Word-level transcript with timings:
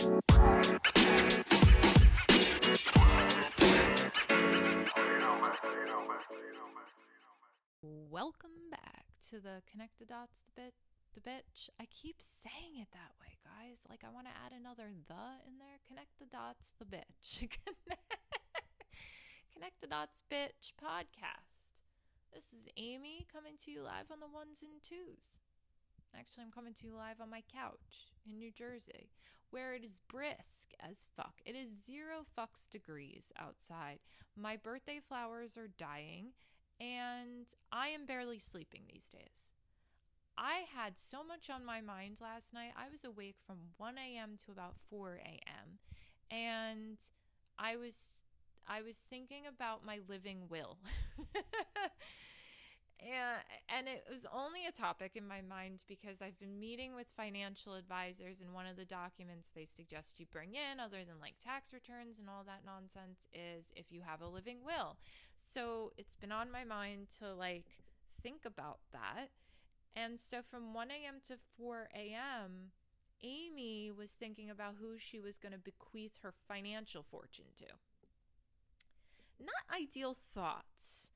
Welcome 0.00 0.24
back 8.70 9.04
to 9.28 9.40
the 9.40 9.60
Connect 9.70 9.98
the 9.98 10.06
Dots 10.06 10.38
the 10.46 10.52
bit 10.56 10.72
the 11.12 11.20
bitch. 11.20 11.68
I 11.78 11.84
keep 11.90 12.22
saying 12.22 12.80
it 12.80 12.88
that 12.92 13.12
way, 13.20 13.36
guys. 13.44 13.80
Like 13.90 14.02
I 14.02 14.08
want 14.08 14.26
to 14.28 14.32
add 14.32 14.52
another 14.58 14.90
the 15.06 15.42
in 15.46 15.58
there. 15.58 15.80
Connect 15.86 16.18
the 16.18 16.24
dots 16.24 16.72
the 16.78 16.86
bitch. 16.86 17.44
Connect 19.52 19.82
the 19.82 19.86
dots 19.86 20.24
bitch 20.32 20.72
podcast. 20.82 21.76
This 22.32 22.54
is 22.54 22.68
Amy 22.78 23.26
coming 23.30 23.58
to 23.66 23.70
you 23.70 23.82
live 23.82 24.10
on 24.10 24.20
the 24.20 24.28
ones 24.32 24.62
and 24.62 24.82
twos. 24.82 25.49
Actually, 26.18 26.44
I'm 26.44 26.52
coming 26.52 26.74
to 26.74 26.86
you 26.86 26.94
live 26.94 27.20
on 27.20 27.30
my 27.30 27.42
couch 27.52 28.12
in 28.26 28.38
New 28.38 28.50
Jersey, 28.50 29.10
where 29.50 29.74
it 29.74 29.84
is 29.84 30.00
brisk 30.08 30.72
as 30.80 31.08
fuck. 31.16 31.34
It 31.44 31.54
is 31.54 31.84
zero 31.86 32.24
fucks 32.38 32.68
degrees 32.70 33.32
outside. 33.38 33.98
My 34.36 34.56
birthday 34.56 35.00
flowers 35.06 35.56
are 35.56 35.68
dying, 35.68 36.32
and 36.80 37.46
I 37.72 37.88
am 37.88 38.06
barely 38.06 38.38
sleeping 38.38 38.82
these 38.88 39.06
days. 39.06 39.54
I 40.36 40.64
had 40.74 40.94
so 40.96 41.22
much 41.22 41.50
on 41.50 41.64
my 41.64 41.80
mind 41.80 42.18
last 42.20 42.54
night. 42.54 42.72
I 42.76 42.88
was 42.90 43.04
awake 43.04 43.36
from 43.46 43.58
1 43.76 43.96
a.m. 43.98 44.36
to 44.46 44.52
about 44.52 44.76
4 44.88 45.20
a.m. 45.22 45.78
and 46.30 46.96
I 47.58 47.76
was 47.76 48.14
I 48.66 48.82
was 48.82 48.96
thinking 48.96 49.42
about 49.46 49.84
my 49.84 49.98
living 50.08 50.48
will. 50.48 50.78
and 53.02 53.40
and 53.68 53.88
it 53.88 54.04
was 54.10 54.26
only 54.32 54.66
a 54.66 54.72
topic 54.72 55.12
in 55.14 55.26
my 55.26 55.40
mind 55.40 55.84
because 55.88 56.20
I've 56.20 56.38
been 56.38 56.60
meeting 56.60 56.94
with 56.94 57.06
financial 57.16 57.74
advisors 57.74 58.40
and 58.40 58.52
one 58.52 58.66
of 58.66 58.76
the 58.76 58.84
documents 58.84 59.48
they 59.54 59.64
suggest 59.64 60.20
you 60.20 60.26
bring 60.30 60.54
in 60.54 60.80
other 60.80 61.04
than 61.06 61.20
like 61.20 61.34
tax 61.42 61.72
returns 61.72 62.18
and 62.18 62.28
all 62.28 62.44
that 62.44 62.62
nonsense 62.64 63.28
is 63.32 63.72
if 63.74 63.86
you 63.90 64.02
have 64.04 64.20
a 64.20 64.28
living 64.28 64.58
will. 64.64 64.96
So 65.34 65.92
it's 65.96 66.16
been 66.16 66.32
on 66.32 66.50
my 66.50 66.64
mind 66.64 67.08
to 67.18 67.34
like 67.34 67.66
think 68.22 68.44
about 68.44 68.80
that. 68.92 69.30
And 69.96 70.20
so 70.20 70.38
from 70.48 70.72
1 70.72 70.88
a.m. 70.90 71.16
to 71.26 71.36
4 71.58 71.88
a.m., 71.94 72.70
Amy 73.22 73.90
was 73.90 74.12
thinking 74.12 74.48
about 74.48 74.76
who 74.80 74.98
she 74.98 75.18
was 75.18 75.36
going 75.36 75.52
to 75.52 75.58
bequeath 75.58 76.18
her 76.22 76.32
financial 76.46 77.02
fortune 77.02 77.46
to. 77.56 77.64
Not 79.40 79.76
ideal 79.76 80.14
thoughts 80.14 81.10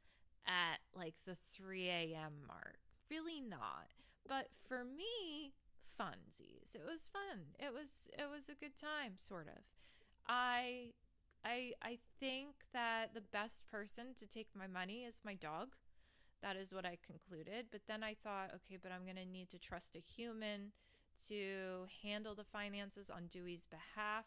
at 0.47 0.79
like 0.95 1.15
the 1.27 1.37
3 1.53 1.89
a.m. 1.89 2.33
mark. 2.47 2.79
Really 3.11 3.41
not. 3.41 3.89
But 4.27 4.49
for 4.67 4.85
me, 4.85 5.53
funsies. 5.99 6.75
It 6.75 6.83
was 6.85 7.09
fun. 7.13 7.55
It 7.59 7.73
was 7.73 8.09
it 8.19 8.29
was 8.31 8.49
a 8.49 8.55
good 8.55 8.77
time, 8.77 9.15
sort 9.17 9.49
of. 9.49 9.63
I 10.27 10.93
I 11.45 11.73
I 11.83 11.99
think 12.19 12.55
that 12.73 13.15
the 13.15 13.21
best 13.21 13.67
person 13.71 14.15
to 14.19 14.27
take 14.27 14.49
my 14.55 14.67
money 14.67 15.05
is 15.05 15.21
my 15.25 15.35
dog. 15.35 15.77
That 16.43 16.57
is 16.57 16.75
what 16.75 16.85
I 16.85 16.99
concluded. 17.05 17.67
But 17.71 17.83
then 17.87 18.03
I 18.03 18.15
thought, 18.15 18.51
okay, 18.55 18.79
but 18.81 18.93
I'm 18.93 19.05
to 19.17 19.25
need 19.25 19.49
to 19.51 19.59
trust 19.59 19.97
a 19.97 20.01
human 20.01 20.73
to 21.29 21.87
handle 22.03 22.35
the 22.35 22.45
finances 22.45 23.09
on 23.09 23.29
Dewey's 23.29 23.67
behalf. 23.67 24.27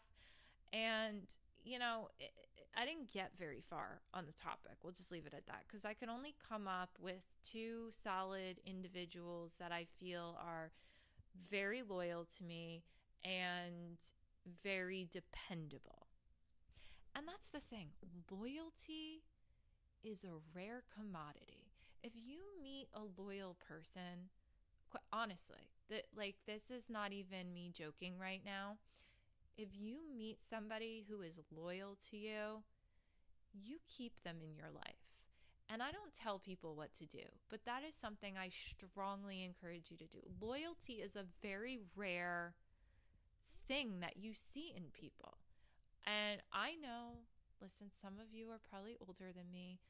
And 0.72 1.24
you 1.64 1.78
know, 1.78 2.08
it, 2.18 2.32
I 2.76 2.84
didn't 2.84 3.12
get 3.12 3.32
very 3.38 3.62
far 3.68 4.00
on 4.14 4.26
the 4.26 4.32
topic. 4.32 4.76
We'll 4.82 4.92
just 4.92 5.10
leave 5.10 5.26
it 5.26 5.34
at 5.34 5.46
that 5.46 5.64
because 5.66 5.84
I 5.84 5.94
can 5.94 6.08
only 6.08 6.34
come 6.48 6.68
up 6.68 6.90
with 7.00 7.22
two 7.42 7.88
solid 7.90 8.60
individuals 8.64 9.56
that 9.58 9.72
I 9.72 9.86
feel 9.98 10.38
are 10.40 10.70
very 11.50 11.82
loyal 11.82 12.26
to 12.38 12.44
me 12.44 12.84
and 13.24 13.98
very 14.62 15.08
dependable. 15.10 16.06
And 17.16 17.26
that's 17.26 17.48
the 17.48 17.60
thing 17.60 17.88
loyalty 18.30 19.22
is 20.04 20.24
a 20.24 20.38
rare 20.54 20.84
commodity. 20.94 21.72
If 22.02 22.12
you 22.14 22.42
meet 22.62 22.88
a 22.94 23.20
loyal 23.20 23.56
person, 23.68 24.30
honestly, 25.12 25.72
that 25.90 26.04
like 26.16 26.36
this 26.46 26.70
is 26.70 26.88
not 26.88 27.12
even 27.12 27.52
me 27.52 27.70
joking 27.72 28.14
right 28.20 28.42
now 28.44 28.76
if 29.58 29.68
you 29.74 29.98
meet 30.16 30.38
somebody 30.40 31.04
who 31.10 31.20
is 31.20 31.40
loyal 31.54 31.98
to 32.10 32.16
you, 32.16 32.62
you 33.52 33.78
keep 33.88 34.22
them 34.22 34.36
in 34.42 34.54
your 34.54 34.70
life. 34.72 35.02
And 35.68 35.82
I 35.82 35.90
don't 35.90 36.14
tell 36.14 36.38
people 36.38 36.76
what 36.76 36.94
to 36.94 37.06
do, 37.06 37.24
but 37.50 37.64
that 37.66 37.82
is 37.86 37.94
something 37.94 38.36
I 38.38 38.48
strongly 38.48 39.44
encourage 39.44 39.90
you 39.90 39.98
to 39.98 40.06
do. 40.06 40.20
Loyalty 40.40 40.94
is 40.94 41.14
a 41.14 41.26
very 41.42 41.78
rare 41.94 42.54
thing 43.66 44.00
that 44.00 44.16
you 44.16 44.32
see 44.32 44.72
in 44.74 44.84
people. 44.98 45.36
And 46.06 46.40
I 46.52 46.76
know, 46.76 47.26
listen, 47.60 47.88
some 48.00 48.14
of 48.14 48.32
you 48.32 48.48
are 48.48 48.60
probably 48.70 48.96
older 49.06 49.30
than 49.34 49.52
me, 49.52 49.80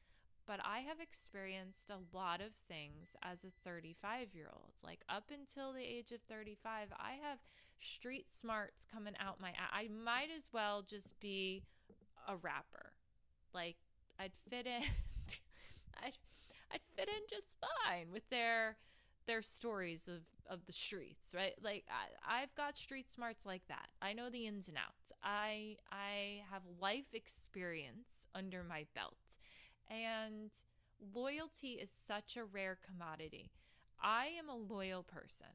but 0.45 0.59
I 0.65 0.79
have 0.79 0.99
experienced 0.99 1.89
a 1.89 2.17
lot 2.17 2.41
of 2.41 2.51
things 2.67 3.15
as 3.23 3.45
a 3.45 3.53
35 3.63 4.33
year 4.33 4.49
old. 4.51 4.73
Like 4.83 5.01
up 5.07 5.31
until 5.31 5.71
the 5.71 5.83
age 5.83 6.11
of 6.11 6.21
35, 6.27 6.89
I 6.99 7.11
have 7.23 7.39
street 7.81 8.27
smarts 8.29 8.85
coming 8.91 9.13
out 9.19 9.39
my 9.41 9.53
I 9.71 9.87
might 9.87 10.29
as 10.35 10.49
well 10.53 10.81
just 10.81 11.19
be 11.19 11.63
a 12.27 12.35
rapper. 12.35 12.93
Like 13.53 13.77
I'd 14.19 14.33
fit 14.49 14.65
in 14.65 14.83
I'd 16.03 16.13
I'd 16.71 16.81
fit 16.95 17.09
in 17.09 17.23
just 17.29 17.57
fine 17.59 18.11
with 18.11 18.29
their 18.29 18.77
their 19.25 19.41
stories 19.41 20.07
of 20.07 20.21
of 20.49 20.65
the 20.65 20.71
streets, 20.71 21.33
right? 21.35 21.53
Like 21.63 21.85
I, 21.89 22.41
I've 22.41 22.53
got 22.55 22.75
street 22.75 23.11
smarts 23.11 23.45
like 23.45 23.61
that. 23.67 23.89
I 24.01 24.13
know 24.13 24.29
the 24.29 24.47
ins 24.47 24.67
and 24.67 24.77
outs. 24.77 25.11
I 25.23 25.77
I 25.91 26.43
have 26.51 26.63
life 26.81 27.13
experience 27.13 28.27
under 28.33 28.63
my 28.63 28.85
belt. 28.95 29.37
And 29.89 30.51
loyalty 31.13 31.73
is 31.73 31.91
such 31.91 32.37
a 32.37 32.43
rare 32.43 32.77
commodity. 32.85 33.51
I 34.01 34.27
am 34.37 34.49
a 34.49 34.55
loyal 34.55 35.03
person 35.03 35.47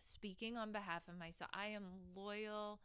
speaking 0.00 0.56
on 0.56 0.72
behalf 0.72 1.02
of 1.08 1.18
myself, 1.18 1.50
I 1.54 1.66
am 1.66 1.84
loyal 2.14 2.80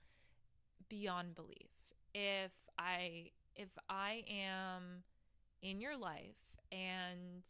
beyond 0.90 1.36
belief. 1.36 1.72
If 2.14 2.52
I 2.78 3.32
if 3.56 3.70
I 3.90 4.24
am 4.30 5.04
in 5.62 5.80
your 5.80 5.98
life 5.98 6.36
and 6.72 7.44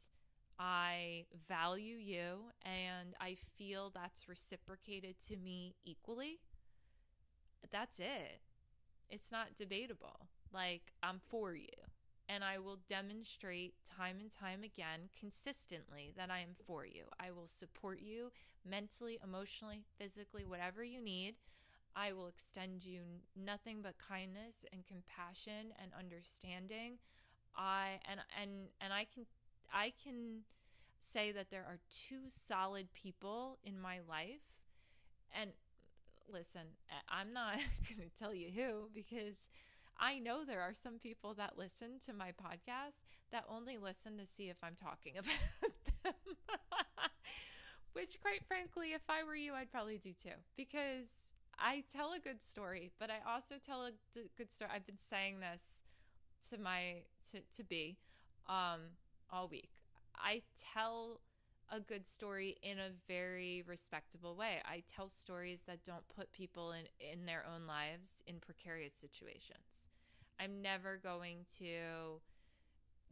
I 0.60 1.26
value 1.50 1.98
you 1.98 2.52
and 2.64 3.16
I 3.20 3.38
feel 3.58 3.92
that's 3.94 4.30
reciprocated 4.30 5.16
to 5.28 5.36
me 5.36 5.76
equally, 5.84 6.40
that's 7.72 8.00
it. 8.00 8.40
It's 9.10 9.32
not 9.32 9.56
debatable. 9.58 10.28
Like, 10.54 10.94
I'm 11.04 11.20
for 11.28 11.56
you 11.56 11.68
and 12.28 12.44
I 12.44 12.58
will 12.58 12.80
demonstrate 12.88 13.74
time 13.86 14.18
and 14.20 14.32
time 14.32 14.64
again 14.64 15.10
consistently 15.20 16.12
that 16.18 16.32
I 16.32 16.40
am 16.40 16.56
for 16.66 16.86
you. 16.86 17.04
I 17.20 17.32
will 17.32 17.48
support 17.48 18.00
you 18.02 18.32
mentally, 18.68 19.20
emotionally, 19.24 19.84
physically, 19.98 20.46
whatever 20.46 20.84
you 20.84 21.02
need. 21.02 21.36
I 21.96 22.14
will 22.14 22.28
extend 22.28 22.84
you 22.84 23.02
nothing 23.36 23.82
but 23.82 23.96
kindness 23.98 24.66
and 24.74 24.86
compassion 24.86 25.74
and 25.82 25.92
understanding. 25.98 26.98
I 27.56 28.00
and 28.10 28.20
and 28.42 28.52
and 28.82 28.92
I 28.92 29.06
can 29.06 29.26
I 29.74 29.94
can 30.04 30.42
say 31.14 31.32
that 31.32 31.50
there 31.52 31.64
are 31.64 31.80
two 32.10 32.24
solid 32.28 32.94
people 32.94 33.60
in 33.64 33.80
my 33.80 34.00
life 34.10 34.42
and 35.40 35.52
listen, 36.32 36.62
I'm 37.10 37.34
not 37.34 37.56
going 37.90 38.10
to 38.10 38.16
tell 38.18 38.34
you 38.34 38.50
who 38.54 38.90
because 38.94 39.50
I 40.00 40.20
know 40.20 40.44
there 40.44 40.62
are 40.62 40.74
some 40.74 41.00
people 41.00 41.34
that 41.36 41.58
listen 41.58 42.00
to 42.06 42.14
my 42.14 42.30
podcast 42.32 43.04
that 43.32 43.46
only 43.50 43.78
listen 43.78 44.18
to 44.18 44.26
see 44.26 44.50
if 44.50 44.58
I'm 44.62 44.76
talking 44.76 45.14
about 45.18 46.04
them. 46.04 46.36
Which, 47.94 48.20
quite 48.22 48.44
frankly, 48.46 48.92
if 48.94 49.04
I 49.10 49.24
were 49.24 49.36
you, 49.36 49.54
I'd 49.54 49.72
probably 49.72 49.98
do 49.98 50.12
too. 50.12 50.36
Because 50.58 51.08
I 51.58 51.84
tell 51.96 52.12
a 52.14 52.20
good 52.20 52.44
story, 52.44 52.92
but 53.00 53.10
I 53.10 53.34
also 53.34 53.56
tell 53.66 53.86
a 53.86 53.92
good 54.38 54.52
story. 54.52 54.72
I've 54.74 54.86
been 54.86 54.98
saying 54.98 55.40
this 55.40 55.82
to 56.50 56.58
my 56.62 57.04
to 57.32 57.40
to 57.56 57.64
be 57.64 57.98
um 58.48 58.82
all 59.32 59.48
week. 59.48 59.70
I 60.16 60.42
tell 60.74 61.22
a 61.72 61.80
good 61.80 62.08
story 62.08 62.58
in 62.62 62.78
a 62.78 62.92
very 63.08 63.64
respectable 63.66 64.36
way. 64.36 64.62
I 64.66 64.84
tell 64.94 65.10
stories 65.10 65.64
that 65.68 65.84
don't 65.84 66.08
put 66.10 66.32
people 66.32 66.74
in 66.74 66.86
in 67.00 67.26
their 67.26 67.46
own 67.46 67.66
lives 67.66 68.22
in 68.28 68.40
precarious 68.40 68.94
situations. 68.94 69.85
I'm 70.40 70.62
never 70.62 71.00
going 71.02 71.46
to 71.60 72.22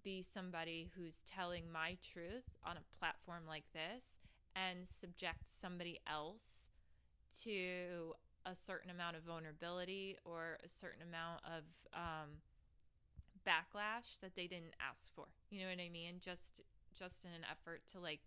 be 0.03 0.21
somebody 0.21 0.89
who's 0.95 1.21
telling 1.25 1.71
my 1.71 1.97
truth 2.03 2.57
on 2.65 2.77
a 2.77 2.97
platform 2.99 3.43
like 3.47 3.63
this 3.73 4.19
and 4.55 4.87
subject 4.87 5.45
somebody 5.47 5.99
else 6.05 6.67
to 7.43 8.13
a 8.45 8.55
certain 8.55 8.89
amount 8.91 9.15
of 9.15 9.23
vulnerability 9.23 10.17
or 10.25 10.57
a 10.63 10.67
certain 10.67 11.01
amount 11.01 11.41
of 11.45 11.63
um, 11.93 12.41
backlash 13.47 14.19
that 14.21 14.35
they 14.35 14.47
didn't 14.47 14.75
ask 14.79 15.13
for. 15.15 15.25
You 15.49 15.61
know 15.61 15.69
what 15.69 15.79
I 15.83 15.89
mean? 15.89 16.15
Just 16.19 16.61
just 16.93 17.25
in 17.25 17.31
an 17.31 17.45
effort 17.49 17.81
to 17.91 17.99
like 17.99 18.19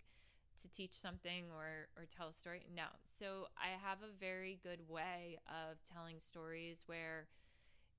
to 0.62 0.68
teach 0.68 0.94
something 0.94 1.44
or 1.54 1.88
or 1.96 2.06
tell 2.06 2.28
a 2.28 2.34
story. 2.34 2.62
No. 2.74 2.86
So 3.04 3.46
I 3.56 3.78
have 3.86 3.98
a 3.98 4.18
very 4.18 4.58
good 4.62 4.88
way 4.88 5.38
of 5.46 5.76
telling 5.84 6.18
stories 6.18 6.84
where 6.86 7.26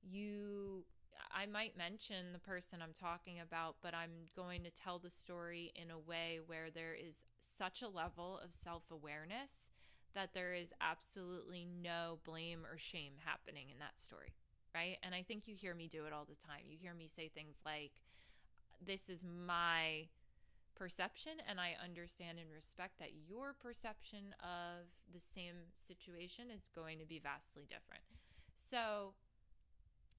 you 0.10 0.86
I 1.34 1.46
might 1.46 1.78
mention 1.78 2.34
the 2.34 2.40
person 2.40 2.80
I'm 2.82 2.94
talking 2.94 3.40
about, 3.40 3.76
but 3.82 3.94
I'm 3.94 4.30
going 4.36 4.64
to 4.64 4.72
tell 4.72 4.98
the 4.98 5.10
story 5.10 5.72
in 5.76 5.92
a 5.92 6.00
way 6.00 6.40
where 6.46 6.70
there 6.74 6.96
is 6.96 7.26
such 7.38 7.82
a 7.82 7.88
level 7.88 8.40
of 8.44 8.52
self-awareness 8.52 9.72
that 10.16 10.34
there 10.34 10.54
is 10.54 10.74
absolutely 10.82 11.68
no 11.84 12.20
blame 12.24 12.66
or 12.66 12.78
shame 12.78 13.14
happening 13.24 13.70
in 13.72 13.80
that 13.80 14.00
story, 14.00 14.34
right? 14.74 14.98
And 15.04 15.14
I 15.14 15.22
think 15.22 15.48
you 15.48 15.56
hear 15.56 15.76
me 15.76 15.88
do 15.88 16.06
it 16.06 16.14
all 16.14 16.26
the 16.26 16.48
time. 16.48 16.66
You 16.68 16.78
hear 16.80 16.94
me 16.94 17.08
say 17.08 17.28
things 17.28 17.62
like 17.66 17.92
this 18.84 19.10
is 19.10 19.24
my 19.24 20.08
perception 20.76 21.34
and 21.50 21.60
I 21.60 21.76
understand 21.84 22.38
and 22.40 22.48
respect 22.54 23.00
that 23.00 23.12
your 23.28 23.54
perception 23.54 24.34
of 24.42 24.86
the 25.12 25.20
same 25.20 25.56
situation 25.76 26.46
is 26.54 26.70
going 26.74 27.00
to 27.00 27.06
be 27.06 27.20
vastly 27.20 27.64
different. 27.68 28.04
So, 28.56 29.14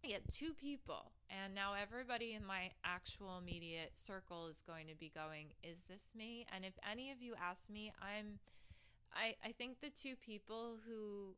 yeah, 0.02 0.18
two 0.32 0.52
people, 0.54 1.12
and 1.28 1.54
now 1.54 1.74
everybody 1.74 2.34
in 2.34 2.44
my 2.44 2.70
actual 2.84 3.38
immediate 3.38 3.92
circle 3.94 4.46
is 4.46 4.62
going 4.66 4.86
to 4.86 4.94
be 4.94 5.10
going, 5.14 5.48
"Is 5.62 5.78
this 5.88 6.08
me?" 6.14 6.46
And 6.54 6.64
if 6.64 6.74
any 6.90 7.10
of 7.10 7.20
you 7.20 7.34
ask 7.40 7.68
me, 7.68 7.92
I'm, 8.00 8.38
I, 9.12 9.34
I 9.44 9.52
think 9.52 9.80
the 9.80 9.90
two 9.90 10.14
people 10.16 10.76
who 10.86 11.34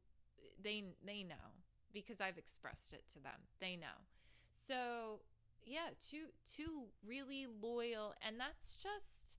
they 0.62 0.84
they 1.04 1.22
know 1.22 1.56
because 1.92 2.20
I've 2.20 2.38
expressed 2.38 2.92
it 2.92 3.04
to 3.14 3.20
them. 3.20 3.48
They 3.60 3.76
know. 3.76 4.06
So 4.52 5.20
yeah, 5.64 5.94
two 6.08 6.32
two 6.44 6.88
really 7.06 7.46
loyal, 7.46 8.14
and 8.26 8.38
that's 8.38 8.72
just 8.72 9.38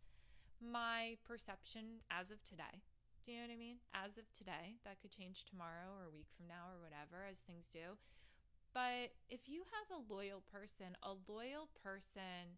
my 0.61 1.17
perception 1.25 2.05
as 2.09 2.31
of 2.31 2.43
today. 2.43 2.83
Do 3.25 3.31
you 3.31 3.37
know 3.37 3.45
what 3.45 3.53
I 3.53 3.57
mean? 3.57 3.77
As 3.93 4.17
of 4.17 4.25
today, 4.33 4.81
that 4.83 5.01
could 5.01 5.11
change 5.11 5.45
tomorrow 5.45 5.93
or 5.93 6.09
a 6.09 6.13
week 6.13 6.27
from 6.35 6.47
now 6.47 6.73
or 6.73 6.81
whatever, 6.81 7.25
as 7.29 7.39
things 7.39 7.67
do. 7.67 7.97
But 8.73 9.11
if 9.29 9.47
you 9.47 9.63
have 9.63 9.99
a 9.99 10.13
loyal 10.13 10.43
person, 10.51 10.97
a 11.03 11.13
loyal 11.27 11.69
person, 11.83 12.57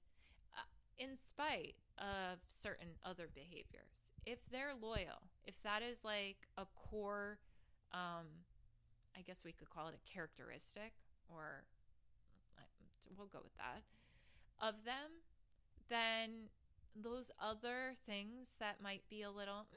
uh, 0.56 0.69
in 0.98 1.18
spite 1.18 1.75
of 1.98 2.39
certain 2.48 3.00
other 3.04 3.30
behaviors, 3.33 4.06
if 4.25 4.39
they're 4.51 4.74
loyal, 4.80 5.30
if 5.45 5.62
that 5.63 5.81
is 5.81 6.04
like 6.04 6.48
a 6.57 6.65
core, 6.75 7.39
um, 7.92 8.45
I 9.18 9.21
guess 9.21 9.44
we 9.44 9.51
could 9.51 9.69
call 9.69 9.88
it 9.88 9.95
a 9.95 10.12
characteristic 10.12 10.94
or 11.30 11.63
we'll 13.18 13.27
go 13.27 13.39
with 13.44 13.56
that, 13.57 13.83
of 14.62 14.86
them, 14.86 15.21
then 15.89 16.50
those 16.95 17.31
other 17.42 17.95
things 18.06 18.56
that 18.60 18.81
might 18.81 19.01
be 19.10 19.21
a 19.24 19.31
little, 19.31 19.68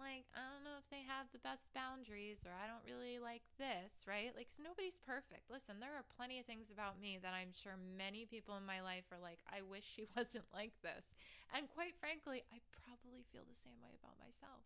like, 0.00 0.28
I 0.32 0.44
don't 0.48 0.64
know 0.64 0.78
if 0.80 0.88
they 0.88 1.04
have 1.04 1.28
the 1.30 1.42
best 1.42 1.74
boundaries 1.76 2.46
or 2.46 2.54
I 2.54 2.64
don't 2.70 2.84
really 2.86 3.20
like 3.20 3.44
this, 3.60 4.06
right? 4.08 4.32
Like, 4.32 4.48
nobody's 4.56 5.02
perfect. 5.02 5.52
Listen, 5.52 5.82
there 5.82 5.92
are 5.96 6.06
plenty 6.16 6.40
of 6.40 6.46
things 6.48 6.72
about 6.72 6.96
me 6.96 7.18
that 7.20 7.36
I'm 7.36 7.52
sure 7.52 7.76
many 7.76 8.24
people 8.24 8.56
in 8.56 8.64
my 8.64 8.80
life 8.80 9.08
are 9.12 9.20
like, 9.20 9.42
I 9.48 9.60
wish 9.60 9.84
she 9.84 10.08
wasn't 10.16 10.48
like 10.54 10.74
this. 10.80 11.04
And 11.52 11.68
quite 11.68 11.96
frankly, 11.98 12.46
I 12.48 12.64
probably 12.72 13.26
feel 13.28 13.44
the 13.44 13.58
same 13.58 13.78
way 13.84 13.92
about 13.96 14.16
myself. 14.20 14.64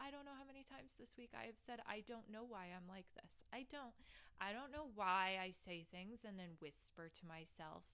I 0.00 0.10
don't 0.10 0.26
know 0.26 0.34
how 0.34 0.48
many 0.48 0.64
times 0.64 0.96
this 0.96 1.14
week 1.14 1.36
I 1.36 1.46
have 1.46 1.60
said, 1.60 1.84
I 1.84 2.02
don't 2.02 2.32
know 2.32 2.42
why 2.42 2.72
I'm 2.72 2.88
like 2.88 3.06
this. 3.14 3.46
I 3.52 3.68
don't. 3.70 3.94
I 4.42 4.50
don't 4.50 4.74
know 4.74 4.90
why 4.98 5.38
I 5.38 5.54
say 5.54 5.86
things 5.86 6.26
and 6.26 6.34
then 6.34 6.58
whisper 6.58 7.06
to 7.06 7.24
myself 7.28 7.86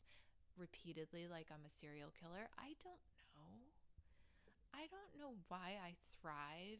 repeatedly 0.56 1.28
like 1.28 1.52
I'm 1.52 1.64
a 1.64 1.70
serial 1.70 2.10
killer. 2.16 2.50
I 2.58 2.74
don't. 2.82 2.98
I 4.78 4.86
don't 4.86 5.18
know 5.18 5.34
why 5.48 5.74
I 5.82 5.98
thrive 6.22 6.78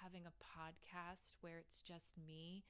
having 0.00 0.22
a 0.24 0.32
podcast 0.40 1.36
where 1.42 1.58
it's 1.58 1.82
just 1.82 2.14
me 2.16 2.64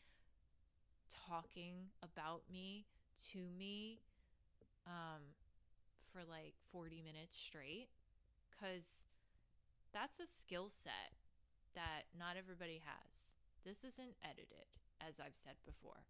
talking 1.28 1.94
about 2.02 2.42
me 2.50 2.86
to 3.30 3.38
me 3.56 4.00
um, 4.84 5.38
for 6.10 6.26
like 6.28 6.54
40 6.72 7.02
minutes 7.06 7.38
straight 7.38 7.86
because 8.50 9.06
that's 9.94 10.18
a 10.18 10.26
skill 10.26 10.66
set 10.68 11.14
that 11.76 12.10
not 12.18 12.34
everybody 12.36 12.82
has. 12.82 13.38
This 13.64 13.84
isn't 13.84 14.18
edited 14.26 14.66
as 14.98 15.20
I've 15.20 15.38
said 15.38 15.62
before. 15.64 16.02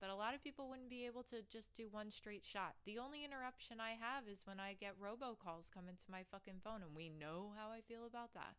But 0.00 0.10
a 0.10 0.14
lot 0.14 0.34
of 0.34 0.44
people 0.44 0.68
wouldn't 0.68 0.90
be 0.90 1.06
able 1.06 1.22
to 1.24 1.40
just 1.50 1.74
do 1.74 1.88
one 1.90 2.10
straight 2.10 2.44
shot. 2.44 2.74
The 2.84 2.98
only 2.98 3.24
interruption 3.24 3.80
I 3.80 3.96
have 3.96 4.28
is 4.30 4.44
when 4.44 4.60
I 4.60 4.76
get 4.78 5.00
robocalls 5.00 5.72
coming 5.72 5.96
to 5.96 6.12
my 6.12 6.22
fucking 6.30 6.60
phone, 6.62 6.82
and 6.84 6.94
we 6.94 7.08
know 7.08 7.52
how 7.56 7.70
I 7.70 7.80
feel 7.80 8.04
about 8.04 8.34
that. 8.34 8.56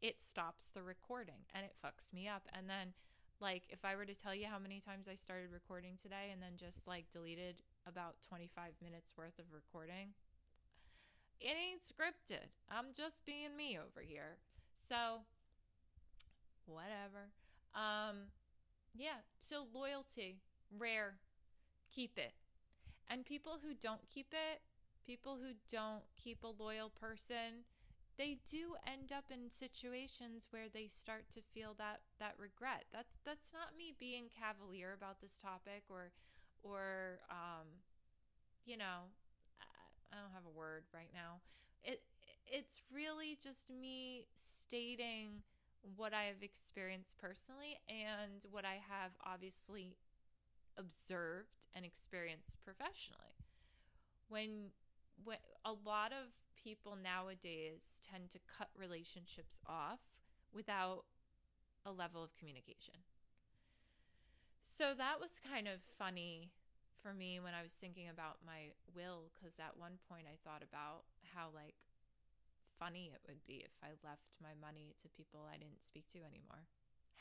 It 0.00 0.20
stops 0.20 0.70
the 0.72 0.82
recording 0.82 1.44
and 1.54 1.64
it 1.66 1.76
fucks 1.84 2.12
me 2.12 2.26
up. 2.26 2.48
And 2.56 2.70
then, 2.70 2.94
like, 3.40 3.64
if 3.68 3.84
I 3.84 3.96
were 3.96 4.06
to 4.06 4.14
tell 4.14 4.34
you 4.34 4.46
how 4.46 4.58
many 4.58 4.80
times 4.80 5.08
I 5.08 5.14
started 5.14 5.52
recording 5.52 6.00
today 6.00 6.32
and 6.32 6.40
then 6.40 6.56
just 6.56 6.86
like 6.86 7.10
deleted 7.10 7.60
about 7.86 8.16
25 8.26 8.72
minutes 8.82 9.12
worth 9.18 9.38
of 9.38 9.52
recording, 9.52 10.16
it 11.40 11.52
ain't 11.52 11.84
scripted. 11.84 12.48
I'm 12.70 12.96
just 12.96 13.24
being 13.26 13.56
me 13.56 13.76
over 13.76 14.00
here. 14.00 14.40
So, 14.88 15.28
whatever. 16.64 17.28
Um, 17.74 18.32
yeah. 18.94 19.24
So 19.38 19.66
loyalty, 19.72 20.40
rare. 20.78 21.18
Keep 21.94 22.18
it. 22.18 22.32
And 23.08 23.24
people 23.26 23.58
who 23.62 23.74
don't 23.74 24.08
keep 24.08 24.28
it, 24.32 24.60
people 25.06 25.36
who 25.40 25.54
don't 25.70 26.04
keep 26.16 26.44
a 26.44 26.62
loyal 26.62 26.90
person, 26.90 27.66
they 28.18 28.38
do 28.50 28.76
end 28.86 29.12
up 29.12 29.24
in 29.30 29.50
situations 29.50 30.46
where 30.50 30.68
they 30.72 30.86
start 30.86 31.24
to 31.34 31.40
feel 31.54 31.74
that 31.78 32.00
that 32.18 32.34
regret. 32.38 32.84
That's 32.92 33.18
that's 33.24 33.52
not 33.52 33.76
me 33.76 33.94
being 33.98 34.24
cavalier 34.28 34.92
about 34.96 35.20
this 35.20 35.36
topic 35.38 35.84
or 35.88 36.12
or 36.62 37.20
um 37.30 37.82
you 38.66 38.76
know, 38.76 39.08
I 40.12 40.16
don't 40.16 40.34
have 40.34 40.46
a 40.46 40.56
word 40.58 40.84
right 40.94 41.10
now. 41.14 41.40
It 41.84 42.02
it's 42.46 42.80
really 42.92 43.38
just 43.40 43.70
me 43.70 44.26
stating 44.34 45.42
what 45.96 46.12
I 46.12 46.24
have 46.24 46.42
experienced 46.42 47.16
personally 47.18 47.78
and 47.88 48.44
what 48.50 48.64
I 48.64 48.80
have 48.88 49.12
obviously 49.24 49.96
observed 50.80 51.68
and 51.76 51.84
experienced 51.84 52.58
professionally. 52.64 53.36
When 54.28 54.72
when 55.22 55.36
a 55.64 55.76
lot 55.84 56.12
of 56.16 56.32
people 56.56 56.96
nowadays 56.96 58.00
tend 58.00 58.30
to 58.30 58.40
cut 58.48 58.72
relationships 58.72 59.60
off 59.68 60.00
without 60.52 61.04
a 61.84 61.92
level 61.92 62.24
of 62.24 62.36
communication. 62.36 63.04
So 64.64 64.96
that 64.96 65.20
was 65.20 65.40
kind 65.44 65.68
of 65.68 65.84
funny 66.00 66.52
for 67.04 67.12
me 67.12 67.40
when 67.40 67.52
I 67.52 67.60
was 67.60 67.76
thinking 67.76 68.08
about 68.08 68.40
my 68.44 68.72
will 68.96 69.32
because 69.32 69.56
at 69.60 69.76
one 69.76 70.00
point 70.08 70.28
I 70.28 70.40
thought 70.44 70.64
about 70.64 71.04
how 71.36 71.48
like 71.52 71.76
funny 72.80 73.12
it 73.12 73.20
would 73.28 73.44
be 73.44 73.60
if 73.64 73.72
I 73.84 73.96
left 74.04 74.36
my 74.40 74.56
money 74.56 74.96
to 75.04 75.12
people 75.12 75.44
I 75.44 75.60
didn't 75.60 75.84
speak 75.84 76.08
to 76.16 76.24
anymore. 76.24 76.64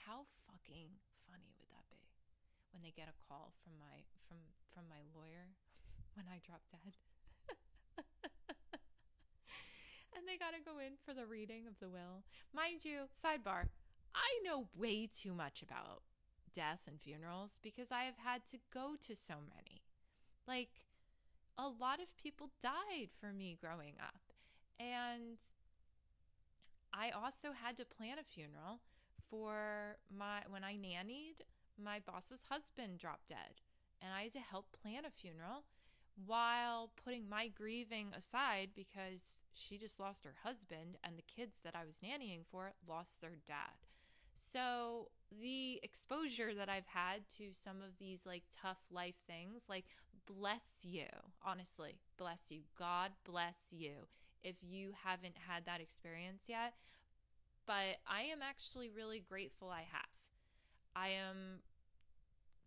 How 0.08 0.24
fucking 0.48 0.88
funny 1.28 1.52
would 1.60 1.72
that 1.72 1.88
be? 1.92 2.00
When 2.80 2.88
they 2.88 2.96
get 2.96 3.12
a 3.12 3.28
call 3.28 3.52
from 3.60 3.76
my 3.76 4.08
from 4.30 4.38
from 4.74 4.88
my 4.88 5.04
lawyer 5.12 5.52
when 6.16 6.28
I 6.32 6.40
drop 6.40 6.62
dead. 6.72 6.96
and 10.16 10.24
they 10.24 10.40
got 10.40 10.56
to 10.56 10.64
go 10.64 10.80
in 10.80 10.96
for 11.04 11.14
the 11.14 11.26
reading 11.26 11.68
of 11.68 11.78
the 11.82 11.90
will. 11.90 12.24
Mind 12.56 12.86
you, 12.86 13.12
sidebar, 13.12 13.68
I 14.16 14.32
know 14.46 14.70
way 14.78 15.12
too 15.12 15.34
much 15.34 15.62
about 15.62 16.04
death 16.56 16.88
and 16.88 17.02
funerals 17.02 17.60
because 17.62 17.92
I 17.92 18.04
have 18.04 18.16
had 18.16 18.46
to 18.52 18.60
go 18.74 18.96
to 19.08 19.14
so 19.14 19.44
many. 19.44 19.84
Like 20.48 20.88
a 21.58 21.68
lot 21.68 22.00
of 22.00 22.16
people 22.16 22.52
died 22.62 23.12
for 23.20 23.34
me 23.34 23.58
growing 23.60 23.96
up. 24.00 24.22
And 24.80 25.36
I 26.94 27.10
also 27.10 27.50
had 27.52 27.76
to 27.76 27.84
plan 27.84 28.20
a 28.20 28.24
funeral 28.24 28.80
for 29.30 29.98
my 30.10 30.44
when 30.48 30.64
I 30.64 30.76
nannied, 30.76 31.44
my 31.84 32.00
boss's 32.00 32.44
husband 32.50 33.00
dropped 33.00 33.28
dead, 33.28 33.62
and 34.02 34.12
I 34.14 34.24
had 34.24 34.34
to 34.34 34.40
help 34.40 34.68
plan 34.82 35.06
a 35.06 35.12
funeral 35.12 35.64
while 36.26 36.92
putting 37.04 37.30
my 37.30 37.48
grieving 37.48 38.12
aside 38.16 38.70
because 38.76 39.44
she 39.54 39.78
just 39.78 40.00
lost 40.00 40.26
her 40.26 40.36
husband 40.44 40.98
and 41.04 41.18
the 41.18 41.24
kids 41.24 41.58
that 41.64 41.76
I 41.76 41.86
was 41.86 42.00
nannying 42.04 42.46
for 42.52 42.74
lost 42.88 43.22
their 43.22 43.38
dad. 43.48 43.88
So 44.40 45.10
the 45.42 45.80
exposure 45.84 46.54
that 46.54 46.70
I've 46.70 46.88
had 46.88 47.30
to 47.38 47.50
some 47.54 47.78
of 47.78 47.98
these 48.00 48.26
like 48.26 48.44
tough 48.52 48.80
life 48.92 49.16
things, 49.28 49.66
like 49.70 49.86
bless 50.26 50.84
you, 50.84 51.06
honestly, 51.46 52.00
bless 52.18 52.52
you. 52.52 52.62
God 52.78 53.12
bless 53.26 53.72
you 53.72 54.08
if 54.44 54.56
you 54.62 54.92
haven't 55.04 55.36
had 55.48 55.66
that 55.66 55.82
experience 55.82 56.44
yet. 56.48 56.74
But 57.66 58.00
I 58.08 58.22
am 58.24 58.40
actually 58.42 58.90
really 58.90 59.20
grateful 59.20 59.70
I 59.70 59.86
have. 59.92 60.10
I 60.96 61.10
am 61.10 61.62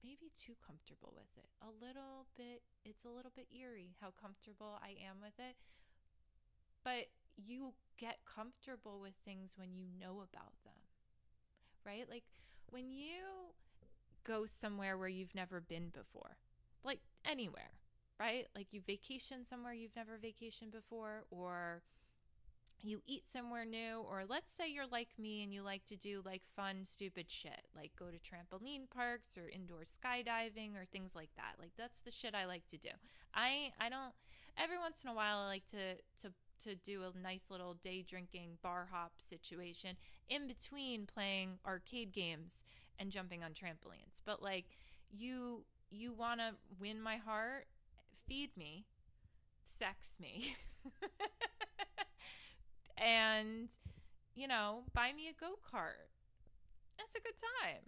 maybe 0.02 0.32
too 0.38 0.54
comfortable 0.64 1.12
with 1.14 1.30
it. 1.37 1.49
A 1.62 1.71
little 1.71 2.26
bit, 2.37 2.62
it's 2.85 3.04
a 3.04 3.11
little 3.11 3.32
bit 3.35 3.47
eerie 3.54 3.94
how 4.00 4.12
comfortable 4.21 4.78
I 4.82 4.90
am 4.99 5.23
with 5.23 5.38
it. 5.38 5.56
But 6.85 7.06
you 7.37 7.75
get 7.99 8.18
comfortable 8.26 9.00
with 9.00 9.14
things 9.25 9.54
when 9.56 9.75
you 9.75 9.87
know 9.99 10.23
about 10.23 10.54
them. 10.64 10.82
Right? 11.87 12.09
Like 12.09 12.25
when 12.71 12.90
you 12.90 13.54
go 14.25 14.47
somewhere 14.47 14.97
where 14.97 15.09
you've 15.09 15.35
never 15.35 15.61
been 15.61 15.88
before, 15.88 16.37
like 16.85 17.00
anywhere, 17.25 17.71
right? 18.18 18.47
Like 18.54 18.68
you 18.73 18.80
vacation 18.80 19.44
somewhere 19.44 19.73
you've 19.73 19.97
never 19.97 20.18
vacationed 20.18 20.73
before, 20.73 21.25
or 21.30 21.82
you 22.83 23.01
eat 23.07 23.31
somewhere 23.31 23.65
new, 23.65 24.05
or 24.09 24.25
let's 24.29 24.53
say 24.53 24.69
you're 24.69 24.87
like 24.87 25.09
me 25.19 25.43
and 25.43 25.53
you 25.53 25.62
like 25.62 25.85
to 25.87 25.97
do 25.97 26.23
like 26.25 26.43
fun, 26.57 26.85
stupid 26.85 27.27
shit, 27.31 27.62
like 27.77 27.93
go 27.97 28.07
to 28.07 28.19
trampoline 28.19 28.91
parks 28.91 29.37
or 29.37 29.49
indoor 29.49 29.83
skydiving 29.83 30.75
or 30.75 30.85
things 30.85 31.15
like 31.15 31.31
that. 31.37 31.55
Like 31.59 31.73
that's 31.77 32.01
the 32.01 32.11
shit 32.11 32.35
I 32.35 32.47
like 32.47 32.67
to 32.69 32.79
do. 32.79 32.91
I 33.35 33.73
I 33.81 33.89
don't 33.89 34.12
every 34.59 34.79
once 34.79 35.05
in 35.05 35.11
a 35.11 35.15
while 35.15 35.39
I 35.39 35.47
like 35.47 35.67
to 35.71 35.95
to 36.23 36.33
to 36.65 36.75
do 36.77 37.03
a 37.03 37.19
nice 37.19 37.45
little 37.51 37.75
day 37.75 38.05
drinking 38.07 38.59
bar 38.62 38.89
hop 38.91 39.12
situation 39.17 39.97
in 40.29 40.47
between 40.47 41.07
playing 41.07 41.59
arcade 41.67 42.12
games 42.12 42.62
and 42.99 43.11
jumping 43.11 43.43
on 43.43 43.53
trampolines. 43.53 44.21
But 44.25 44.43
like 44.43 44.67
you 45.11 45.65
you 45.91 46.12
want 46.12 46.41
to 46.41 46.55
win 46.81 47.01
my 47.01 47.17
heart, 47.17 47.67
feed 48.27 48.57
me, 48.57 48.87
sex 49.65 50.17
me. 50.21 50.57
and 53.02 53.68
you 54.35 54.49
know, 54.49 54.85
buy 54.94 55.12
me 55.12 55.28
a 55.28 55.38
go-kart. 55.38 56.09
That's 56.97 57.14
a 57.14 57.21
good 57.21 57.37
time. 57.37 57.85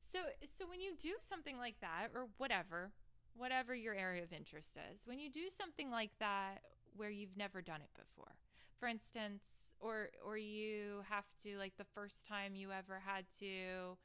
So 0.00 0.18
so 0.44 0.66
when 0.66 0.80
you 0.80 0.92
do 0.96 1.14
something 1.20 1.58
like 1.58 1.76
that 1.80 2.08
or 2.14 2.28
whatever, 2.38 2.92
whatever 3.34 3.74
your 3.74 3.94
area 3.94 4.22
of 4.22 4.32
interest 4.32 4.76
is, 4.92 5.06
when 5.06 5.18
you 5.18 5.30
do 5.30 5.48
something 5.48 5.90
like 5.90 6.10
that 6.18 6.58
where 6.96 7.10
you've 7.10 7.36
never 7.36 7.62
done 7.62 7.80
it 7.80 7.90
before. 7.94 8.34
For 8.78 8.86
instance, 8.86 9.74
or 9.80 10.08
or 10.24 10.36
you 10.36 11.02
have 11.08 11.24
to 11.42 11.56
like 11.58 11.76
the 11.76 11.84
first 11.94 12.26
time 12.26 12.54
you 12.54 12.70
ever 12.70 13.00
had 13.04 13.24
to 13.40 13.96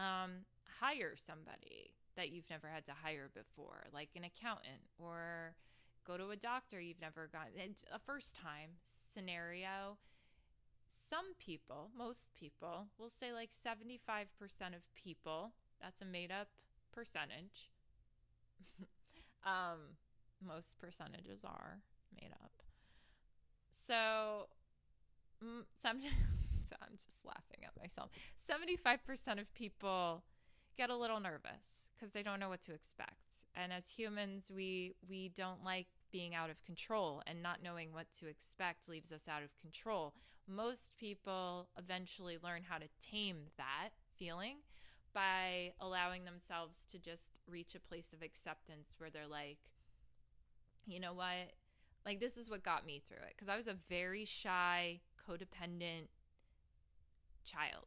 um, 0.00 0.44
hire 0.80 1.14
somebody 1.16 1.90
that 2.16 2.30
you've 2.30 2.48
never 2.48 2.68
had 2.68 2.84
to 2.86 2.92
hire 2.92 3.30
before, 3.34 3.86
like 3.92 4.10
an 4.14 4.24
accountant, 4.24 4.82
or 4.98 5.54
go 6.06 6.16
to 6.16 6.30
a 6.30 6.36
doctor 6.36 6.80
you've 6.80 7.00
never 7.00 7.28
gone 7.32 7.48
a 7.92 7.98
first 7.98 8.36
time 8.36 8.70
scenario. 9.12 9.98
Some 11.08 11.34
people, 11.38 11.90
most 11.96 12.28
people, 12.38 12.86
will 12.98 13.10
say 13.10 13.32
like 13.32 13.50
75% 13.50 14.26
of 14.74 14.82
people, 14.94 15.52
that's 15.80 16.02
a 16.02 16.04
made 16.04 16.30
up 16.30 16.48
percentage. 16.92 17.70
um, 19.44 19.96
most 20.46 20.78
percentages 20.78 21.40
are 21.44 21.80
made 22.20 22.30
up. 22.42 22.52
So, 23.86 24.48
some, 25.82 26.00
so 26.68 26.76
I'm 26.80 26.96
just 26.96 27.18
laughing 27.24 27.64
at 27.64 27.72
myself. 27.80 28.10
75% 28.48 29.40
of 29.40 29.52
people 29.54 30.22
get 30.76 30.90
a 30.90 30.96
little 30.96 31.20
nervous 31.20 31.92
because 31.94 32.12
they 32.12 32.22
don't 32.22 32.40
know 32.40 32.48
what 32.48 32.62
to 32.62 32.72
expect. 32.72 33.23
And 33.56 33.72
as 33.72 33.88
humans, 33.90 34.50
we 34.54 34.94
we 35.08 35.30
don't 35.34 35.64
like 35.64 35.86
being 36.10 36.34
out 36.34 36.50
of 36.50 36.62
control 36.64 37.22
and 37.26 37.42
not 37.42 37.62
knowing 37.62 37.92
what 37.92 38.06
to 38.20 38.26
expect 38.26 38.88
leaves 38.88 39.12
us 39.12 39.28
out 39.28 39.42
of 39.42 39.56
control. 39.58 40.14
Most 40.46 40.96
people 40.96 41.68
eventually 41.78 42.38
learn 42.42 42.62
how 42.68 42.78
to 42.78 42.86
tame 43.00 43.46
that 43.56 43.90
feeling 44.16 44.58
by 45.12 45.72
allowing 45.80 46.24
themselves 46.24 46.84
to 46.90 46.98
just 46.98 47.40
reach 47.48 47.74
a 47.74 47.80
place 47.80 48.10
of 48.12 48.22
acceptance 48.22 48.94
where 48.98 49.10
they're 49.10 49.28
like, 49.28 49.58
you 50.86 51.00
know 51.00 51.14
what? 51.14 51.52
Like, 52.04 52.20
this 52.20 52.36
is 52.36 52.50
what 52.50 52.62
got 52.62 52.84
me 52.84 53.00
through 53.06 53.18
it. 53.18 53.34
Because 53.34 53.48
I 53.48 53.56
was 53.56 53.68
a 53.68 53.76
very 53.88 54.24
shy, 54.24 55.00
codependent 55.26 56.08
child. 57.44 57.86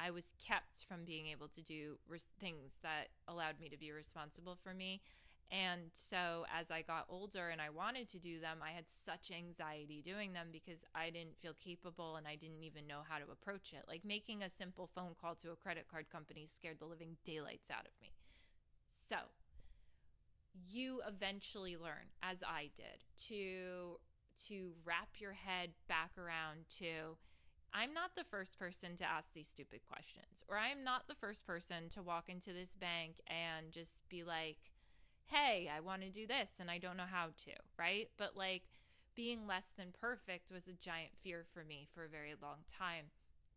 I 0.00 0.10
was 0.10 0.32
kept 0.44 0.84
from 0.88 1.04
being 1.04 1.26
able 1.26 1.48
to 1.48 1.62
do 1.62 1.98
res- 2.08 2.28
things 2.40 2.76
that 2.82 3.08
allowed 3.26 3.60
me 3.60 3.68
to 3.68 3.76
be 3.76 3.90
responsible 3.92 4.56
for 4.62 4.74
me. 4.74 5.00
And 5.50 5.90
so 5.94 6.44
as 6.54 6.70
I 6.70 6.82
got 6.82 7.06
older 7.08 7.48
and 7.48 7.60
I 7.60 7.70
wanted 7.70 8.08
to 8.10 8.18
do 8.18 8.38
them, 8.38 8.58
I 8.62 8.72
had 8.72 8.84
such 8.86 9.30
anxiety 9.34 10.02
doing 10.02 10.34
them 10.34 10.48
because 10.52 10.84
I 10.94 11.08
didn't 11.08 11.38
feel 11.40 11.54
capable 11.54 12.16
and 12.16 12.28
I 12.28 12.36
didn't 12.36 12.62
even 12.64 12.86
know 12.86 13.00
how 13.08 13.18
to 13.18 13.30
approach 13.32 13.72
it. 13.72 13.84
Like 13.88 14.04
making 14.04 14.42
a 14.42 14.50
simple 14.50 14.90
phone 14.94 15.14
call 15.18 15.34
to 15.36 15.50
a 15.50 15.56
credit 15.56 15.86
card 15.90 16.10
company 16.10 16.46
scared 16.46 16.80
the 16.80 16.86
living 16.86 17.16
daylights 17.24 17.70
out 17.70 17.86
of 17.86 17.92
me. 18.02 18.12
So, 19.08 19.16
you 20.68 21.00
eventually 21.06 21.76
learn 21.76 22.12
as 22.22 22.42
I 22.42 22.70
did 22.76 23.04
to 23.28 23.98
to 24.46 24.72
wrap 24.84 25.08
your 25.18 25.32
head 25.32 25.70
back 25.88 26.10
around 26.16 26.64
to 26.78 27.16
I'm 27.72 27.92
not 27.92 28.16
the 28.16 28.24
first 28.24 28.58
person 28.58 28.96
to 28.96 29.04
ask 29.04 29.32
these 29.32 29.48
stupid 29.48 29.80
questions 29.88 30.42
or 30.48 30.56
I'm 30.56 30.84
not 30.84 31.08
the 31.08 31.14
first 31.14 31.46
person 31.46 31.88
to 31.90 32.02
walk 32.02 32.28
into 32.28 32.52
this 32.52 32.74
bank 32.74 33.20
and 33.26 33.70
just 33.70 34.08
be 34.08 34.24
like 34.24 34.56
hey, 35.28 35.70
I 35.74 35.80
want 35.80 36.02
to 36.02 36.10
do 36.10 36.26
this 36.26 36.52
and 36.58 36.70
I 36.70 36.78
don't 36.78 36.96
know 36.96 37.10
how 37.10 37.26
to, 37.44 37.52
right? 37.78 38.08
But 38.16 38.36
like 38.36 38.62
being 39.14 39.46
less 39.46 39.66
than 39.76 39.88
perfect 40.00 40.50
was 40.50 40.68
a 40.68 40.72
giant 40.72 41.10
fear 41.22 41.44
for 41.52 41.64
me 41.64 41.86
for 41.92 42.04
a 42.04 42.08
very 42.08 42.34
long 42.40 42.64
time 42.68 43.06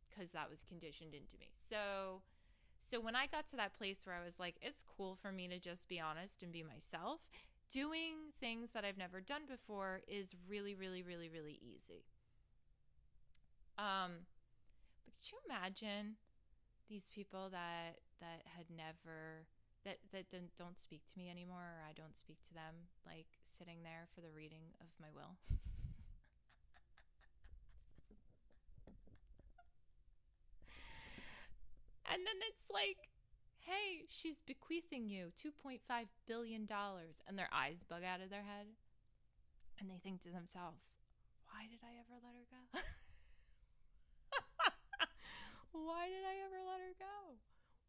because 0.10 0.32
that 0.32 0.50
was 0.50 0.64
conditioned 0.64 1.14
into 1.14 1.38
me. 1.40 1.50
So 1.70 2.22
so 2.78 3.00
when 3.00 3.16
I 3.16 3.28
got 3.28 3.48
to 3.50 3.56
that 3.58 3.78
place 3.78 4.02
where 4.04 4.16
I 4.16 4.24
was 4.24 4.40
like 4.40 4.56
it's 4.62 4.84
cool 4.84 5.16
for 5.16 5.32
me 5.32 5.48
to 5.48 5.60
just 5.60 5.88
be 5.88 6.00
honest 6.00 6.44
and 6.44 6.52
be 6.52 6.64
myself, 6.64 7.22
doing 7.72 8.34
things 8.40 8.72
that 8.72 8.84
I've 8.84 8.98
never 8.98 9.22
done 9.22 9.44
before 9.48 10.02
is 10.08 10.36
really 10.50 10.76
really 10.76 11.04
really 11.04 11.30
really 11.30 11.60
easy. 11.62 12.06
Um 13.78 14.28
but 15.06 15.14
could 15.16 15.32
you 15.32 15.38
imagine 15.50 16.16
these 16.90 17.10
people 17.14 17.50
that 17.52 18.00
that 18.20 18.44
had 18.46 18.66
never 18.70 19.48
that 19.86 19.98
that 20.12 20.30
don't, 20.32 20.56
don't 20.58 20.80
speak 20.80 21.02
to 21.12 21.18
me 21.18 21.30
anymore 21.30 21.64
or 21.64 21.84
I 21.88 21.94
don't 21.94 22.18
speak 22.18 22.42
to 22.50 22.54
them 22.54 22.90
like 23.06 23.28
sitting 23.44 23.84
there 23.84 24.08
for 24.14 24.22
the 24.22 24.32
reading 24.36 24.74
of 24.82 24.88
my 25.00 25.08
will. 25.14 25.38
and 32.12 32.22
then 32.26 32.40
it's 32.50 32.70
like 32.72 33.10
hey, 33.62 34.04
she's 34.10 34.42
bequeathing 34.42 35.08
you 35.08 35.32
2.5 35.38 35.80
billion 36.28 36.66
dollars 36.66 37.22
and 37.28 37.38
their 37.38 37.50
eyes 37.54 37.84
bug 37.88 38.04
out 38.04 38.22
of 38.22 38.30
their 38.30 38.44
head 38.44 38.68
and 39.80 39.90
they 39.90 39.98
think 40.04 40.22
to 40.22 40.30
themselves, 40.32 40.98
why 41.48 41.68
did 41.70 41.80
I 41.84 41.98
ever 42.00 42.20
let 42.24 42.36
her 42.36 42.46
go? 42.50 42.80
why 45.74 46.08
did 46.08 46.24
I 46.24 46.36
ever 46.46 46.60
let 46.64 46.80
her 46.80 46.96
go? 47.00 47.40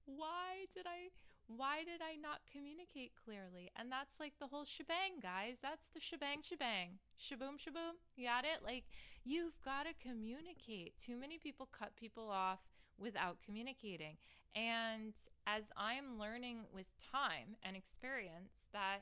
Why 0.07 0.67
did 0.75 0.87
I 0.87 1.11
why 1.57 1.85
did 1.85 2.01
I 2.01 2.17
not 2.17 2.41
communicate 2.51 3.13
clearly? 3.25 3.71
And 3.77 3.91
that's 3.91 4.21
like 4.21 4.35
the 4.39 4.47
whole 4.47 4.65
shebang, 4.65 5.21
guys. 5.21 5.57
That's 5.61 5.89
the 5.93 6.01
shebang, 6.01 6.41
shebang. 6.43 6.99
Shaboom, 7.19 7.59
shaboom. 7.59 8.01
You 8.17 8.27
got 8.29 8.45
it? 8.45 8.65
Like, 8.65 8.85
you've 9.25 9.61
got 9.65 9.85
to 9.85 9.93
communicate. 10.01 10.95
Too 10.99 11.17
many 11.17 11.39
people 11.39 11.69
cut 11.71 11.97
people 11.97 12.31
off 12.31 12.61
without 12.99 13.43
communicating. 13.45 14.17
And 14.55 15.15
as 15.47 15.71
I'm 15.77 16.19
learning 16.19 16.67
with 16.73 16.87
time 16.99 17.57
and 17.63 17.77
experience, 17.77 18.69
that 18.73 19.01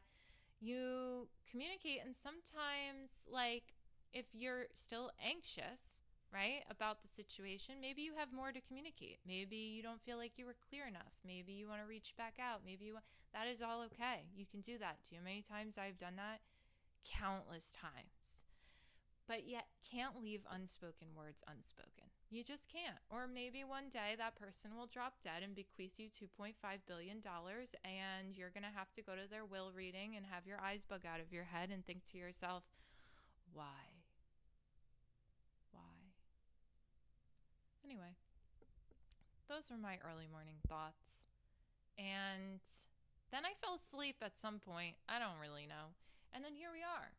you 0.61 1.29
communicate, 1.51 2.01
and 2.05 2.15
sometimes, 2.15 3.27
like, 3.31 3.75
if 4.13 4.27
you're 4.33 4.67
still 4.75 5.11
anxious, 5.25 6.00
right, 6.33 6.63
about 6.71 7.03
the 7.03 7.09
situation, 7.09 7.81
maybe 7.81 8.03
you 8.03 8.15
have 8.17 8.33
more 8.33 8.53
to 8.53 8.61
communicate. 8.61 9.19
Maybe 9.27 9.57
you 9.57 9.83
don't 9.83 10.03
feel 10.03 10.17
like 10.17 10.39
you 10.39 10.47
were 10.47 10.57
clear 10.69 10.87
enough. 10.87 11.19
Maybe 11.27 11.53
you 11.53 11.69
want 11.69 11.83
to 11.83 11.89
reach 11.89 12.15
back 12.17 12.35
out. 12.41 12.63
Maybe 12.65 12.87
you 12.87 12.95
want, 12.95 13.05
that 13.35 13.47
is 13.47 13.63
all 13.63 13.83
okay. 13.91 14.31
You 14.35 14.47
can 14.47 14.61
do 14.61 14.79
that. 14.79 14.99
Do 15.03 15.15
you 15.15 15.21
know 15.21 15.25
many 15.25 15.43
times 15.43 15.79
I've 15.79 15.99
done 15.99 16.17
that? 16.17 16.41
Countless 17.05 17.71
times. 17.71 18.47
But 19.27 19.47
yet 19.47 19.67
can't 19.87 20.21
leave 20.21 20.43
unspoken 20.51 21.15
words 21.15 21.45
unspoken. 21.47 22.11
You 22.31 22.43
just 22.43 22.67
can't. 22.67 22.99
Or 23.11 23.27
maybe 23.27 23.63
one 23.63 23.91
day 23.93 24.15
that 24.19 24.39
person 24.39 24.75
will 24.77 24.87
drop 24.87 25.15
dead 25.23 25.43
and 25.43 25.55
bequeath 25.55 25.99
you 25.99 26.09
$2.5 26.11 26.55
billion, 26.87 27.19
and 27.85 28.35
you're 28.35 28.51
going 28.51 28.67
to 28.67 28.79
have 28.79 28.93
to 28.95 29.03
go 29.03 29.15
to 29.15 29.31
their 29.31 29.45
will 29.45 29.71
reading 29.75 30.15
and 30.17 30.27
have 30.27 30.47
your 30.47 30.59
eyes 30.61 30.85
bug 30.85 31.03
out 31.07 31.21
of 31.21 31.33
your 31.33 31.45
head 31.45 31.71
and 31.71 31.87
think 31.87 32.07
to 32.11 32.19
yourself, 32.19 32.65
why? 33.53 33.90
Anyway, 37.91 38.15
those 39.49 39.69
were 39.69 39.77
my 39.77 39.99
early 40.07 40.29
morning 40.31 40.63
thoughts. 40.69 41.27
And 41.99 42.61
then 43.33 43.43
I 43.45 43.59
fell 43.61 43.75
asleep 43.75 44.17
at 44.23 44.39
some 44.39 44.61
point. 44.61 44.95
I 45.09 45.19
don't 45.19 45.43
really 45.43 45.67
know. 45.67 45.99
And 46.33 46.45
then 46.45 46.55
here 46.55 46.71
we 46.73 46.87
are. 46.87 47.11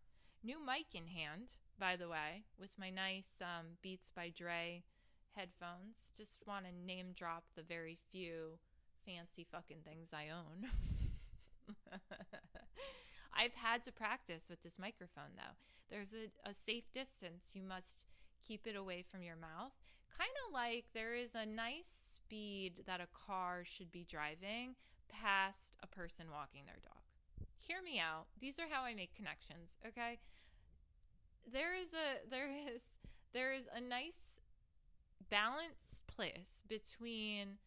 New 0.44 0.66
mic 0.66 0.96
in 0.96 1.08
hand, 1.08 1.60
by 1.78 1.98
the 1.98 2.08
way, 2.08 2.44
with 2.58 2.80
my 2.80 2.90
nice 2.90 3.42
um, 3.42 3.76
Beats 3.82 4.12
by 4.16 4.32
Dre 4.34 4.84
headphones. 5.36 6.16
Just 6.16 6.48
want 6.48 6.64
to 6.66 6.88
name 6.88 7.08
drop 7.18 7.44
the 7.58 7.64
very 7.64 7.98
few 8.10 8.58
fancy 9.06 9.46
fucking 9.52 9.84
things 9.84 10.12
I 10.14 10.30
own. 10.32 10.72
I've 13.36 13.56
had 13.56 13.84
to 13.84 13.92
practice 13.92 14.46
with 14.50 14.64
this 14.64 14.80
microphone 14.80 15.36
though. 15.36 15.56
There's 15.90 16.14
a, 16.14 16.50
a 16.50 16.54
safe 16.54 16.90
distance. 16.94 17.52
You 17.54 17.62
must 17.62 18.06
keep 18.48 18.66
it 18.66 18.78
away 18.78 19.04
from 19.04 19.22
your 19.22 19.36
mouth. 19.36 19.74
Kind 20.18 20.32
of 20.48 20.54
like 20.54 20.86
there 20.94 21.16
is 21.16 21.36
a 21.36 21.46
nice 21.46 22.16
speed 22.16 22.84
that 22.86 23.02
a 23.02 23.08
car 23.08 23.64
should 23.66 23.92
be 23.92 24.06
driving 24.10 24.76
past 25.10 25.78
a 25.84 25.88
person 25.88 26.28
walking 26.32 26.64
their 26.66 26.80
dog. 26.84 27.02
Hear 27.58 27.82
me 27.84 28.00
out. 28.00 28.28
These 28.40 28.60
are 28.60 28.68
how 28.70 28.84
I 28.84 28.94
make 28.94 29.16
connections, 29.16 29.78
okay? 29.88 30.20
There 31.52 31.76
is 31.76 31.94
a 31.94 32.28
there 32.30 32.50
is 32.50 32.84
there 33.34 33.54
is 33.54 33.68
a 33.74 33.82
nice 33.82 34.40
balanced 35.30 36.08
place 36.08 36.64
between 36.68 37.58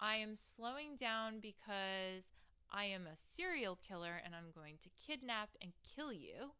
I 0.00 0.16
am 0.16 0.34
slowing 0.34 0.96
down 0.96 1.38
because 1.40 2.32
I 2.70 2.84
am 2.86 3.06
a 3.06 3.16
serial 3.16 3.78
killer 3.86 4.20
and 4.24 4.34
I'm 4.34 4.50
going 4.52 4.78
to 4.82 4.90
kidnap 5.04 5.50
and 5.62 5.72
kill 5.94 6.12
you 6.12 6.52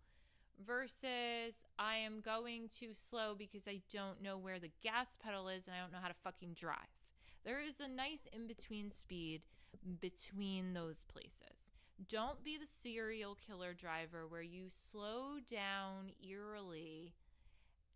versus 0.65 1.65
I 1.79 1.97
am 1.97 2.21
going 2.21 2.69
too 2.69 2.91
slow 2.93 3.35
because 3.37 3.67
I 3.67 3.81
don't 3.93 4.23
know 4.23 4.37
where 4.39 4.59
the 4.59 4.71
gas 4.83 5.17
pedal 5.23 5.49
is 5.49 5.67
and 5.67 5.75
I 5.77 5.81
don't 5.81 5.93
know 5.93 5.99
how 6.03 6.09
to 6.09 6.15
fucking 6.23 6.55
drive. 6.55 6.77
There 7.45 7.61
is 7.61 7.81
a 7.81 7.89
nice 7.89 8.23
in 8.33 8.47
between 8.47 8.91
speed 8.91 9.43
between 10.01 10.73
those 10.75 11.05
places. 11.13 11.73
Don't 12.09 12.43
be 12.43 12.57
the 12.57 12.67
serial 12.67 13.37
killer 13.47 13.73
driver 13.73 14.27
where 14.27 14.43
you 14.43 14.67
slow 14.69 15.39
down 15.49 16.11
eerily 16.27 17.15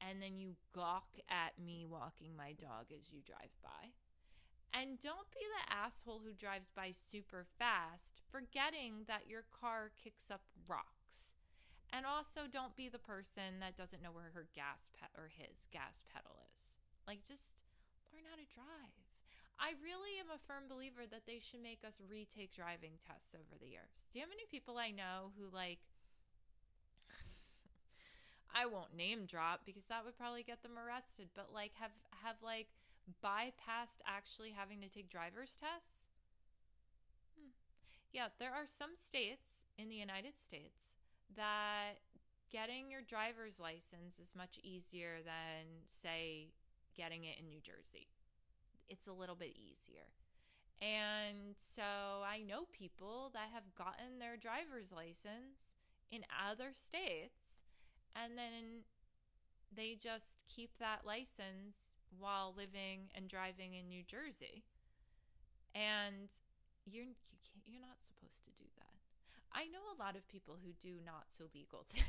and 0.01 0.23
then 0.23 0.39
you 0.39 0.55
gawk 0.75 1.09
at 1.29 1.59
me 1.65 1.85
walking 1.89 2.37
my 2.37 2.53
dog 2.53 2.87
as 2.93 3.11
you 3.13 3.21
drive 3.27 3.51
by. 3.63 3.91
And 4.73 5.01
don't 5.01 5.31
be 5.31 5.41
the 5.41 5.75
asshole 5.75 6.21
who 6.25 6.33
drives 6.35 6.71
by 6.75 6.93
super 6.93 7.47
fast, 7.59 8.21
forgetting 8.31 9.05
that 9.09 9.29
your 9.29 9.45
car 9.61 9.91
kicks 10.03 10.31
up 10.31 10.43
rocks. 10.69 10.98
And 11.93 12.05
also 12.05 12.45
don't 12.45 12.77
be 12.77 12.89
the 12.89 13.01
person 13.01 13.65
that 13.65 13.77
doesn't 13.77 14.03
know 14.03 14.13
where 14.13 14.31
her 14.37 14.47
gas 14.55 14.93
pe- 14.93 15.13
or 15.17 15.33
his 15.33 15.67
gas 15.73 16.05
pedal 16.13 16.37
is. 16.53 16.77
Like 17.09 17.25
just 17.25 17.65
learn 18.13 18.29
how 18.29 18.37
to 18.37 18.45
drive. 18.53 18.93
I 19.59 19.75
really 19.83 20.21
am 20.23 20.31
a 20.31 20.39
firm 20.39 20.71
believer 20.71 21.09
that 21.11 21.27
they 21.27 21.41
should 21.43 21.65
make 21.65 21.83
us 21.83 21.99
retake 22.05 22.55
driving 22.55 23.01
tests 23.03 23.35
over 23.35 23.59
the 23.59 23.67
years. 23.67 24.07
Do 24.13 24.21
you 24.21 24.25
how 24.25 24.31
many 24.31 24.47
people 24.47 24.79
I 24.79 24.93
know 24.93 25.35
who 25.35 25.51
like 25.51 25.83
I 28.55 28.69
won't 28.69 28.95
name 28.95 29.27
drop 29.27 29.67
because 29.67 29.89
that 29.91 30.05
would 30.05 30.17
probably 30.21 30.45
get 30.45 30.63
them 30.63 30.79
arrested, 30.79 31.33
but 31.35 31.51
like 31.51 31.73
have 31.81 31.97
have 32.23 32.37
like 32.45 32.69
bypassed 33.25 34.05
actually 34.07 34.53
having 34.53 34.81
to 34.85 34.89
take 34.89 35.11
driver's 35.11 35.57
tests? 35.59 36.13
Hmm. 37.35 37.51
Yeah, 38.13 38.29
there 38.39 38.55
are 38.55 38.67
some 38.67 38.95
states 38.95 39.67
in 39.77 39.89
the 39.89 39.99
United 39.99 40.37
States 40.39 40.98
that 41.37 42.01
getting 42.51 42.91
your 42.91 43.03
driver's 43.03 43.61
license 43.61 44.19
is 44.19 44.35
much 44.37 44.59
easier 44.63 45.21
than, 45.25 45.85
say, 45.87 46.49
getting 46.97 47.25
it 47.25 47.39
in 47.39 47.49
New 47.49 47.61
Jersey. 47.61 48.09
It's 48.89 49.07
a 49.07 49.13
little 49.13 49.37
bit 49.37 49.57
easier. 49.57 50.09
And 50.81 51.57
so 51.59 52.23
I 52.25 52.41
know 52.47 52.65
people 52.73 53.31
that 53.35 53.51
have 53.53 53.75
gotten 53.77 54.19
their 54.19 54.37
driver's 54.37 54.93
license 54.93 55.75
in 56.11 56.23
other 56.31 56.71
states 56.73 57.67
and 58.15 58.39
then 58.39 58.85
they 59.75 59.99
just 60.01 60.45
keep 60.49 60.71
that 60.79 61.05
license 61.05 61.77
while 62.19 62.55
living 62.57 63.11
and 63.15 63.29
driving 63.29 63.75
in 63.75 63.89
New 63.89 64.03
Jersey. 64.03 64.65
And 65.75 66.31
you're 66.87 67.05
you 67.05 67.39
can't, 67.45 67.63
you're 67.67 67.83
not 67.83 68.01
supposed 68.01 68.45
to 68.45 68.51
do 68.57 68.65
that. 68.79 68.88
I 69.53 69.67
know 69.69 69.83
a 69.93 70.01
lot 70.01 70.17
of 70.17 70.29
people 70.29 70.57
who 70.61 70.73
do 70.81 71.01
not 71.05 71.31
so 71.31 71.45
legal 71.55 71.87
things. 71.91 72.05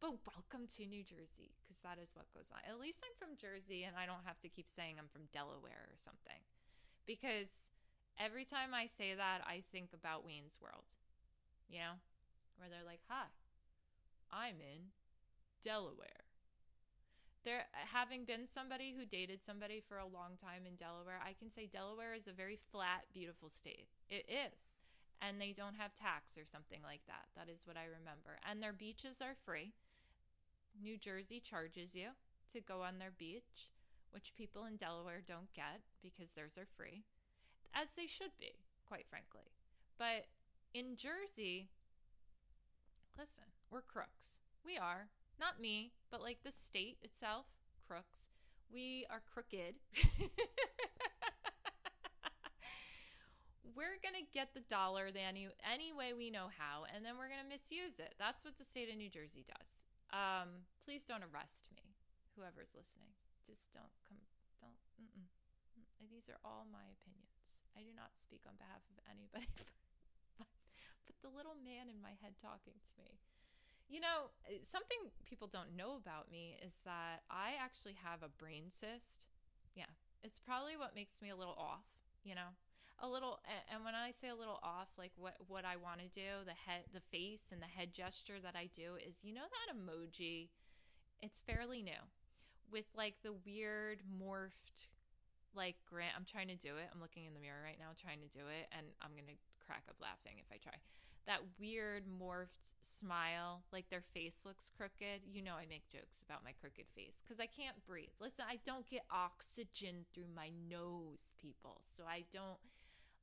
but 0.00 0.18
welcome 0.26 0.68
to 0.76 0.86
New 0.86 1.02
Jersey 1.02 1.54
because 1.60 1.80
that 1.82 1.98
is 2.02 2.12
what 2.14 2.32
goes 2.34 2.50
on. 2.52 2.60
At 2.68 2.80
least 2.80 3.00
I'm 3.02 3.16
from 3.16 3.36
Jersey 3.36 3.84
and 3.84 3.96
I 3.96 4.06
don't 4.06 4.26
have 4.26 4.40
to 4.42 4.52
keep 4.52 4.68
saying 4.68 4.96
I'm 4.98 5.10
from 5.10 5.30
Delaware 5.32 5.88
or 5.88 5.96
something. 5.96 6.42
Because 7.06 7.72
every 8.18 8.44
time 8.44 8.74
I 8.74 8.86
say 8.86 9.14
that, 9.14 9.42
I 9.46 9.62
think 9.72 9.90
about 9.92 10.24
Wayne's 10.24 10.60
World. 10.60 10.86
You 11.68 11.80
know, 11.80 11.96
where 12.58 12.68
they're 12.68 12.84
like, 12.84 13.00
"Hi, 13.08 13.32
I'm 14.30 14.60
in 14.60 14.92
Delaware." 15.64 16.28
there 17.44 17.66
having 17.92 18.24
been 18.24 18.46
somebody 18.46 18.94
who 18.96 19.04
dated 19.04 19.42
somebody 19.42 19.80
for 19.80 19.98
a 19.98 20.06
long 20.06 20.38
time 20.40 20.62
in 20.66 20.76
Delaware, 20.76 21.20
I 21.22 21.34
can 21.34 21.50
say 21.50 21.66
Delaware 21.66 22.14
is 22.14 22.28
a 22.28 22.32
very 22.32 22.58
flat, 22.70 23.04
beautiful 23.12 23.48
state. 23.48 23.88
It 24.08 24.26
is. 24.28 24.74
And 25.24 25.40
they 25.40 25.52
don't 25.52 25.76
have 25.78 25.94
tax 25.94 26.36
or 26.36 26.44
something 26.44 26.80
like 26.82 27.06
that. 27.06 27.30
That 27.36 27.48
is 27.48 27.62
what 27.64 27.76
I 27.76 27.84
remember. 27.84 28.42
And 28.48 28.60
their 28.60 28.72
beaches 28.72 29.22
are 29.22 29.36
free. 29.46 29.72
New 30.80 30.98
Jersey 30.98 31.38
charges 31.38 31.94
you 31.94 32.08
to 32.52 32.60
go 32.60 32.82
on 32.82 32.98
their 32.98 33.12
beach, 33.16 33.70
which 34.10 34.34
people 34.36 34.64
in 34.64 34.76
Delaware 34.76 35.22
don't 35.24 35.52
get 35.54 35.80
because 36.02 36.32
theirs 36.32 36.58
are 36.58 36.66
free, 36.76 37.04
as 37.74 37.90
they 37.96 38.06
should 38.06 38.32
be, 38.40 38.52
quite 38.88 39.06
frankly. 39.08 39.52
But 39.98 40.26
in 40.74 40.96
Jersey, 40.96 41.68
listen, 43.16 43.44
we're 43.70 43.82
crooks. 43.82 44.40
We 44.64 44.76
are. 44.78 45.08
Not 45.38 45.60
me, 45.60 45.92
but 46.10 46.22
like 46.22 46.38
the 46.44 46.52
state 46.52 46.98
itself, 47.02 47.46
crooks. 47.86 48.32
We 48.72 49.06
are 49.10 49.22
crooked. 49.32 49.74
we're 53.74 54.00
going 54.00 54.16
to 54.16 54.26
get 54.32 54.52
the 54.52 54.64
dollar 54.68 55.10
the 55.10 55.20
any, 55.20 55.48
any 55.62 55.92
way 55.92 56.12
we 56.12 56.28
know 56.28 56.52
how, 56.52 56.84
and 56.90 57.04
then 57.04 57.16
we're 57.16 57.32
going 57.32 57.42
to 57.42 57.48
misuse 57.48 57.98
it. 57.98 58.14
That's 58.20 58.44
what 58.44 58.56
the 58.56 58.66
state 58.66 58.92
of 58.92 58.96
New 58.96 59.08
Jersey 59.08 59.44
does. 59.44 59.88
Um, 60.12 60.68
please 60.84 61.08
don't 61.08 61.24
arrest 61.24 61.72
me, 61.72 61.96
whoever's 62.36 62.72
listening. 62.76 63.12
Just 63.48 63.72
don't 63.72 63.92
come, 64.04 64.20
don't, 64.60 64.76
mm-mm. 65.00 65.26
These 66.10 66.28
are 66.28 66.38
all 66.44 66.68
my 66.68 66.84
opinions. 67.00 67.32
I 67.72 67.80
do 67.80 67.92
not 67.96 68.12
speak 68.20 68.44
on 68.44 68.60
behalf 68.60 68.84
of 68.92 69.00
anybody 69.08 69.48
but, 70.38 70.50
but 71.08 71.16
the 71.24 71.32
little 71.32 71.56
man 71.56 71.88
in 71.88 72.04
my 72.04 72.12
head 72.20 72.36
talking 72.36 72.76
to 72.76 72.92
me. 73.00 73.16
You 73.88 74.00
know, 74.00 74.32
something 74.64 75.12
people 75.24 75.48
don't 75.48 75.76
know 75.76 75.96
about 75.96 76.32
me 76.32 76.56
is 76.64 76.80
that 76.84 77.24
I 77.28 77.56
actually 77.60 77.96
have 78.00 78.22
a 78.24 78.32
brain 78.32 78.68
cyst. 78.68 79.28
Yeah, 79.76 79.90
it's 80.22 80.38
probably 80.38 80.76
what 80.76 80.96
makes 80.96 81.20
me 81.20 81.28
a 81.28 81.36
little 81.36 81.56
off, 81.56 81.84
you 82.24 82.34
know? 82.34 82.56
A 83.00 83.08
little 83.08 83.40
and 83.72 83.84
when 83.84 83.94
I 83.94 84.12
say 84.12 84.28
a 84.28 84.34
little 84.34 84.60
off, 84.62 84.88
like 84.96 85.12
what 85.16 85.34
what 85.48 85.64
I 85.64 85.76
want 85.76 86.00
to 86.00 86.08
do, 86.08 86.46
the 86.46 86.54
head 86.54 86.84
the 86.92 87.02
face 87.10 87.50
and 87.50 87.60
the 87.60 87.66
head 87.66 87.92
gesture 87.92 88.38
that 88.42 88.54
I 88.54 88.70
do 88.74 88.94
is 88.96 89.24
you 89.24 89.34
know 89.34 89.46
that 89.46 89.74
emoji? 89.74 90.48
It's 91.20 91.40
fairly 91.40 91.82
new 91.82 92.02
with 92.70 92.86
like 92.94 93.16
the 93.22 93.32
weird 93.32 94.02
morphed 94.06 94.88
like 95.54 95.76
grant 95.88 96.14
I'm 96.16 96.24
trying 96.24 96.48
to 96.48 96.56
do 96.56 96.76
it. 96.78 96.88
I'm 96.94 97.00
looking 97.00 97.26
in 97.26 97.34
the 97.34 97.40
mirror 97.40 97.60
right 97.62 97.78
now 97.78 97.90
trying 97.98 98.20
to 98.22 98.30
do 98.30 98.46
it 98.46 98.70
and 98.70 98.86
I'm 99.02 99.12
to 99.18 99.36
crack 99.66 99.84
up 99.90 99.96
laughing 100.00 100.38
if 100.38 100.46
I 100.50 100.58
try 100.62 100.78
that 101.26 101.40
weird 101.58 102.04
morphed 102.06 102.74
smile, 102.80 103.62
like 103.72 103.88
their 103.90 104.02
face 104.14 104.42
looks 104.44 104.70
crooked. 104.76 105.22
You 105.30 105.42
know, 105.42 105.54
I 105.54 105.66
make 105.68 105.88
jokes 105.88 106.22
about 106.24 106.44
my 106.44 106.52
crooked 106.60 106.86
face 106.94 107.22
because 107.22 107.38
I 107.38 107.46
can't 107.46 107.78
breathe. 107.86 108.14
Listen, 108.20 108.44
I 108.48 108.58
don't 108.64 108.88
get 108.88 109.02
oxygen 109.10 110.04
through 110.12 110.30
my 110.34 110.50
nose, 110.68 111.30
people. 111.40 111.82
So 111.96 112.04
I 112.08 112.24
don't, 112.32 112.58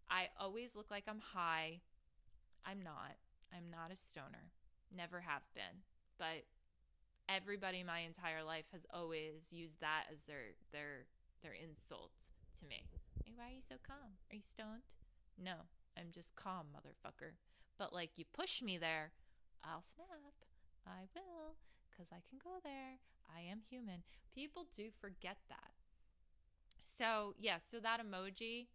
I 0.09 0.27
always 0.39 0.75
look 0.75 0.91
like 0.91 1.05
I'm 1.07 1.21
high. 1.33 1.81
I'm 2.65 2.81
not. 2.81 3.17
I'm 3.53 3.69
not 3.71 3.91
a 3.91 3.95
stoner. 3.95 4.51
Never 4.95 5.21
have 5.21 5.43
been. 5.53 5.83
But 6.17 6.45
everybody 7.27 7.83
my 7.83 7.99
entire 7.99 8.43
life 8.43 8.65
has 8.71 8.85
always 8.93 9.53
used 9.53 9.79
that 9.81 10.05
as 10.11 10.23
their 10.23 10.57
their 10.71 11.05
their 11.41 11.53
insult 11.53 12.11
to 12.59 12.65
me. 12.65 12.89
Hey, 13.23 13.33
why 13.35 13.45
are 13.45 13.55
you 13.55 13.61
so 13.61 13.75
calm? 13.85 14.17
Are 14.31 14.35
you 14.35 14.41
stoned? 14.43 14.83
No, 15.37 15.69
I'm 15.97 16.11
just 16.11 16.35
calm, 16.35 16.67
motherfucker. 16.75 17.37
But 17.77 17.93
like 17.93 18.17
you 18.17 18.25
push 18.33 18.61
me 18.61 18.77
there, 18.77 19.11
I'll 19.63 19.83
snap. 19.95 20.33
I 20.87 21.05
will, 21.13 21.55
because 21.89 22.07
I 22.11 22.21
can 22.29 22.39
go 22.43 22.59
there. 22.63 22.97
I 23.29 23.41
am 23.41 23.61
human. 23.69 24.03
People 24.33 24.65
do 24.75 24.89
forget 24.99 25.37
that. 25.49 25.71
So, 26.97 27.35
yeah, 27.39 27.57
so 27.71 27.79
that 27.79 28.01
emoji, 28.01 28.67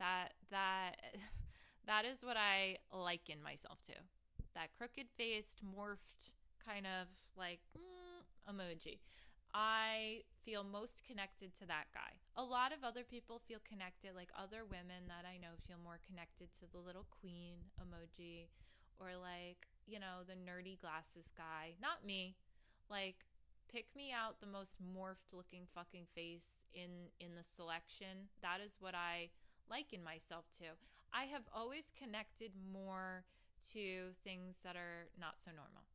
that 0.00 0.34
that 0.50 0.96
that 1.86 2.04
is 2.04 2.24
what 2.24 2.36
I 2.36 2.78
liken 2.92 3.42
myself 3.42 3.78
to. 3.86 3.94
That 4.54 4.74
crooked 4.76 5.06
faced, 5.16 5.62
morphed 5.62 6.32
kind 6.58 6.86
of 6.86 7.06
like 7.38 7.60
mm, 7.78 8.50
emoji. 8.50 8.98
I 9.54 10.22
feel 10.44 10.62
most 10.62 11.02
connected 11.06 11.54
to 11.58 11.66
that 11.66 11.90
guy. 11.94 12.18
A 12.36 12.42
lot 12.42 12.72
of 12.72 12.84
other 12.84 13.02
people 13.02 13.40
feel 13.46 13.58
connected, 13.66 14.14
like 14.14 14.30
other 14.34 14.62
women 14.64 15.10
that 15.10 15.26
I 15.26 15.38
know 15.38 15.58
feel 15.66 15.78
more 15.82 15.98
connected 16.06 16.54
to 16.60 16.70
the 16.70 16.78
little 16.78 17.06
queen 17.10 17.70
emoji 17.82 18.46
or 18.98 19.18
like, 19.18 19.66
you 19.86 19.98
know, 19.98 20.22
the 20.26 20.38
nerdy 20.38 20.78
glasses 20.80 21.32
guy. 21.36 21.74
Not 21.82 22.06
me. 22.06 22.36
Like 22.88 23.26
pick 23.70 23.86
me 23.96 24.12
out 24.12 24.40
the 24.40 24.50
most 24.50 24.76
morphed 24.82 25.32
looking 25.32 25.66
fucking 25.74 26.06
face 26.14 26.66
in 26.74 27.10
in 27.18 27.34
the 27.34 27.44
selection. 27.44 28.30
That 28.42 28.60
is 28.64 28.76
what 28.78 28.94
I 28.94 29.30
liken 29.70 30.02
myself 30.02 30.44
to. 30.58 30.74
I 31.12 31.24
have 31.24 31.46
always 31.54 31.92
connected 31.96 32.52
more 32.72 33.24
to 33.72 34.12
things 34.24 34.58
that 34.64 34.76
are 34.76 35.08
not 35.18 35.38
so 35.38 35.50
normal. 35.50 35.86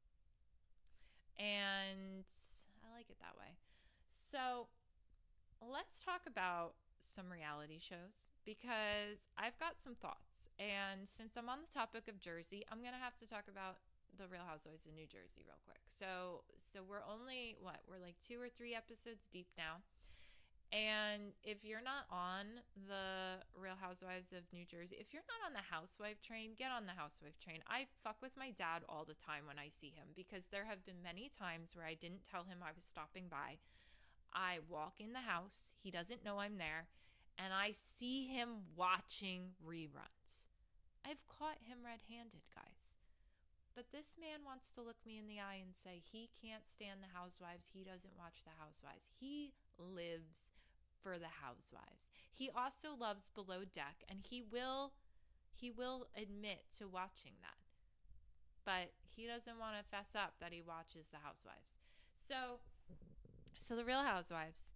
And 1.38 2.26
I 2.84 2.96
like 2.96 3.10
it 3.10 3.20
that 3.20 3.36
way. 3.38 3.60
So 4.32 4.68
let's 5.60 6.04
talk 6.04 6.24
about 6.28 6.74
some 7.00 7.28
reality 7.32 7.80
shows 7.80 8.32
because 8.46 9.28
I've 9.38 9.58
got 9.60 9.78
some 9.78 9.96
thoughts. 9.96 10.48
And 10.60 11.04
since 11.04 11.36
I'm 11.36 11.50
on 11.50 11.60
the 11.60 11.72
topic 11.72 12.08
of 12.08 12.20
Jersey, 12.20 12.64
I'm 12.72 12.80
going 12.80 12.96
to 12.96 13.04
have 13.04 13.18
to 13.20 13.28
talk 13.28 13.52
about 13.52 13.84
the 14.16 14.28
Real 14.32 14.48
Housewives 14.48 14.88
of 14.88 14.96
New 14.96 15.08
Jersey 15.08 15.44
real 15.44 15.60
quick. 15.68 15.84
So 15.92 16.48
so 16.56 16.80
we're 16.88 17.04
only 17.04 17.60
what? 17.60 17.84
We're 17.84 18.00
like 18.00 18.16
2 18.24 18.40
or 18.40 18.48
3 18.48 18.76
episodes 18.76 19.28
deep 19.28 19.48
now. 19.60 19.84
And 20.76 21.32
if 21.48 21.64
you're 21.64 21.80
not 21.80 22.04
on 22.12 22.60
the 22.76 23.40
Real 23.56 23.80
Housewives 23.80 24.36
of 24.36 24.44
New 24.52 24.68
Jersey, 24.68 25.00
if 25.00 25.16
you're 25.16 25.24
not 25.24 25.48
on 25.48 25.56
the 25.56 25.64
housewife 25.64 26.20
train, 26.20 26.52
get 26.60 26.68
on 26.68 26.84
the 26.84 27.00
housewife 27.00 27.40
train. 27.40 27.64
I 27.64 27.88
fuck 28.04 28.20
with 28.20 28.36
my 28.36 28.52
dad 28.52 28.84
all 28.92 29.08
the 29.08 29.16
time 29.16 29.48
when 29.48 29.56
I 29.56 29.72
see 29.72 29.96
him 29.96 30.12
because 30.12 30.52
there 30.52 30.68
have 30.68 30.84
been 30.84 31.00
many 31.00 31.32
times 31.32 31.72
where 31.72 31.88
I 31.88 31.96
didn't 31.96 32.28
tell 32.28 32.44
him 32.44 32.60
I 32.60 32.76
was 32.76 32.84
stopping 32.84 33.32
by. 33.32 33.56
I 34.36 34.60
walk 34.68 35.00
in 35.00 35.16
the 35.16 35.24
house, 35.24 35.72
he 35.80 35.96
doesn't 35.96 36.28
know 36.28 36.44
I'm 36.44 36.60
there, 36.60 36.92
and 37.40 37.56
I 37.56 37.72
see 37.72 38.28
him 38.28 38.68
watching 38.76 39.56
reruns. 39.64 40.52
I've 41.08 41.24
caught 41.32 41.64
him 41.64 41.88
red 41.88 42.04
handed, 42.12 42.44
guys. 42.52 43.00
But 43.80 43.96
this 43.96 44.20
man 44.20 44.44
wants 44.44 44.76
to 44.76 44.84
look 44.84 45.00
me 45.08 45.16
in 45.16 45.32
the 45.32 45.40
eye 45.40 45.64
and 45.64 45.72
say 45.72 46.04
he 46.04 46.28
can't 46.36 46.68
stand 46.68 47.00
the 47.00 47.16
housewives. 47.16 47.72
He 47.72 47.88
doesn't 47.88 48.20
watch 48.20 48.44
the 48.44 48.60
housewives. 48.60 49.08
He 49.20 49.56
lives 49.80 50.52
for 51.06 51.20
the 51.20 51.46
housewives. 51.46 52.10
He 52.34 52.50
also 52.50 52.98
loves 53.00 53.30
Below 53.30 53.62
Deck 53.72 54.02
and 54.10 54.20
he 54.28 54.42
will 54.42 54.94
he 55.54 55.70
will 55.70 56.08
admit 56.18 56.66
to 56.80 56.88
watching 56.88 57.34
that. 57.42 57.62
But 58.66 58.92
he 59.08 59.28
doesn't 59.28 59.60
want 59.60 59.78
to 59.78 59.88
fess 59.88 60.10
up 60.16 60.34
that 60.42 60.52
he 60.52 60.62
watches 60.62 61.08
the 61.12 61.20
housewives. 61.24 61.78
So 62.12 62.60
so 63.60 63.76
the 63.76 63.86
Real 63.86 64.02
Housewives 64.02 64.74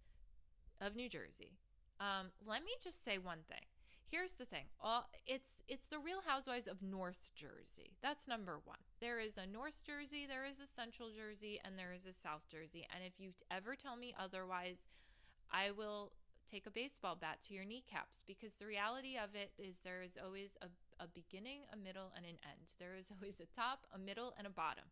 of 0.80 0.94
New 0.94 1.08
Jersey. 1.08 1.58
Um, 1.98 2.30
let 2.46 2.64
me 2.64 2.70
just 2.82 3.04
say 3.04 3.18
one 3.18 3.40
thing. 3.48 3.66
Here's 4.06 4.34
the 4.34 4.46
thing. 4.46 4.66
All 4.80 5.08
it's 5.26 5.62
it's 5.66 5.86
the 5.86 5.98
Real 5.98 6.22
Housewives 6.24 6.68
of 6.68 6.82
North 6.82 7.30
Jersey. 7.34 7.96
That's 8.02 8.28
number 8.28 8.60
1. 8.64 8.76
There 9.00 9.18
is 9.18 9.36
a 9.36 9.46
North 9.46 9.82
Jersey, 9.84 10.26
there 10.28 10.46
is 10.46 10.60
a 10.60 10.66
Central 10.66 11.10
Jersey, 11.10 11.60
and 11.64 11.76
there 11.76 11.92
is 11.92 12.06
a 12.06 12.12
South 12.12 12.48
Jersey. 12.48 12.86
And 12.94 13.04
if 13.04 13.18
you 13.18 13.32
ever 13.50 13.74
tell 13.74 13.96
me 13.96 14.14
otherwise, 14.18 14.86
I 15.52 15.72
will 15.72 16.12
take 16.50 16.66
a 16.66 16.70
baseball 16.70 17.16
bat 17.20 17.38
to 17.46 17.54
your 17.54 17.64
kneecaps 17.64 18.24
because 18.26 18.54
the 18.54 18.66
reality 18.66 19.16
of 19.16 19.34
it 19.34 19.52
is 19.56 19.78
there 19.78 20.02
is 20.02 20.18
always 20.22 20.56
a, 20.60 20.66
a 21.02 21.06
beginning, 21.06 21.60
a 21.72 21.76
middle, 21.76 22.12
and 22.16 22.24
an 22.24 22.38
end. 22.42 22.66
There 22.78 22.96
is 22.98 23.10
always 23.14 23.38
a 23.40 23.46
top, 23.54 23.86
a 23.94 23.98
middle, 23.98 24.34
and 24.36 24.46
a 24.46 24.50
bottom. 24.50 24.84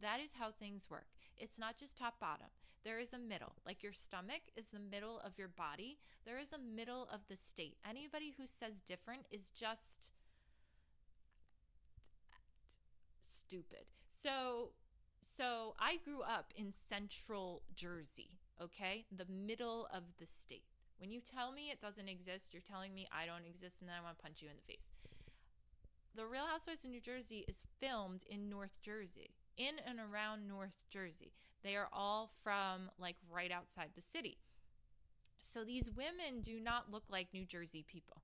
That 0.00 0.20
is 0.20 0.30
how 0.38 0.50
things 0.50 0.88
work. 0.88 1.06
It's 1.36 1.58
not 1.58 1.76
just 1.76 1.98
top, 1.98 2.20
bottom. 2.20 2.46
There 2.84 2.98
is 2.98 3.12
a 3.12 3.18
middle. 3.18 3.52
Like 3.66 3.82
your 3.82 3.92
stomach 3.92 4.42
is 4.56 4.68
the 4.68 4.80
middle 4.80 5.20
of 5.20 5.36
your 5.36 5.48
body, 5.48 5.98
there 6.24 6.38
is 6.38 6.52
a 6.52 6.58
middle 6.58 7.08
of 7.12 7.20
the 7.28 7.36
state. 7.36 7.76
Anybody 7.88 8.34
who 8.38 8.46
says 8.46 8.80
different 8.86 9.26
is 9.30 9.50
just 9.50 10.12
stupid. 13.26 13.84
So, 14.08 14.70
so 15.20 15.74
I 15.78 15.98
grew 16.02 16.22
up 16.22 16.52
in 16.56 16.72
central 16.72 17.62
Jersey, 17.74 18.38
okay? 18.62 19.04
The 19.14 19.26
middle 19.26 19.88
of 19.92 20.04
the 20.18 20.26
state. 20.26 20.69
When 21.00 21.10
you 21.10 21.20
tell 21.22 21.50
me 21.50 21.70
it 21.70 21.80
doesn't 21.80 22.08
exist, 22.08 22.52
you're 22.52 22.60
telling 22.60 22.94
me 22.94 23.08
I 23.10 23.24
don't 23.24 23.48
exist 23.48 23.80
and 23.80 23.88
then 23.88 23.96
I 23.98 24.04
want 24.04 24.18
to 24.18 24.22
punch 24.22 24.42
you 24.42 24.48
in 24.50 24.56
the 24.56 24.70
face. 24.70 24.90
The 26.14 26.26
Real 26.26 26.44
Housewives 26.44 26.84
of 26.84 26.90
New 26.90 27.00
Jersey 27.00 27.46
is 27.48 27.64
filmed 27.80 28.24
in 28.28 28.50
North 28.50 28.82
Jersey, 28.82 29.30
in 29.56 29.76
and 29.86 29.98
around 29.98 30.46
North 30.46 30.82
Jersey. 30.90 31.32
They 31.62 31.74
are 31.74 31.88
all 31.90 32.32
from 32.44 32.90
like 32.98 33.16
right 33.30 33.50
outside 33.50 33.90
the 33.94 34.02
city. 34.02 34.36
So 35.40 35.64
these 35.64 35.90
women 35.90 36.42
do 36.42 36.60
not 36.60 36.92
look 36.92 37.04
like 37.08 37.28
New 37.32 37.46
Jersey 37.46 37.82
people. 37.88 38.20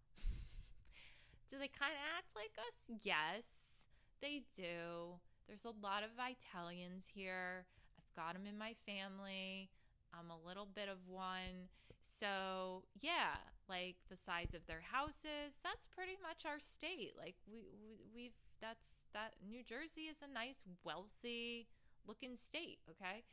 do 1.51 1.59
they 1.59 1.69
kind 1.69 1.93
of 1.93 2.05
act 2.19 2.37
like 2.37 2.53
us? 2.59 3.01
Yes, 3.03 3.89
they 4.21 4.43
do. 4.55 5.17
There's 5.49 5.65
a 5.65 5.73
lot 5.83 6.03
of 6.03 6.11
Italians 6.19 7.07
here. 7.15 7.65
I've 7.97 8.15
got 8.15 8.35
them 8.35 8.47
in 8.47 8.59
my 8.59 8.75
family. 8.85 9.71
I'm 10.13 10.31
a 10.31 10.47
little 10.47 10.69
bit 10.75 10.89
of 10.91 10.99
one. 11.09 11.71
So, 12.07 12.85
yeah, 13.01 13.37
like 13.69 13.97
the 14.09 14.17
size 14.17 14.55
of 14.55 14.67
their 14.67 14.83
houses, 14.93 15.59
that's 15.63 15.87
pretty 15.87 16.17
much 16.23 16.47
our 16.47 16.61
state. 16.61 17.13
Like 17.19 17.37
we, 17.51 17.67
we 17.81 17.99
we've 18.15 18.39
that's 18.61 19.05
that 19.13 19.35
New 19.47 19.63
Jersey 19.63 20.03
is 20.03 20.23
a 20.23 20.33
nice 20.33 20.63
wealthy 20.85 21.69
looking 22.07 22.37
state, 22.37 22.79
okay? 22.91 23.25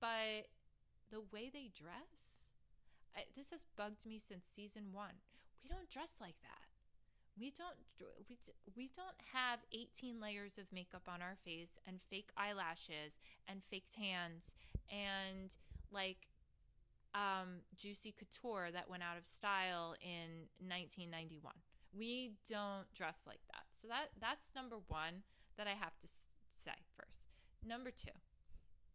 But 0.00 0.50
the 1.10 1.20
way 1.32 1.50
they 1.52 1.70
dress, 1.74 2.44
I, 3.16 3.22
this 3.36 3.50
has 3.50 3.64
bugged 3.76 4.06
me 4.06 4.18
since 4.18 4.46
season 4.46 4.92
1. 4.92 5.06
We 5.62 5.68
don't 5.68 5.88
dress 5.90 6.20
like 6.20 6.40
that. 6.42 6.66
We 7.38 7.50
don't 7.50 7.78
we, 8.28 8.36
we 8.76 8.90
don't 8.94 9.16
have 9.32 9.60
18 9.72 10.20
layers 10.20 10.58
of 10.58 10.72
makeup 10.72 11.08
on 11.08 11.22
our 11.22 11.36
face 11.44 11.78
and 11.86 12.00
fake 12.10 12.30
eyelashes 12.36 13.18
and 13.48 13.62
fake 13.70 13.88
tans 13.94 14.56
and 14.90 15.52
like 15.92 16.26
um, 17.14 17.62
Juicy 17.76 18.14
Couture 18.16 18.70
that 18.72 18.88
went 18.88 19.02
out 19.02 19.18
of 19.18 19.26
style 19.26 19.94
in 20.00 20.48
1991. 20.58 21.52
We 21.96 22.32
don't 22.48 22.86
dress 22.94 23.22
like 23.26 23.40
that. 23.52 23.64
So 23.80 23.88
that 23.88 24.10
that's 24.20 24.54
number 24.54 24.76
1 24.86 25.22
that 25.56 25.66
I 25.66 25.74
have 25.74 25.98
to 25.98 26.06
say 26.56 26.78
first. 26.96 27.20
Number 27.66 27.90
2. 27.90 28.08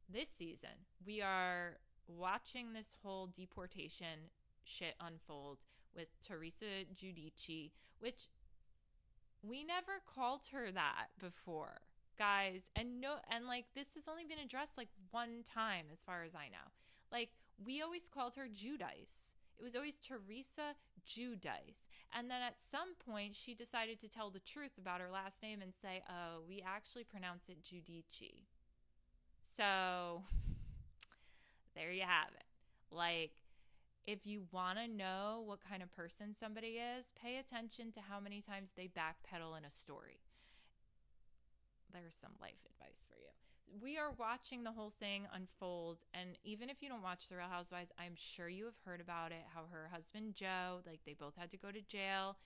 This 0.07 0.29
season, 0.29 0.85
we 1.05 1.21
are 1.21 1.77
watching 2.07 2.73
this 2.73 2.95
whole 3.03 3.27
deportation 3.27 4.29
shit 4.63 4.95
unfold 4.99 5.65
with 5.95 6.07
Teresa 6.21 6.85
Giudice, 6.93 7.71
which 7.99 8.27
we 9.41 9.63
never 9.63 10.01
called 10.05 10.41
her 10.51 10.71
that 10.71 11.07
before, 11.19 11.81
guys. 12.17 12.69
And 12.75 13.01
no 13.01 13.15
and 13.29 13.45
like 13.47 13.65
this 13.75 13.95
has 13.95 14.07
only 14.07 14.25
been 14.25 14.39
addressed 14.43 14.77
like 14.77 14.89
one 15.11 15.43
time 15.43 15.85
as 15.91 15.99
far 16.03 16.23
as 16.23 16.35
I 16.35 16.49
know. 16.49 16.71
Like 17.11 17.29
we 17.63 17.81
always 17.81 18.09
called 18.09 18.35
her 18.35 18.47
Judice. 18.51 19.33
It 19.57 19.63
was 19.63 19.75
always 19.75 19.95
Teresa 19.95 20.75
Judice. 21.05 21.87
And 22.13 22.29
then 22.29 22.41
at 22.41 22.59
some 22.59 22.95
point, 23.05 23.35
she 23.35 23.53
decided 23.53 23.99
to 24.01 24.09
tell 24.09 24.29
the 24.29 24.39
truth 24.39 24.77
about 24.77 25.01
her 25.01 25.09
last 25.11 25.41
name 25.41 25.61
and 25.61 25.73
say, 25.73 26.03
oh, 26.09 26.41
we 26.47 26.63
actually 26.65 27.03
pronounce 27.03 27.49
it 27.49 27.63
Giudice. 27.63 28.43
So 29.55 30.23
there 31.75 31.91
you 31.91 32.03
have 32.03 32.33
it. 32.35 32.45
Like, 32.91 33.31
if 34.05 34.25
you 34.25 34.43
want 34.51 34.77
to 34.77 34.87
know 34.87 35.43
what 35.45 35.59
kind 35.67 35.81
of 35.81 35.95
person 35.95 36.33
somebody 36.33 36.79
is, 36.97 37.11
pay 37.19 37.37
attention 37.37 37.91
to 37.93 38.01
how 38.01 38.19
many 38.19 38.41
times 38.41 38.73
they 38.75 38.87
backpedal 38.87 39.57
in 39.57 39.65
a 39.65 39.71
story. 39.71 40.19
There's 41.91 42.13
some 42.13 42.33
life 42.41 42.59
advice 42.69 43.03
for 43.09 43.15
you 43.17 43.44
we 43.81 43.97
are 43.97 44.11
watching 44.17 44.63
the 44.63 44.71
whole 44.71 44.93
thing 44.99 45.23
unfold 45.33 45.97
and 46.13 46.37
even 46.43 46.69
if 46.69 46.81
you 46.81 46.89
don't 46.89 47.01
watch 47.01 47.27
the 47.27 47.35
real 47.35 47.47
housewives 47.49 47.91
i'm 47.99 48.13
sure 48.15 48.47
you 48.47 48.65
have 48.65 48.77
heard 48.85 49.01
about 49.01 49.31
it 49.31 49.43
how 49.53 49.61
her 49.71 49.89
husband 49.91 50.33
joe 50.33 50.79
like 50.85 50.99
they 51.05 51.13
both 51.13 51.35
had 51.37 51.49
to 51.49 51.57
go 51.57 51.71
to 51.71 51.81
jail. 51.81 52.37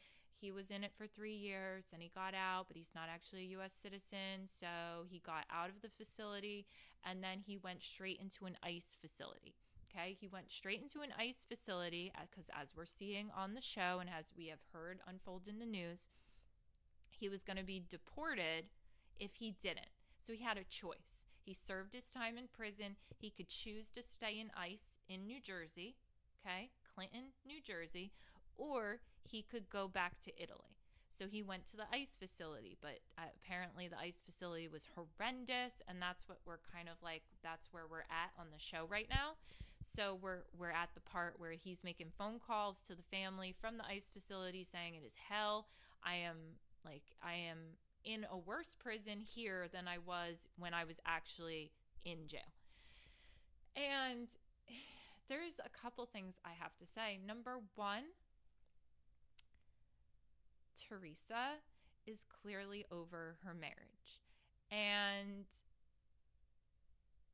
He 0.42 0.52
was 0.52 0.72
in 0.72 0.86
it 0.86 0.94
for 0.98 1.06
three 1.06 1.36
years 1.36 1.84
and 1.92 2.02
he 2.02 2.10
got 2.16 2.34
out 2.34 2.68
but 2.70 2.78
he's 2.78 2.92
not 2.96 3.10
actually 3.14 3.54
a 3.54 3.60
us 3.60 3.74
citizen 3.74 4.46
so 4.46 5.04
he 5.10 5.20
got 5.20 5.44
out 5.54 5.68
of 5.68 5.82
the 5.82 5.90
facility 5.90 6.66
and 7.06 7.22
then 7.22 7.40
he 7.46 7.58
went 7.58 7.84
straight 7.84 8.22
into 8.22 8.46
an 8.46 8.56
ice 8.64 8.96
facility 9.02 9.56
okay? 9.92 10.16
He 10.18 10.28
went 10.28 10.50
straight 10.50 10.82
into 10.82 11.02
an 11.02 11.10
ice 11.20 11.46
facility 11.48 12.14
because 12.30 12.50
uh, 12.50 12.62
as 12.62 12.74
we're 12.74 12.86
seeing 12.86 13.30
on 13.36 13.54
the 13.54 13.62
show 13.62 13.98
and 14.00 14.10
as 14.10 14.32
we 14.38 14.48
have 14.48 14.64
heard 14.72 15.00
unfold 15.06 15.50
in 15.50 15.60
the 15.60 15.66
news 15.66 16.08
he 17.10 17.28
was 17.28 17.44
going 17.44 17.58
to 17.58 17.64
be 17.64 17.84
deported 17.90 18.66
if 19.20 19.36
he 19.36 19.52
didn't 19.62 19.90
so 20.22 20.34
he 20.34 20.44
had 20.44 20.58
a 20.58 20.64
choice. 20.64 21.26
He 21.42 21.54
served 21.54 21.94
his 21.94 22.10
time 22.10 22.38
in 22.38 22.46
prison. 22.54 22.96
He 23.18 23.30
could 23.30 23.50
choose 23.50 23.90
to 23.92 24.04
stay 24.04 24.40
in 24.40 24.52
ICE 24.56 25.00
in 25.08 25.26
New 25.26 25.40
Jersey, 25.42 25.96
okay, 26.46 26.70
Clinton, 26.94 27.34
New 27.46 27.62
Jersey, 27.62 28.12
or 28.58 29.00
he 29.24 29.42
could 29.42 29.70
go 29.70 29.88
back 29.88 30.22
to 30.22 30.42
Italy. 30.42 30.78
So 31.10 31.26
he 31.28 31.42
went 31.42 31.66
to 31.72 31.78
the 31.78 31.90
ICE 31.92 32.12
facility, 32.20 32.78
but 32.82 33.00
uh, 33.18 33.24
apparently 33.44 33.88
the 33.88 33.98
ICE 33.98 34.18
facility 34.24 34.68
was 34.68 34.88
horrendous, 34.96 35.82
and 35.88 36.00
that's 36.00 36.30
what 36.30 36.38
we're 36.46 36.60
kind 36.72 36.88
of 36.88 36.96
like. 37.04 37.24
That's 37.44 37.68
where 37.72 37.88
we're 37.90 38.08
at 38.12 38.32
on 38.40 38.48
the 38.54 38.60
show 38.60 38.86
right 38.88 39.08
now. 39.10 39.34
So 39.82 40.20
we're 40.22 40.44
we're 40.58 40.72
at 40.72 40.90
the 40.94 41.02
part 41.02 41.40
where 41.40 41.54
he's 41.54 41.84
making 41.84 42.12
phone 42.18 42.40
calls 42.46 42.78
to 42.88 42.96
the 42.96 43.04
family 43.10 43.56
from 43.60 43.78
the 43.78 43.86
ICE 43.86 44.10
facility, 44.14 44.64
saying 44.64 44.96
it 44.96 45.06
is 45.06 45.14
hell. 45.30 45.68
I 46.04 46.16
am 46.16 46.38
like 46.86 47.04
I 47.24 47.34
am 47.34 47.58
in 48.04 48.26
a 48.32 48.38
worse 48.38 48.76
prison 48.80 49.20
here 49.22 49.68
than 49.72 49.88
I 49.88 49.98
was 49.98 50.48
when 50.58 50.74
I 50.74 50.84
was 50.84 51.00
actually 51.06 51.72
in 52.06 52.28
jail. 52.28 52.54
And 53.76 54.28
there's 55.28 55.60
a 55.64 55.70
couple 55.70 56.06
things 56.06 56.40
I 56.44 56.52
have 56.60 56.76
to 56.78 56.86
say. 56.86 57.20
Number 57.26 57.60
one, 57.76 58.04
Teresa 60.88 61.60
is 62.08 62.26
clearly 62.42 62.86
over 62.92 63.38
her 63.44 63.54
marriage. 63.54 64.22
And 64.72 65.46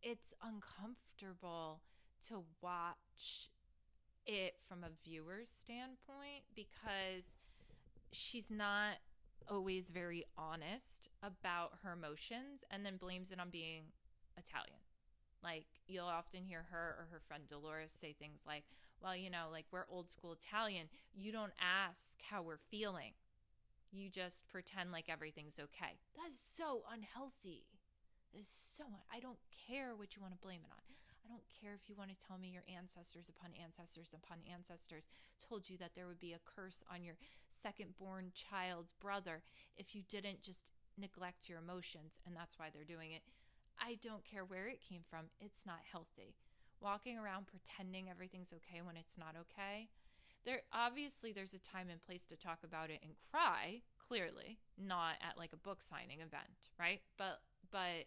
it's 0.02 0.34
uncomfortable 0.44 1.82
to 2.28 2.44
watch 2.62 3.50
it 4.26 4.56
from 4.68 4.84
a 4.84 4.90
viewer's 5.08 5.50
standpoint 5.50 6.44
because 6.56 7.36
she's 8.12 8.50
not 8.50 8.96
always 9.50 9.90
very 9.90 10.26
honest 10.38 11.10
about 11.24 11.74
her 11.84 11.94
emotions 11.94 12.64
and 12.70 12.86
then 12.86 12.98
blames 12.98 13.32
it 13.32 13.40
on 13.40 13.50
being 13.50 13.84
Italian. 14.38 14.80
Like 15.44 15.68
you'll 15.88 16.06
often 16.06 16.44
hear 16.44 16.66
her 16.72 16.96
or 17.00 17.08
her 17.12 17.20
friend 17.28 17.44
Dolores 17.48 17.92
say 17.92 18.14
things 18.14 18.42
like, 18.48 18.64
"Well, 19.02 19.16
you 19.16 19.30
know, 19.30 19.48
like 19.52 19.66
we're 19.72 19.86
old 19.90 20.10
school 20.10 20.34
Italian. 20.34 20.90
You 21.14 21.32
don't 21.32 21.54
ask 21.60 22.18
how 22.30 22.42
we're 22.42 22.58
feeling. 22.58 23.14
You 23.92 24.10
just 24.10 24.50
pretend 24.50 24.92
like 24.92 25.08
everything's 25.08 25.60
okay." 25.60 26.00
That's 26.16 26.40
so 26.40 26.84
unhealthy. 26.92 27.66
It's 28.34 28.50
so 28.50 28.84
I 29.14 29.20
don't 29.20 29.40
care 29.68 29.96
what 29.96 30.16
you 30.16 30.22
want 30.22 30.34
to 30.34 30.40
blame 30.40 30.62
it 30.66 30.72
on. 30.72 30.95
I 31.26 31.28
don't 31.28 31.44
care 31.50 31.74
if 31.74 31.90
you 31.90 31.96
want 31.98 32.12
to 32.12 32.28
tell 32.28 32.38
me 32.38 32.50
your 32.54 32.66
ancestors 32.70 33.30
upon 33.30 33.50
ancestors 33.58 34.14
upon 34.14 34.38
ancestors 34.46 35.10
told 35.42 35.70
you 35.70 35.78
that 35.78 35.96
there 35.96 36.06
would 36.06 36.20
be 36.20 36.34
a 36.34 36.46
curse 36.46 36.84
on 36.92 37.04
your 37.04 37.16
second 37.50 37.98
born 37.98 38.32
child's 38.34 38.94
brother 38.94 39.42
if 39.76 39.96
you 39.96 40.04
didn't 40.08 40.44
just 40.44 40.70
neglect 40.98 41.50
your 41.50 41.58
emotions 41.58 42.20
and 42.26 42.36
that's 42.36 42.60
why 42.60 42.70
they're 42.72 42.86
doing 42.86 43.12
it. 43.12 43.24
I 43.82 43.98
don't 44.02 44.24
care 44.24 44.46
where 44.46 44.68
it 44.68 44.86
came 44.88 45.02
from. 45.10 45.26
It's 45.42 45.66
not 45.66 45.90
healthy. 45.92 46.36
Walking 46.80 47.18
around 47.18 47.48
pretending 47.48 48.10
everything's 48.10 48.54
okay 48.54 48.82
when 48.84 48.96
it's 48.96 49.18
not 49.18 49.34
okay. 49.34 49.90
There 50.46 50.62
obviously 50.72 51.32
there's 51.32 51.56
a 51.56 51.60
time 51.60 51.90
and 51.90 52.06
place 52.06 52.24
to 52.26 52.38
talk 52.38 52.60
about 52.64 52.92
it 52.92 53.00
and 53.02 53.14
cry, 53.32 53.82
clearly, 53.98 54.60
not 54.78 55.16
at 55.28 55.40
like 55.40 55.54
a 55.54 55.58
book 55.58 55.82
signing 55.82 56.20
event, 56.20 56.70
right? 56.80 57.02
But 57.18 57.42
but 57.72 58.06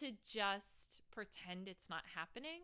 to 0.00 0.12
just 0.26 1.02
pretend 1.10 1.68
it's 1.68 1.88
not 1.88 2.02
happening 2.14 2.60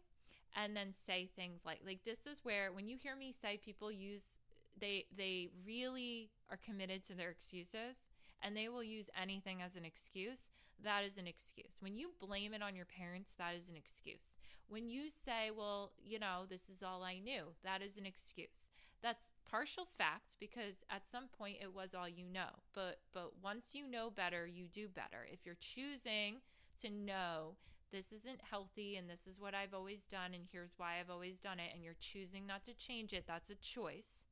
and 0.57 0.77
then 0.77 0.93
say 0.93 1.29
things 1.37 1.63
like 1.65 1.81
like 1.87 2.05
this 2.05 2.27
is 2.27 2.41
where 2.43 2.73
when 2.73 2.89
you 2.89 2.97
hear 2.97 3.17
me 3.17 3.33
say 3.33 3.57
people 3.57 3.91
use 3.91 4.39
they 4.81 5.05
they 5.17 5.49
really 5.67 6.31
are 6.51 6.59
committed 6.65 7.05
to 7.05 7.15
their 7.15 7.31
excuses 7.31 8.07
and 8.43 8.57
they 8.57 8.69
will 8.69 8.83
use 8.83 9.11
anything 9.21 9.63
as 9.63 9.77
an 9.77 9.85
excuse 9.85 10.51
that 10.83 11.05
is 11.05 11.19
an 11.19 11.27
excuse. 11.27 11.77
When 11.81 11.95
you 11.95 12.13
blame 12.19 12.55
it 12.55 12.63
on 12.63 12.75
your 12.75 12.87
parents 12.87 13.35
that 13.39 13.55
is 13.55 13.69
an 13.69 13.77
excuse. 13.77 14.39
When 14.69 14.89
you 14.89 15.11
say 15.11 15.51
well 15.57 15.93
you 16.03 16.19
know 16.19 16.45
this 16.49 16.69
is 16.69 16.83
all 16.83 17.03
i 17.03 17.19
knew 17.19 17.55
that 17.65 17.83
is 17.83 17.97
an 17.97 18.07
excuse. 18.07 18.67
That's 19.03 19.33
partial 19.51 19.87
fact 19.97 20.37
because 20.39 20.85
at 20.91 21.09
some 21.09 21.29
point 21.29 21.57
it 21.63 21.75
was 21.75 21.95
all 21.95 22.09
you 22.09 22.25
know 22.33 22.61
but 22.75 22.99
but 23.13 23.33
once 23.43 23.75
you 23.75 23.89
know 23.89 24.11
better 24.11 24.47
you 24.47 24.67
do 24.67 24.89
better. 24.89 25.27
If 25.31 25.45
you're 25.45 25.57
choosing 25.61 26.37
to 26.83 26.91
know 26.91 27.57
this 27.93 28.13
isn't 28.13 28.41
healthy 28.51 28.97
and 28.97 29.09
this 29.09 29.27
is 29.27 29.41
what 29.41 29.55
I've 29.55 29.75
always 29.75 30.03
done 30.05 30.33
and 30.35 30.45
here's 30.51 30.75
why 30.77 31.01
I've 31.01 31.11
always 31.11 31.39
done 31.39 31.59
it 31.59 31.71
and 31.75 31.83
you're 31.83 31.95
choosing 31.99 32.47
not 32.47 32.65
to 32.67 32.75
change 32.75 33.13
it, 33.13 33.25
that's 33.27 33.51
a 33.51 33.57
choice. 33.57 34.27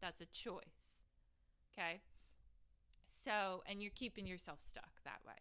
That's 0.00 0.20
a 0.20 0.26
choice. 0.26 1.02
Okay? 1.72 2.00
So, 3.24 3.62
and 3.66 3.82
you're 3.82 3.92
keeping 3.94 4.26
yourself 4.26 4.60
stuck 4.60 5.02
that 5.04 5.20
way. 5.26 5.34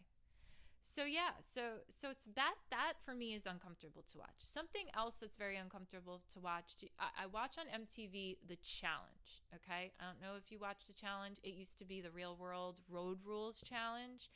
So 0.85 1.05
yeah, 1.05 1.31
so 1.39 1.79
so 1.87 2.09
it's 2.09 2.27
that 2.35 2.55
that 2.69 2.93
for 3.05 3.15
me 3.15 3.33
is 3.33 3.47
uncomfortable 3.47 4.03
to 4.11 4.17
watch. 4.17 4.35
Something 4.39 4.87
else 4.95 5.15
that's 5.15 5.37
very 5.37 5.55
uncomfortable 5.55 6.21
to 6.33 6.39
watch. 6.41 6.75
I, 6.99 7.23
I 7.23 7.25
watch 7.27 7.55
on 7.57 7.65
MTV 7.67 8.37
The 8.45 8.57
Challenge. 8.57 9.41
Okay, 9.55 9.93
I 9.99 10.03
don't 10.03 10.21
know 10.21 10.35
if 10.37 10.51
you 10.51 10.59
watch 10.59 10.85
The 10.85 10.93
Challenge. 10.93 11.37
It 11.41 11.53
used 11.53 11.79
to 11.79 11.85
be 11.85 12.01
the 12.01 12.11
Real 12.11 12.35
World 12.35 12.81
Road 12.89 13.19
Rules 13.25 13.61
Challenge, 13.61 14.29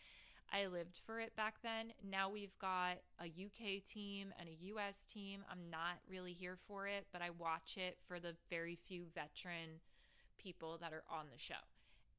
I 0.52 0.68
lived 0.68 1.00
for 1.06 1.20
it 1.20 1.36
back 1.36 1.56
then. 1.62 1.94
Now 2.10 2.30
we've 2.30 2.58
got 2.60 2.98
a 3.20 3.26
UK 3.26 3.84
team 3.84 4.34
and 4.40 4.48
a 4.48 4.66
US 4.74 5.06
team. 5.06 5.44
I'm 5.52 5.70
not 5.70 6.00
really 6.10 6.34
here 6.34 6.58
for 6.68 6.88
it, 6.88 7.08
but 7.12 7.22
I 7.22 7.30
watch 7.32 7.78
it 7.78 7.98
for 8.08 8.20
the 8.20 8.36
very 8.50 8.78
few 8.88 9.06
veteran 9.14 9.82
people 10.38 10.78
that 10.80 10.94
are 10.94 11.04
on 11.10 11.26
the 11.32 11.40
show. 11.40 11.66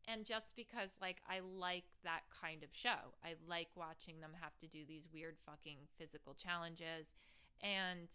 And 0.07 0.25
just 0.25 0.57
because 0.57 0.91
like 1.01 1.19
I 1.29 1.41
like 1.41 1.85
that 2.05 2.23
kind 2.43 2.62
of 2.62 2.71
show. 2.73 3.14
I 3.25 3.35
like 3.47 3.69
watching 3.77 4.21
them 4.21 4.33
have 4.41 4.57
to 4.59 4.67
do 4.67 4.85
these 4.87 5.09
weird 5.12 5.37
fucking 5.47 5.79
physical 5.99 6.35
challenges 6.35 7.14
and 7.62 8.09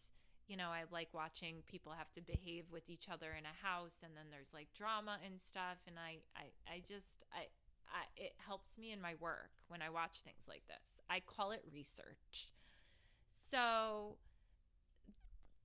you 0.48 0.58
know, 0.58 0.70
I 0.70 0.84
like 0.92 1.08
watching 1.14 1.64
people 1.68 1.94
have 1.98 2.12
to 2.16 2.22
behave 2.22 2.66
with 2.70 2.90
each 2.90 3.08
other 3.10 3.32
in 3.32 3.46
a 3.46 3.66
house 3.66 4.02
and 4.04 4.12
then 4.16 4.26
there's 4.30 4.54
like 4.54 4.68
drama 4.76 5.18
and 5.26 5.40
stuff 5.40 5.80
and 5.88 5.96
I 5.98 6.20
I 6.36 6.52
I 6.68 6.80
just 6.86 7.24
I 7.34 7.48
I, 7.94 8.06
it 8.18 8.34
helps 8.38 8.78
me 8.78 8.92
in 8.92 9.02
my 9.02 9.14
work 9.20 9.52
when 9.68 9.82
I 9.82 9.90
watch 9.90 10.22
things 10.24 10.46
like 10.48 10.64
this. 10.68 11.00
I 11.10 11.20
call 11.20 11.52
it 11.52 11.64
research. 11.72 12.50
So, 13.52 14.18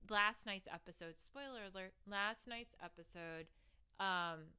last 0.09 0.45
night's 0.45 0.67
episode, 0.71 1.15
spoiler 1.17 1.65
alert, 1.73 1.93
last 2.07 2.47
night's 2.47 2.75
episode, 2.83 3.47
um, 3.99 4.53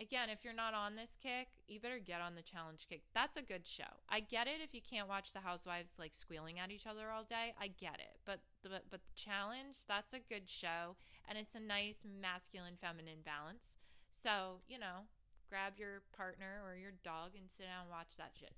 again, 0.00 0.30
if 0.30 0.44
you're 0.44 0.54
not 0.54 0.72
on 0.72 0.96
this 0.96 1.18
kick, 1.20 1.48
you 1.68 1.78
better 1.78 1.98
get 1.98 2.20
on 2.20 2.34
the 2.34 2.42
challenge 2.42 2.86
kick. 2.88 3.02
That's 3.14 3.36
a 3.36 3.42
good 3.42 3.66
show. 3.66 4.00
I 4.08 4.20
get 4.20 4.46
it 4.46 4.62
if 4.62 4.74
you 4.74 4.80
can't 4.80 5.08
watch 5.08 5.32
the 5.32 5.40
housewives 5.40 5.94
like 5.98 6.14
squealing 6.14 6.58
at 6.58 6.70
each 6.70 6.86
other 6.86 7.10
all 7.10 7.24
day. 7.24 7.54
I 7.60 7.68
get 7.68 7.98
it. 8.00 8.18
But 8.24 8.40
the 8.62 8.80
but 8.90 9.02
the 9.04 9.14
challenge, 9.14 9.76
that's 9.86 10.14
a 10.14 10.18
good 10.18 10.48
show 10.48 10.96
and 11.28 11.38
it's 11.38 11.54
a 11.54 11.60
nice 11.60 11.98
masculine 12.04 12.76
feminine 12.80 13.20
balance. 13.24 13.74
So, 14.16 14.60
you 14.68 14.78
know, 14.78 15.06
grab 15.50 15.74
your 15.76 16.02
partner 16.16 16.62
or 16.64 16.76
your 16.76 16.92
dog 17.04 17.32
and 17.34 17.50
sit 17.50 17.64
down 17.64 17.82
and 17.82 17.90
watch 17.90 18.16
that 18.16 18.30
shit. 18.38 18.54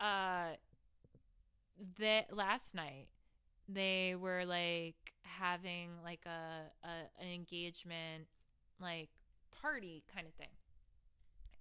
Uh, 0.00 0.56
that 1.98 2.36
last 2.36 2.74
night 2.74 3.06
they 3.68 4.14
were 4.20 4.44
like 4.44 4.96
having 5.22 5.90
like 6.04 6.26
a, 6.26 6.86
a 6.86 7.22
an 7.22 7.32
engagement 7.32 8.26
like 8.80 9.08
party 9.62 10.02
kind 10.12 10.26
of 10.26 10.34
thing 10.34 10.48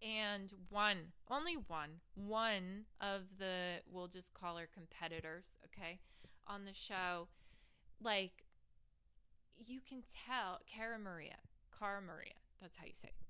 and 0.01 0.51
one 0.69 0.97
only 1.29 1.55
one 1.67 2.01
one 2.15 2.83
of 2.99 3.37
the 3.39 3.75
we'll 3.89 4.07
just 4.07 4.33
call 4.33 4.57
her 4.57 4.67
competitors 4.73 5.57
okay 5.63 5.99
on 6.45 6.65
the 6.65 6.73
show 6.73 7.27
like 8.03 8.45
you 9.65 9.79
can 9.87 10.03
tell 10.27 10.59
Cara 10.67 10.99
Maria 10.99 11.37
Cara 11.79 12.01
Maria 12.01 12.33
that's 12.63 12.77
how 12.77 12.85
you 12.85 12.93
say 12.93 13.09
it. 13.09 13.22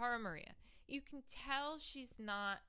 Cara 0.00 0.18
Maria, 0.18 0.54
you 0.88 1.02
can 1.02 1.22
tell 1.28 1.78
she's 1.78 2.14
not 2.18 2.60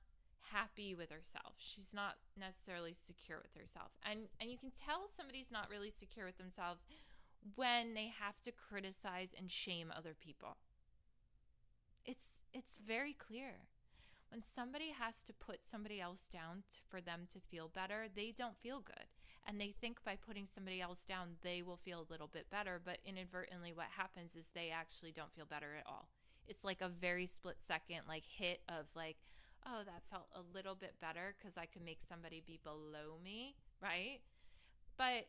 happy 0.52 0.94
with 0.94 1.10
herself. 1.10 1.54
She's 1.56 1.94
not 1.94 2.16
necessarily 2.38 2.92
secure 2.92 3.40
with 3.42 3.58
herself. 3.58 3.92
And 4.04 4.28
and 4.38 4.50
you 4.50 4.58
can 4.58 4.70
tell 4.70 5.08
somebody's 5.08 5.50
not 5.50 5.70
really 5.70 5.88
secure 5.88 6.26
with 6.26 6.36
themselves 6.36 6.84
when 7.56 7.94
they 7.94 8.12
have 8.20 8.42
to 8.42 8.52
criticize 8.52 9.34
and 9.36 9.50
shame 9.50 9.90
other 9.90 10.14
people. 10.14 10.58
It's 12.04 12.36
it's 12.52 12.76
very 12.76 13.14
clear. 13.14 13.68
When 14.28 14.42
somebody 14.42 14.92
has 14.98 15.22
to 15.24 15.32
put 15.32 15.66
somebody 15.66 16.02
else 16.02 16.28
down 16.30 16.64
t- 16.70 16.80
for 16.86 17.00
them 17.00 17.26
to 17.32 17.40
feel 17.40 17.68
better, 17.68 18.08
they 18.14 18.32
don't 18.36 18.58
feel 18.58 18.80
good. 18.80 19.06
And 19.46 19.58
they 19.58 19.74
think 19.78 20.04
by 20.04 20.16
putting 20.16 20.46
somebody 20.46 20.80
else 20.80 21.00
down, 21.04 21.36
they 21.42 21.62
will 21.62 21.76
feel 21.76 22.00
a 22.00 22.12
little 22.12 22.28
bit 22.28 22.48
better. 22.50 22.80
But 22.82 22.98
inadvertently, 23.04 23.72
what 23.72 23.88
happens 23.96 24.36
is 24.36 24.48
they 24.48 24.70
actually 24.70 25.12
don't 25.12 25.34
feel 25.34 25.44
better 25.44 25.74
at 25.78 25.86
all 25.86 26.08
it's 26.48 26.64
like 26.64 26.80
a 26.80 26.88
very 26.88 27.26
split 27.26 27.56
second 27.60 28.00
like 28.08 28.24
hit 28.26 28.60
of 28.68 28.86
like 28.94 29.16
oh 29.66 29.82
that 29.84 30.02
felt 30.10 30.26
a 30.34 30.56
little 30.56 30.74
bit 30.74 30.94
better 31.00 31.34
because 31.38 31.56
i 31.56 31.66
could 31.66 31.84
make 31.84 32.00
somebody 32.08 32.42
be 32.46 32.58
below 32.62 33.18
me 33.22 33.54
right? 33.82 34.20
But 34.96 35.26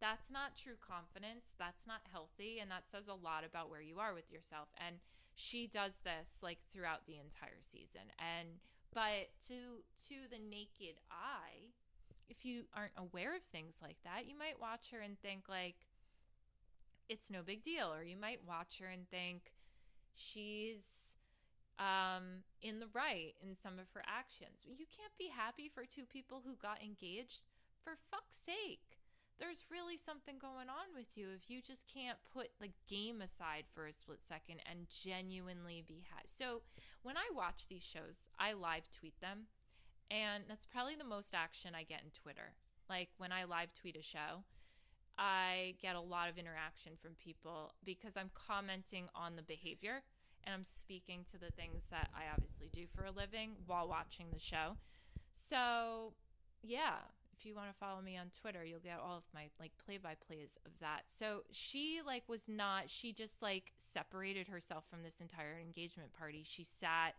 that's 0.00 0.28
not 0.30 0.58
true 0.58 0.76
confidence. 0.76 1.54
That's 1.58 1.86
not 1.86 2.10
healthy 2.12 2.58
and 2.60 2.70
that 2.70 2.90
says 2.90 3.08
a 3.08 3.14
lot 3.14 3.44
about 3.46 3.70
where 3.70 3.80
you 3.80 3.98
are 3.98 4.12
with 4.12 4.30
yourself. 4.30 4.68
And 4.76 4.96
she 5.34 5.66
does 5.66 6.00
this 6.04 6.40
like 6.42 6.58
throughout 6.72 7.06
the 7.06 7.16
entire 7.16 7.60
season. 7.60 8.12
And 8.18 8.60
but 8.92 9.30
to 9.48 9.86
to 10.08 10.28
the 10.28 10.42
naked 10.42 10.98
eye 11.10 11.72
if 12.28 12.44
you 12.44 12.64
aren't 12.74 12.96
aware 12.96 13.36
of 13.36 13.42
things 13.42 13.76
like 13.80 13.98
that 14.02 14.26
you 14.26 14.36
might 14.36 14.60
watch 14.60 14.90
her 14.90 14.98
and 14.98 15.20
think 15.20 15.44
like 15.48 15.76
it's 17.08 17.30
no 17.30 17.42
big 17.42 17.62
deal. 17.62 17.92
Or 17.94 18.02
you 18.02 18.16
might 18.16 18.40
watch 18.46 18.80
her 18.80 18.88
and 18.88 19.08
think 19.08 19.52
she's 20.16 21.14
um, 21.78 22.42
in 22.62 22.80
the 22.80 22.88
right 22.92 23.34
in 23.42 23.54
some 23.54 23.78
of 23.78 23.92
her 23.94 24.02
actions. 24.06 24.64
You 24.64 24.86
can't 24.88 25.16
be 25.18 25.28
happy 25.28 25.70
for 25.72 25.84
two 25.84 26.04
people 26.04 26.42
who 26.44 26.56
got 26.56 26.82
engaged. 26.82 27.42
For 27.84 27.94
fuck's 28.10 28.38
sake. 28.44 28.98
There's 29.38 29.68
really 29.70 29.98
something 29.98 30.38
going 30.40 30.72
on 30.72 30.96
with 30.96 31.14
you 31.14 31.28
if 31.36 31.50
you 31.50 31.60
just 31.60 31.86
can't 31.86 32.18
put 32.32 32.48
the 32.58 32.72
game 32.88 33.20
aside 33.20 33.64
for 33.72 33.86
a 33.86 33.92
split 33.92 34.24
second 34.26 34.60
and 34.68 34.88
genuinely 34.88 35.84
be 35.86 36.02
happy. 36.10 36.26
So, 36.26 36.62
when 37.02 37.16
I 37.16 37.28
watch 37.36 37.68
these 37.68 37.84
shows, 37.84 38.32
I 38.40 38.54
live 38.54 38.88
tweet 38.90 39.20
them. 39.20 39.46
And 40.10 40.44
that's 40.48 40.66
probably 40.66 40.96
the 40.96 41.04
most 41.04 41.34
action 41.34 41.74
I 41.74 41.82
get 41.82 42.02
in 42.02 42.10
Twitter. 42.10 42.54
Like 42.88 43.10
when 43.18 43.30
I 43.30 43.44
live 43.44 43.74
tweet 43.74 43.96
a 43.96 44.02
show, 44.02 44.44
I 45.18 45.74
get 45.80 45.96
a 45.96 46.00
lot 46.00 46.28
of 46.28 46.38
interaction 46.38 46.92
from 47.00 47.12
people 47.22 47.72
because 47.84 48.16
I'm 48.16 48.30
commenting 48.34 49.08
on 49.14 49.36
the 49.36 49.42
behavior 49.42 50.02
and 50.44 50.54
I'm 50.54 50.64
speaking 50.64 51.24
to 51.32 51.38
the 51.38 51.50
things 51.50 51.86
that 51.90 52.10
I 52.14 52.32
obviously 52.32 52.70
do 52.72 52.86
for 52.94 53.04
a 53.04 53.10
living 53.10 53.52
while 53.66 53.88
watching 53.88 54.26
the 54.32 54.38
show. 54.38 54.76
So, 55.32 56.12
yeah, 56.62 56.94
if 57.36 57.44
you 57.44 57.54
want 57.54 57.68
to 57.68 57.78
follow 57.78 58.00
me 58.00 58.16
on 58.16 58.30
Twitter, 58.40 58.64
you'll 58.64 58.80
get 58.80 59.00
all 59.04 59.16
of 59.16 59.24
my 59.34 59.48
like 59.58 59.72
play-by-plays 59.84 60.58
of 60.64 60.72
that. 60.80 61.02
So, 61.14 61.42
she 61.50 62.00
like 62.04 62.24
was 62.28 62.44
not 62.48 62.88
she 62.88 63.12
just 63.12 63.42
like 63.42 63.72
separated 63.78 64.48
herself 64.48 64.84
from 64.88 65.02
this 65.02 65.20
entire 65.20 65.58
engagement 65.60 66.12
party. 66.12 66.42
She 66.44 66.64
sat 66.64 67.14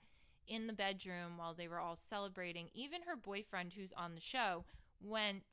in 0.48 0.68
the 0.68 0.74
bedroom 0.74 1.38
while 1.38 1.54
they 1.54 1.68
were 1.68 1.80
all 1.80 1.96
celebrating. 1.96 2.70
Even 2.74 3.02
her 3.02 3.16
boyfriend 3.16 3.74
who's 3.74 3.92
on 3.98 4.16
the 4.16 4.22
show 4.22 4.64
went 5.02 5.44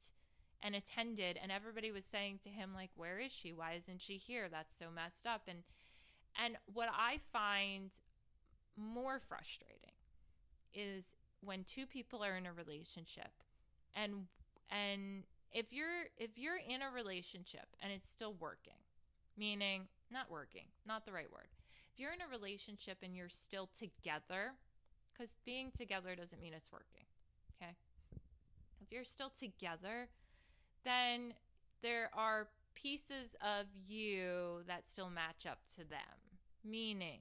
and 0.64 0.74
attended 0.74 1.38
and 1.40 1.52
everybody 1.52 1.92
was 1.92 2.04
saying 2.04 2.40
to 2.42 2.48
him 2.48 2.70
like 2.74 2.90
where 2.96 3.20
is 3.20 3.30
she? 3.30 3.52
Why 3.52 3.74
isn't 3.74 4.00
she 4.00 4.16
here? 4.16 4.48
That's 4.50 4.76
so 4.76 4.86
messed 4.92 5.26
up. 5.26 5.42
And 5.46 5.58
and 6.40 6.56
what 6.72 6.88
i 6.96 7.18
find 7.32 7.90
more 8.76 9.20
frustrating 9.28 9.94
is 10.72 11.04
when 11.40 11.64
two 11.64 11.86
people 11.86 12.24
are 12.24 12.36
in 12.36 12.46
a 12.46 12.52
relationship 12.52 13.30
and 13.94 14.26
and 14.70 15.24
if 15.52 15.72
you're 15.72 16.06
if 16.16 16.36
you're 16.36 16.58
in 16.58 16.82
a 16.82 16.90
relationship 16.92 17.66
and 17.80 17.92
it's 17.92 18.08
still 18.08 18.34
working 18.40 18.80
meaning 19.36 19.82
not 20.10 20.30
working 20.30 20.66
not 20.86 21.06
the 21.06 21.12
right 21.12 21.30
word 21.32 21.48
if 21.92 22.00
you're 22.00 22.12
in 22.12 22.20
a 22.20 22.30
relationship 22.30 22.98
and 23.02 23.14
you're 23.14 23.28
still 23.28 23.68
together 23.78 24.52
because 25.12 25.36
being 25.44 25.70
together 25.70 26.16
doesn't 26.16 26.42
mean 26.42 26.52
it's 26.52 26.72
working 26.72 27.06
okay? 27.62 27.72
If 28.80 28.90
you're 28.90 29.04
still 29.04 29.30
together 29.30 30.08
then 30.84 31.34
there 31.82 32.10
are 32.14 32.48
pieces 32.74 33.34
of 33.40 33.66
you 33.86 34.62
that 34.66 34.88
still 34.88 35.10
match 35.10 35.46
up 35.46 35.58
to 35.74 35.88
them. 35.88 36.18
Meaning, 36.64 37.20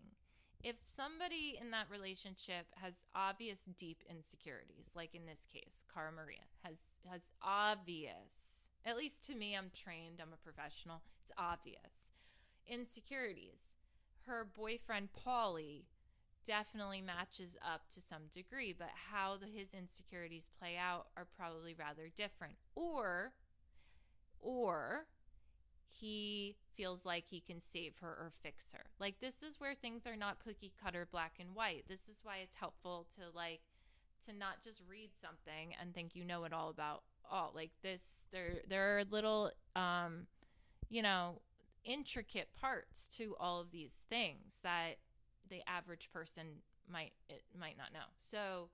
if 0.63 0.77
somebody 0.81 1.57
in 1.59 1.71
that 1.71 1.89
relationship 1.91 2.67
has 2.75 2.93
obvious 3.13 3.63
deep 3.77 4.03
insecurities, 4.09 4.91
like 4.95 5.13
in 5.13 5.25
this 5.25 5.45
case, 5.51 5.83
Cara 5.93 6.11
Maria 6.11 6.45
has 6.63 6.77
has 7.09 7.21
obvious, 7.41 8.69
at 8.85 8.97
least 8.97 9.25
to 9.27 9.35
me, 9.35 9.55
I'm 9.55 9.71
trained, 9.75 10.19
I'm 10.21 10.33
a 10.33 10.37
professional, 10.37 11.01
it's 11.21 11.31
obvious. 11.37 12.11
Insecurities. 12.65 13.73
Her 14.25 14.47
boyfriend 14.55 15.09
Paulie 15.11 15.83
definitely 16.45 17.01
matches 17.01 17.57
up 17.61 17.81
to 17.93 18.01
some 18.01 18.23
degree, 18.31 18.73
but 18.77 18.89
how 19.11 19.37
the, 19.37 19.47
his 19.47 19.73
insecurities 19.73 20.49
play 20.59 20.77
out 20.77 21.07
are 21.17 21.27
probably 21.37 21.73
rather 21.73 22.09
different. 22.15 22.55
Or 22.75 23.33
or 24.43 25.05
he 25.87 26.55
feels 26.75 27.05
like 27.05 27.25
he 27.27 27.39
can 27.39 27.59
save 27.59 27.97
her 28.01 28.09
or 28.09 28.31
fix 28.41 28.71
her. 28.73 28.85
Like 28.99 29.19
this 29.19 29.43
is 29.43 29.59
where 29.59 29.73
things 29.73 30.05
are 30.07 30.15
not 30.15 30.43
cookie 30.43 30.73
cutter 30.83 31.07
black 31.09 31.33
and 31.39 31.55
white. 31.55 31.85
This 31.87 32.09
is 32.09 32.21
why 32.23 32.37
it's 32.43 32.55
helpful 32.55 33.07
to 33.15 33.35
like 33.35 33.61
to 34.25 34.33
not 34.33 34.61
just 34.63 34.81
read 34.89 35.09
something 35.19 35.75
and 35.79 35.93
think 35.93 36.15
you 36.15 36.23
know 36.23 36.43
it 36.43 36.53
all 36.53 36.69
about 36.69 37.03
all. 37.29 37.51
Like 37.55 37.71
this 37.81 38.25
there 38.31 38.61
there 38.67 38.97
are 38.97 39.03
little 39.05 39.51
um 39.75 40.27
you 40.89 41.01
know 41.01 41.41
intricate 41.85 42.49
parts 42.59 43.07
to 43.17 43.35
all 43.39 43.59
of 43.59 43.71
these 43.71 43.95
things 44.09 44.59
that 44.63 44.95
the 45.49 45.61
average 45.69 46.09
person 46.11 46.47
might 46.91 47.13
it 47.29 47.43
might 47.59 47.77
not 47.77 47.93
know. 47.93 48.07
So 48.19 48.69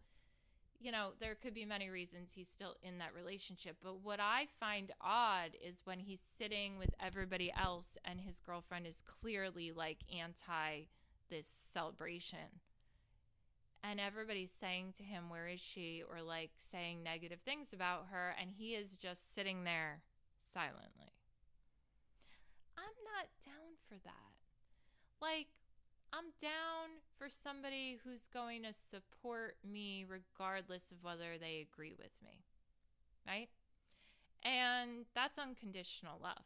you 0.79 0.91
know, 0.91 1.09
there 1.19 1.35
could 1.35 1.53
be 1.53 1.65
many 1.65 1.89
reasons 1.89 2.31
he's 2.33 2.47
still 2.47 2.75
in 2.81 2.99
that 2.99 3.13
relationship. 3.13 3.77
But 3.83 4.01
what 4.01 4.19
I 4.19 4.47
find 4.59 4.91
odd 5.01 5.51
is 5.65 5.81
when 5.83 5.99
he's 5.99 6.21
sitting 6.37 6.77
with 6.77 6.91
everybody 7.01 7.51
else 7.57 7.97
and 8.05 8.21
his 8.21 8.39
girlfriend 8.39 8.87
is 8.87 9.01
clearly 9.01 9.71
like 9.71 9.97
anti 10.13 10.85
this 11.29 11.47
celebration. 11.47 12.61
And 13.83 13.99
everybody's 13.99 14.51
saying 14.51 14.93
to 14.97 15.03
him, 15.03 15.29
Where 15.29 15.47
is 15.47 15.59
she? 15.59 16.03
or 16.09 16.21
like 16.21 16.51
saying 16.57 17.03
negative 17.03 17.39
things 17.41 17.73
about 17.73 18.07
her. 18.11 18.35
And 18.39 18.51
he 18.57 18.71
is 18.71 18.95
just 18.95 19.33
sitting 19.33 19.63
there 19.63 20.01
silently. 20.53 21.13
I'm 22.77 22.95
not 23.03 23.27
down 23.45 23.75
for 23.87 23.95
that. 24.03 24.33
Like, 25.21 25.47
I'm 26.11 26.31
down 26.41 27.01
for 27.17 27.29
somebody 27.29 27.99
who's 28.03 28.27
going 28.27 28.63
to 28.63 28.73
support 28.73 29.55
me 29.63 30.05
regardless 30.07 30.91
of 30.91 31.03
whether 31.03 31.37
they 31.39 31.65
agree 31.71 31.93
with 31.97 32.11
me. 32.23 32.43
Right? 33.27 33.49
And 34.43 35.05
that's 35.13 35.37
unconditional 35.37 36.19
love. 36.21 36.45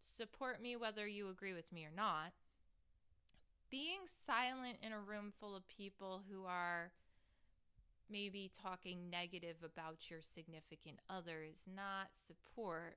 Support 0.00 0.60
me 0.60 0.76
whether 0.76 1.06
you 1.06 1.28
agree 1.28 1.52
with 1.52 1.72
me 1.72 1.84
or 1.84 1.94
not. 1.94 2.32
Being 3.70 4.00
silent 4.26 4.78
in 4.82 4.92
a 4.92 5.00
room 5.00 5.32
full 5.38 5.54
of 5.56 5.68
people 5.68 6.22
who 6.30 6.44
are 6.46 6.92
maybe 8.10 8.50
talking 8.62 9.10
negative 9.10 9.56
about 9.64 10.10
your 10.10 10.22
significant 10.22 11.00
other 11.10 11.42
is 11.42 11.66
not 11.72 12.08
support. 12.14 12.96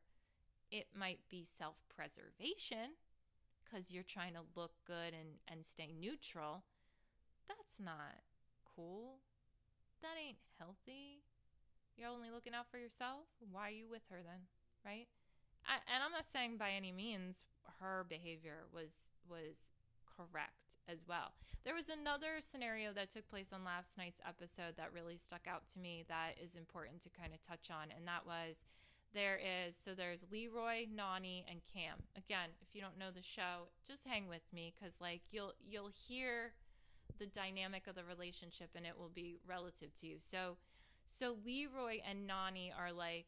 It 0.71 0.87
might 0.95 1.19
be 1.29 1.43
self 1.43 1.75
preservation 1.93 2.91
because 3.69 3.91
you're 3.91 4.03
trying 4.03 4.33
to 4.33 4.41
look 4.55 4.71
good 4.85 5.13
and, 5.13 5.37
and 5.47 5.65
stay 5.65 5.93
neutral, 5.93 6.63
that's 7.47 7.79
not 7.79 8.25
cool. 8.75 9.19
That 10.01 10.17
ain't 10.17 10.37
healthy. 10.57 11.21
You're 11.97 12.09
only 12.09 12.31
looking 12.31 12.53
out 12.53 12.71
for 12.71 12.77
yourself. 12.77 13.27
Why 13.51 13.67
are 13.67 13.77
you 13.77 13.89
with 13.89 14.03
her 14.09 14.21
then? 14.23 14.47
Right? 14.85 15.07
I, 15.67 15.83
and 15.93 16.01
I'm 16.03 16.11
not 16.11 16.25
saying 16.25 16.57
by 16.57 16.71
any 16.71 16.91
means 16.91 17.43
her 17.79 18.05
behavior 18.07 18.65
was 18.73 19.11
was 19.29 19.75
correct 20.07 20.79
as 20.87 21.05
well. 21.07 21.35
There 21.63 21.75
was 21.75 21.89
another 21.89 22.39
scenario 22.39 22.93
that 22.93 23.11
took 23.11 23.29
place 23.29 23.51
on 23.53 23.63
last 23.63 23.97
night's 23.97 24.21
episode 24.25 24.75
that 24.77 24.93
really 24.93 25.17
stuck 25.17 25.45
out 25.47 25.67
to 25.73 25.79
me 25.79 26.05
that 26.07 26.39
is 26.41 26.55
important 26.55 27.03
to 27.03 27.09
kind 27.09 27.33
of 27.33 27.43
touch 27.43 27.69
on, 27.69 27.91
and 27.95 28.07
that 28.07 28.25
was 28.25 28.65
there 29.13 29.37
is 29.37 29.75
so 29.75 29.93
there's 29.93 30.25
Leroy, 30.31 30.85
Nany, 30.85 31.43
and 31.49 31.61
Cam. 31.73 31.97
Again, 32.15 32.49
if 32.61 32.73
you 32.73 32.81
don't 32.81 32.97
know 32.97 33.11
the 33.13 33.23
show, 33.23 33.69
just 33.87 34.05
hang 34.05 34.27
with 34.27 34.43
me 34.53 34.73
because 34.77 34.95
like 35.01 35.21
you'll 35.31 35.53
you'll 35.59 35.91
hear 36.07 36.53
the 37.17 37.25
dynamic 37.25 37.87
of 37.87 37.95
the 37.95 38.03
relationship 38.03 38.69
and 38.75 38.85
it 38.85 38.97
will 38.97 39.11
be 39.13 39.39
relative 39.47 39.93
to 39.99 40.07
you. 40.07 40.15
So 40.19 40.57
so 41.07 41.37
Leroy 41.45 41.97
and 42.07 42.29
Nany 42.29 42.71
are 42.77 42.93
like 42.93 43.25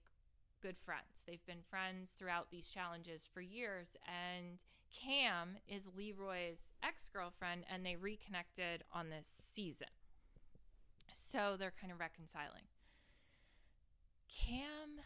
good 0.62 0.78
friends. 0.78 1.24
They've 1.26 1.46
been 1.46 1.64
friends 1.70 2.12
throughout 2.12 2.52
these 2.52 2.68
challenges 2.68 3.28
for 3.34 3.42
years 3.42 3.98
and 4.06 4.60
Cam 4.94 5.58
is 5.68 5.90
Leroy's 5.96 6.72
ex-girlfriend 6.84 7.64
and 7.72 7.86
they 7.86 7.96
reconnected 7.96 8.84
on 8.94 9.10
this 9.10 9.28
season. 9.28 9.88
So 11.14 11.56
they're 11.58 11.74
kind 11.80 11.92
of 11.92 12.00
reconciling. 12.00 12.68
Cam 14.30 15.02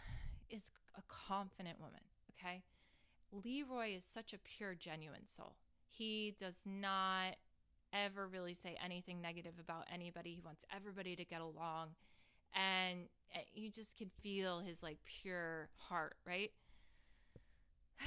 is 0.50 0.72
a 0.98 1.02
confident 1.08 1.80
woman, 1.80 2.02
okay? 2.32 2.64
Leroy 3.32 3.96
is 3.96 4.04
such 4.04 4.34
a 4.34 4.38
pure, 4.40 4.76
genuine 4.76 5.28
soul. 5.28 5.56
He 5.90 6.36
does 6.38 6.62
not 6.66 7.36
ever 7.94 8.28
really 8.28 8.54
say 8.54 8.78
anything 8.84 9.22
negative 9.22 9.54
about 9.60 9.86
anybody. 9.94 10.34
He 10.34 10.42
wants 10.42 10.64
everybody 10.76 11.16
to 11.16 11.26
get 11.26 11.42
along. 11.42 11.90
And 12.54 13.08
you 13.54 13.70
just 13.70 13.98
can 13.98 14.10
feel 14.22 14.60
his 14.60 14.84
like 14.84 14.98
pure 15.06 15.70
heart, 15.78 16.16
right? 16.26 16.52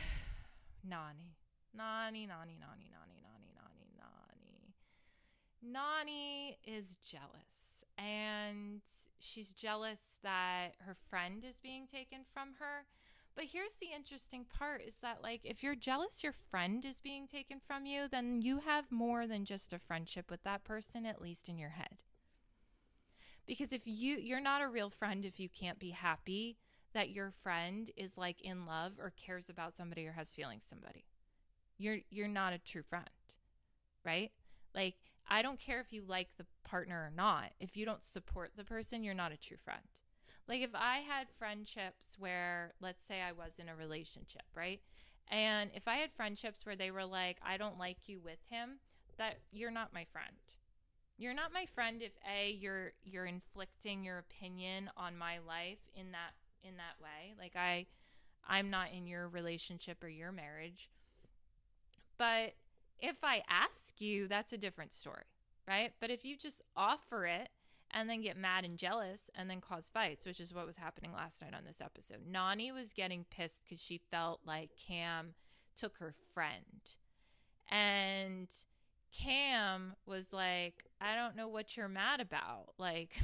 Nany. 0.86 1.34
Nany, 1.76 2.26
Nany, 2.26 2.56
Nany, 2.56 2.88
Nany, 2.88 3.18
Nany, 3.22 3.50
Nany, 3.56 3.88
Nany. 4.00 5.74
Nany 5.74 6.56
is 6.66 6.96
jealous 6.96 7.77
and 7.98 8.80
she's 9.18 9.50
jealous 9.50 10.18
that 10.22 10.70
her 10.86 10.96
friend 11.10 11.44
is 11.44 11.58
being 11.58 11.86
taken 11.86 12.20
from 12.32 12.54
her. 12.60 12.86
But 13.34 13.46
here's 13.52 13.74
the 13.74 13.94
interesting 13.94 14.44
part 14.44 14.82
is 14.82 14.96
that 15.02 15.22
like 15.22 15.40
if 15.44 15.62
you're 15.62 15.76
jealous 15.76 16.24
your 16.24 16.34
friend 16.50 16.84
is 16.84 17.00
being 17.00 17.26
taken 17.26 17.60
from 17.64 17.86
you, 17.86 18.08
then 18.10 18.42
you 18.42 18.60
have 18.60 18.90
more 18.90 19.26
than 19.26 19.44
just 19.44 19.72
a 19.72 19.78
friendship 19.78 20.30
with 20.30 20.42
that 20.44 20.64
person 20.64 21.06
at 21.06 21.20
least 21.20 21.48
in 21.48 21.58
your 21.58 21.70
head. 21.70 21.98
Because 23.46 23.72
if 23.72 23.82
you 23.84 24.16
you're 24.16 24.40
not 24.40 24.62
a 24.62 24.68
real 24.68 24.90
friend 24.90 25.24
if 25.24 25.38
you 25.38 25.48
can't 25.48 25.78
be 25.78 25.90
happy 25.90 26.56
that 26.94 27.10
your 27.10 27.32
friend 27.42 27.90
is 27.96 28.18
like 28.18 28.40
in 28.40 28.66
love 28.66 28.92
or 28.98 29.12
cares 29.16 29.48
about 29.48 29.74
somebody 29.74 30.06
or 30.06 30.12
has 30.12 30.32
feelings 30.32 30.64
somebody. 30.68 31.04
You're 31.76 31.98
you're 32.10 32.28
not 32.28 32.52
a 32.52 32.58
true 32.58 32.82
friend. 32.82 33.08
Right? 34.04 34.32
Like 34.74 34.96
I 35.28 35.42
don't 35.42 35.60
care 35.60 35.80
if 35.80 35.92
you 35.92 36.02
like 36.06 36.28
the 36.36 36.46
partner 36.64 36.96
or 36.96 37.12
not. 37.14 37.50
If 37.60 37.76
you 37.76 37.84
don't 37.84 38.04
support 38.04 38.52
the 38.56 38.64
person, 38.64 39.04
you're 39.04 39.14
not 39.14 39.32
a 39.32 39.36
true 39.36 39.58
friend. 39.62 39.82
Like 40.48 40.62
if 40.62 40.74
I 40.74 40.98
had 40.98 41.26
friendships 41.38 42.16
where, 42.18 42.72
let's 42.80 43.04
say 43.04 43.20
I 43.20 43.32
was 43.32 43.58
in 43.58 43.68
a 43.68 43.76
relationship, 43.76 44.44
right? 44.54 44.80
And 45.30 45.70
if 45.74 45.86
I 45.86 45.96
had 45.96 46.10
friendships 46.12 46.64
where 46.64 46.76
they 46.76 46.90
were 46.90 47.04
like, 47.04 47.36
I 47.46 47.58
don't 47.58 47.78
like 47.78 48.08
you 48.08 48.20
with 48.24 48.38
him, 48.48 48.78
that 49.18 49.38
you're 49.52 49.70
not 49.70 49.92
my 49.92 50.06
friend. 50.10 50.32
You're 51.18 51.34
not 51.34 51.52
my 51.52 51.66
friend 51.66 52.00
if 52.00 52.12
A, 52.32 52.50
you're 52.52 52.92
you're 53.04 53.26
inflicting 53.26 54.04
your 54.04 54.18
opinion 54.18 54.88
on 54.96 55.18
my 55.18 55.38
life 55.46 55.80
in 55.96 56.12
that 56.12 56.34
in 56.62 56.76
that 56.76 57.02
way. 57.02 57.34
Like 57.38 57.56
I 57.56 57.86
I'm 58.46 58.70
not 58.70 58.92
in 58.96 59.06
your 59.06 59.28
relationship 59.28 60.02
or 60.02 60.08
your 60.08 60.32
marriage. 60.32 60.88
But 62.16 62.54
if 63.00 63.16
I 63.22 63.42
ask 63.48 64.00
you, 64.00 64.28
that's 64.28 64.52
a 64.52 64.58
different 64.58 64.92
story, 64.92 65.24
right? 65.66 65.92
But 66.00 66.10
if 66.10 66.24
you 66.24 66.36
just 66.36 66.62
offer 66.76 67.26
it 67.26 67.48
and 67.92 68.08
then 68.08 68.20
get 68.20 68.36
mad 68.36 68.64
and 68.64 68.78
jealous 68.78 69.30
and 69.34 69.48
then 69.48 69.60
cause 69.60 69.90
fights, 69.92 70.26
which 70.26 70.40
is 70.40 70.52
what 70.52 70.66
was 70.66 70.76
happening 70.76 71.12
last 71.12 71.40
night 71.40 71.54
on 71.54 71.64
this 71.64 71.80
episode. 71.80 72.18
Nany 72.30 72.72
was 72.72 72.92
getting 72.92 73.24
pissed 73.30 73.62
because 73.64 73.80
she 73.80 74.00
felt 74.10 74.40
like 74.44 74.70
Cam 74.86 75.34
took 75.76 75.98
her 75.98 76.14
friend. 76.34 76.62
And 77.70 78.48
Cam 79.12 79.94
was 80.06 80.32
like, 80.32 80.84
I 81.00 81.14
don't 81.14 81.36
know 81.36 81.48
what 81.48 81.76
you're 81.76 81.88
mad 81.88 82.20
about. 82.20 82.74
Like, 82.78 83.16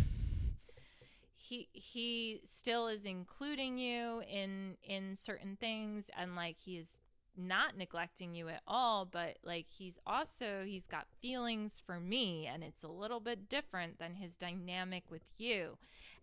he 1.37 1.69
he 1.73 2.41
still 2.45 2.89
is 2.89 3.05
including 3.05 3.77
you 3.79 4.23
in 4.29 4.77
in 4.83 5.15
certain 5.15 5.57
things 5.61 6.11
and 6.17 6.35
like 6.35 6.57
he 6.59 6.79
is 6.79 6.99
not 7.37 7.77
neglecting 7.77 8.33
you 8.33 8.49
at 8.49 8.63
all, 8.67 9.05
but 9.05 9.37
like 9.45 9.67
he's 9.69 9.99
also 10.07 10.63
he's 10.65 10.87
got 10.87 11.07
feelings 11.21 11.83
for 11.85 12.01
me 12.01 12.47
and 12.47 12.63
it's 12.63 12.83
a 12.83 12.89
little 12.89 13.21
bit 13.21 13.49
different 13.49 13.99
than 13.99 14.15
his 14.15 14.37
dynamic 14.37 15.05
with 15.11 15.33
you. 15.37 15.79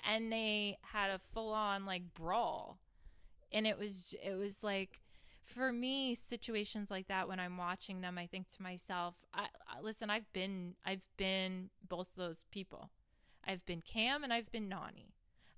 And 0.07 0.31
they 0.31 0.77
had 0.81 1.09
a 1.09 1.19
full 1.19 1.53
on 1.53 1.85
like 1.85 2.13
brawl. 2.13 2.77
And 3.51 3.67
it 3.67 3.77
was 3.77 4.15
it 4.23 4.35
was 4.35 4.63
like 4.63 5.01
for 5.43 5.73
me 5.73 6.15
situations 6.15 6.89
like 6.89 7.07
that 7.07 7.27
when 7.27 7.39
I'm 7.39 7.57
watching 7.57 8.01
them 8.01 8.17
I 8.17 8.27
think 8.27 8.49
to 8.55 8.61
myself, 8.61 9.15
I, 9.33 9.47
I 9.67 9.81
listen, 9.81 10.09
I've 10.09 10.31
been 10.33 10.75
I've 10.85 11.05
been 11.17 11.69
both 11.87 12.09
those 12.15 12.43
people. 12.51 12.89
I've 13.45 13.65
been 13.65 13.81
Cam 13.81 14.23
and 14.23 14.31
I've 14.31 14.51
been 14.51 14.69
Nany. 14.69 15.11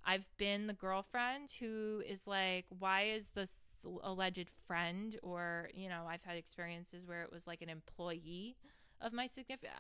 I've 0.06 0.26
been 0.38 0.68
the 0.68 0.74
girlfriend 0.74 1.50
who 1.60 2.02
is 2.06 2.28
like, 2.28 2.66
why 2.68 3.04
is 3.04 3.30
this 3.30 3.56
alleged 4.04 4.50
friend, 4.68 5.18
or, 5.24 5.70
you 5.74 5.90
know, 5.90 6.06
I've 6.08 6.24
had 6.24 6.38
experiences 6.38 7.06
where 7.06 7.24
it 7.24 7.32
was 7.32 7.48
like 7.48 7.62
an 7.62 7.70
employee 7.70 8.56
of 9.02 9.14
my 9.14 9.28
significant. 9.28 9.74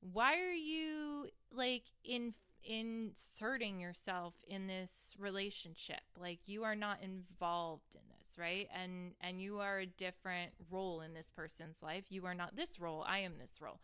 Why 0.00 0.38
are 0.38 0.52
you 0.52 1.28
like 1.54 1.84
in 2.04 2.34
inserting 2.64 3.80
yourself 3.80 4.34
in 4.46 4.66
this 4.66 5.14
relationship? 5.18 6.00
Like 6.18 6.40
you 6.46 6.64
are 6.64 6.76
not 6.76 6.98
involved 7.02 7.94
in 7.94 8.02
this, 8.18 8.38
right? 8.38 8.68
And 8.74 9.12
and 9.20 9.40
you 9.40 9.60
are 9.60 9.80
a 9.80 9.86
different 9.86 10.52
role 10.70 11.00
in 11.00 11.14
this 11.14 11.30
person's 11.30 11.82
life. 11.82 12.04
You 12.08 12.26
are 12.26 12.34
not 12.34 12.56
this 12.56 12.80
role. 12.80 13.04
I 13.06 13.18
am 13.18 13.34
this 13.38 13.58
role. 13.60 13.80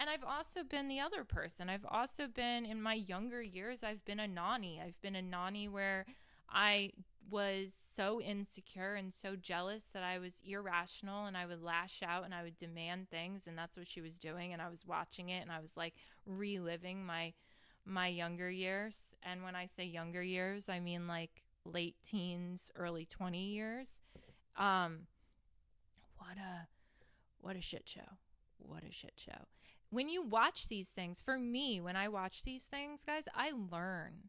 And 0.00 0.08
I've 0.08 0.24
also 0.24 0.62
been 0.62 0.88
the 0.88 1.00
other 1.00 1.24
person. 1.24 1.68
I've 1.68 1.86
also 1.88 2.28
been 2.28 2.64
in 2.64 2.80
my 2.80 2.94
younger 2.94 3.42
years, 3.42 3.82
I've 3.82 4.04
been 4.04 4.20
a 4.20 4.28
Nany. 4.28 4.80
I've 4.82 5.00
been 5.02 5.16
a 5.16 5.22
Nany 5.22 5.68
where 5.68 6.06
I 6.48 6.92
was 7.30 7.70
so 7.94 8.20
insecure 8.20 8.94
and 8.94 9.12
so 9.12 9.36
jealous 9.36 9.84
that 9.92 10.02
I 10.02 10.18
was 10.18 10.40
irrational 10.44 11.26
and 11.26 11.36
I 11.36 11.46
would 11.46 11.62
lash 11.62 12.02
out 12.06 12.24
and 12.24 12.34
I 12.34 12.42
would 12.42 12.56
demand 12.56 13.10
things 13.10 13.42
and 13.46 13.56
that's 13.56 13.76
what 13.76 13.88
she 13.88 14.00
was 14.00 14.18
doing 14.18 14.52
and 14.52 14.62
I 14.62 14.68
was 14.68 14.86
watching 14.86 15.28
it 15.28 15.42
and 15.42 15.52
I 15.52 15.60
was 15.60 15.76
like 15.76 15.94
reliving 16.26 17.04
my 17.04 17.32
my 17.84 18.08
younger 18.08 18.50
years 18.50 19.14
and 19.22 19.42
when 19.42 19.56
I 19.56 19.66
say 19.66 19.84
younger 19.84 20.22
years 20.22 20.68
I 20.68 20.80
mean 20.80 21.06
like 21.06 21.42
late 21.64 21.96
teens 22.04 22.70
early 22.76 23.06
20 23.06 23.38
years 23.38 24.00
um 24.56 25.06
what 26.18 26.36
a 26.36 26.66
what 27.40 27.56
a 27.56 27.60
shit 27.62 27.84
show 27.86 28.16
what 28.58 28.82
a 28.88 28.92
shit 28.92 29.14
show 29.16 29.46
when 29.90 30.08
you 30.08 30.22
watch 30.22 30.68
these 30.68 30.90
things, 30.90 31.20
for 31.20 31.38
me, 31.38 31.80
when 31.80 31.96
I 31.96 32.08
watch 32.08 32.42
these 32.42 32.64
things, 32.64 33.04
guys, 33.06 33.24
I 33.34 33.52
learn. 33.52 34.28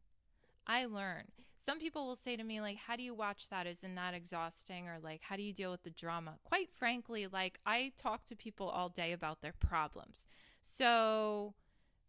I 0.66 0.86
learn. 0.86 1.26
Some 1.62 1.80
people 1.80 2.08
will 2.08 2.16
say 2.16 2.38
to 2.38 2.44
me, 2.44 2.62
like, 2.62 2.78
how 2.78 2.96
do 2.96 3.04
you 3.04 3.14
watch 3.14 3.50
that? 3.50 3.68
Isn't 3.68 3.96
that 3.96 4.14
exhausting? 4.14 4.88
Or, 4.88 4.98
like, 5.04 5.22
how 5.22 5.36
do 5.36 5.42
you 5.44 5.54
deal 5.54 5.72
with 5.72 5.84
the 5.84 5.90
drama? 5.90 6.36
Quite 6.46 6.70
frankly, 6.72 7.28
like, 7.28 7.60
I 7.66 7.92
talk 7.98 8.26
to 8.26 8.36
people 8.36 8.70
all 8.70 8.88
day 8.88 9.12
about 9.12 9.42
their 9.42 9.54
problems. 9.54 10.26
So, 10.62 11.54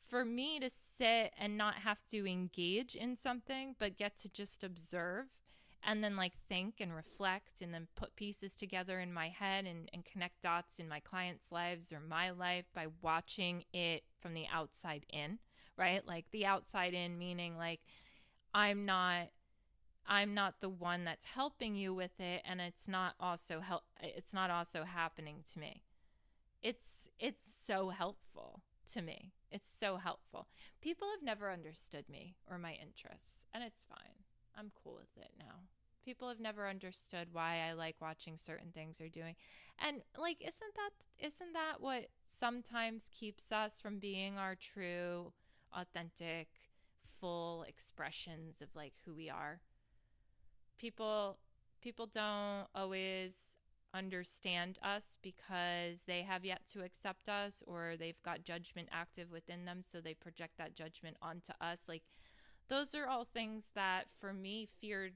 for 0.09 0.25
me 0.25 0.61
to 0.61 0.71
sit 0.71 1.33
and 1.37 1.59
not 1.59 1.75
have 1.75 2.05
to 2.11 2.31
engage 2.31 2.95
in 2.95 3.17
something, 3.17 3.75
but 3.79 3.99
get 3.99 4.17
to 4.19 4.29
just 4.29 4.63
observe 4.63 5.27
and 5.83 6.05
then 6.05 6.17
like 6.17 6.35
think 6.49 6.75
and 6.81 6.95
reflect 6.95 7.63
and 7.63 7.73
then 7.73 7.87
put 7.97 8.17
pieces 8.17 8.55
together 8.55 9.01
in 9.01 9.13
my 9.13 9.29
head 9.29 9.67
and, 9.67 9.89
and 9.93 10.05
connect 10.05 10.43
dots 10.43 10.79
in 10.79 10.89
my 10.89 11.01
clients' 11.01 11.51
lives 11.51 11.93
or 11.93 12.01
my 12.01 12.31
life 12.31 12.67
by 12.75 12.87
watching 13.03 13.65
it 13.73 14.03
from 14.21 14.35
the 14.35 14.45
outside 14.53 15.07
in, 15.11 15.39
right? 15.77 16.07
Like 16.07 16.27
the 16.33 16.45
outside 16.45 16.93
in 16.93 17.19
meaning 17.19 17.57
like 17.57 17.81
I'm 18.53 18.85
not 18.85 19.29
I'm 20.07 20.35
not 20.35 20.61
the 20.61 20.69
one 20.69 21.05
that's 21.05 21.25
helping 21.25 21.77
you 21.77 21.95
with 21.95 22.19
it 22.19 22.43
and 22.45 22.61
it's 22.61 22.89
not 22.89 23.15
also 23.21 23.61
help 23.61 23.83
it's 24.03 24.35
not 24.35 24.51
also 24.51 24.85
happening 24.85 25.45
to 25.53 25.61
me. 25.61 25.83
It's 26.63 27.09
it's 27.19 27.43
so 27.61 27.91
helpful 27.91 28.63
to 28.93 29.03
me. 29.03 29.33
It's 29.51 29.69
so 29.69 29.97
helpful. 29.97 30.49
People 30.81 31.09
have 31.15 31.23
never 31.23 31.51
understood 31.51 32.09
me 32.09 32.35
or 32.49 32.59
my 32.59 32.73
interests 32.73 33.47
and 33.55 33.63
it's 33.63 33.85
fine. 33.85 34.25
I'm 34.59 34.73
cool 34.83 34.95
with 34.95 35.23
it 35.23 35.33
now. 35.39 35.67
People 36.05 36.29
have 36.29 36.41
never 36.41 36.69
understood 36.69 37.29
why 37.33 37.69
I 37.69 37.73
like 37.75 37.97
watching 38.01 38.37
certain 38.37 38.73
things 38.73 39.01
or 39.01 39.09
doing. 39.09 39.37
And 39.79 40.03
like 40.19 40.41
isn't 40.41 40.75
that 40.77 40.91
isn't 41.25 41.53
that 41.53 41.81
what 41.81 42.07
sometimes 42.29 43.11
keeps 43.13 43.53
us 43.53 43.81
from 43.81 43.99
being 43.99 44.39
our 44.39 44.55
true 44.55 45.33
authentic 45.73 46.49
full 47.21 47.65
expressions 47.69 48.61
of 48.63 48.69
like 48.75 48.95
who 49.05 49.15
we 49.15 49.31
are? 49.31 49.61
People 50.81 51.37
people 51.83 52.07
don't 52.07 52.67
always 52.75 53.57
understand 53.93 54.79
us 54.83 55.19
because 55.23 56.03
they 56.03 56.23
have 56.23 56.45
yet 56.45 56.61
to 56.73 56.83
accept 56.83 57.29
us 57.29 57.63
or 57.67 57.95
they've 57.99 58.23
got 58.23 58.45
judgment 58.45 58.89
active 58.93 59.31
within 59.31 59.65
them 59.65 59.81
so 59.83 60.01
they 60.01 60.15
project 60.15 60.57
that 60.57 60.75
judgment 60.75 61.17
onto 61.21 61.53
us. 61.61 61.81
Like 61.87 62.05
those 62.69 62.95
are 62.95 63.07
all 63.07 63.25
things 63.25 63.73
that 63.75 64.05
for 64.19 64.33
me 64.33 64.67
fear 64.81 65.11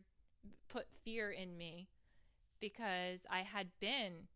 put 0.69 0.87
fear 1.03 1.31
in 1.31 1.57
me 1.57 1.89
because 2.61 3.25
I 3.31 3.41
had 3.41 3.69
been 3.81 4.29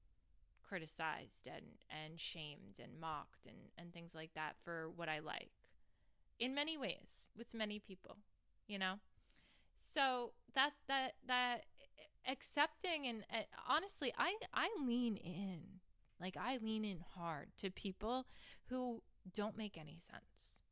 criticized 0.66 1.46
and 1.46 1.66
and 1.90 2.18
shamed 2.18 2.78
and 2.82 2.98
mocked 2.98 3.46
and 3.46 3.70
and 3.76 3.92
things 3.92 4.14
like 4.14 4.32
that 4.34 4.56
for 4.64 4.88
what 4.94 5.08
I 5.08 5.18
like 5.18 5.50
in 6.38 6.54
many 6.54 6.78
ways 6.78 7.26
with 7.36 7.54
many 7.54 7.78
people 7.78 8.16
you 8.66 8.78
know 8.78 8.94
so 9.94 10.32
that 10.54 10.72
that 10.86 11.14
that 11.26 11.64
accepting 12.26 13.06
and 13.06 13.24
uh, 13.32 13.42
honestly 13.68 14.12
I 14.18 14.34
I 14.52 14.68
lean 14.84 15.16
in. 15.16 15.60
Like 16.20 16.36
I 16.36 16.58
lean 16.62 16.84
in 16.84 16.98
hard 17.14 17.48
to 17.58 17.70
people 17.70 18.26
who 18.66 19.02
don't 19.32 19.56
make 19.56 19.78
any 19.78 19.98
sense. 19.98 20.62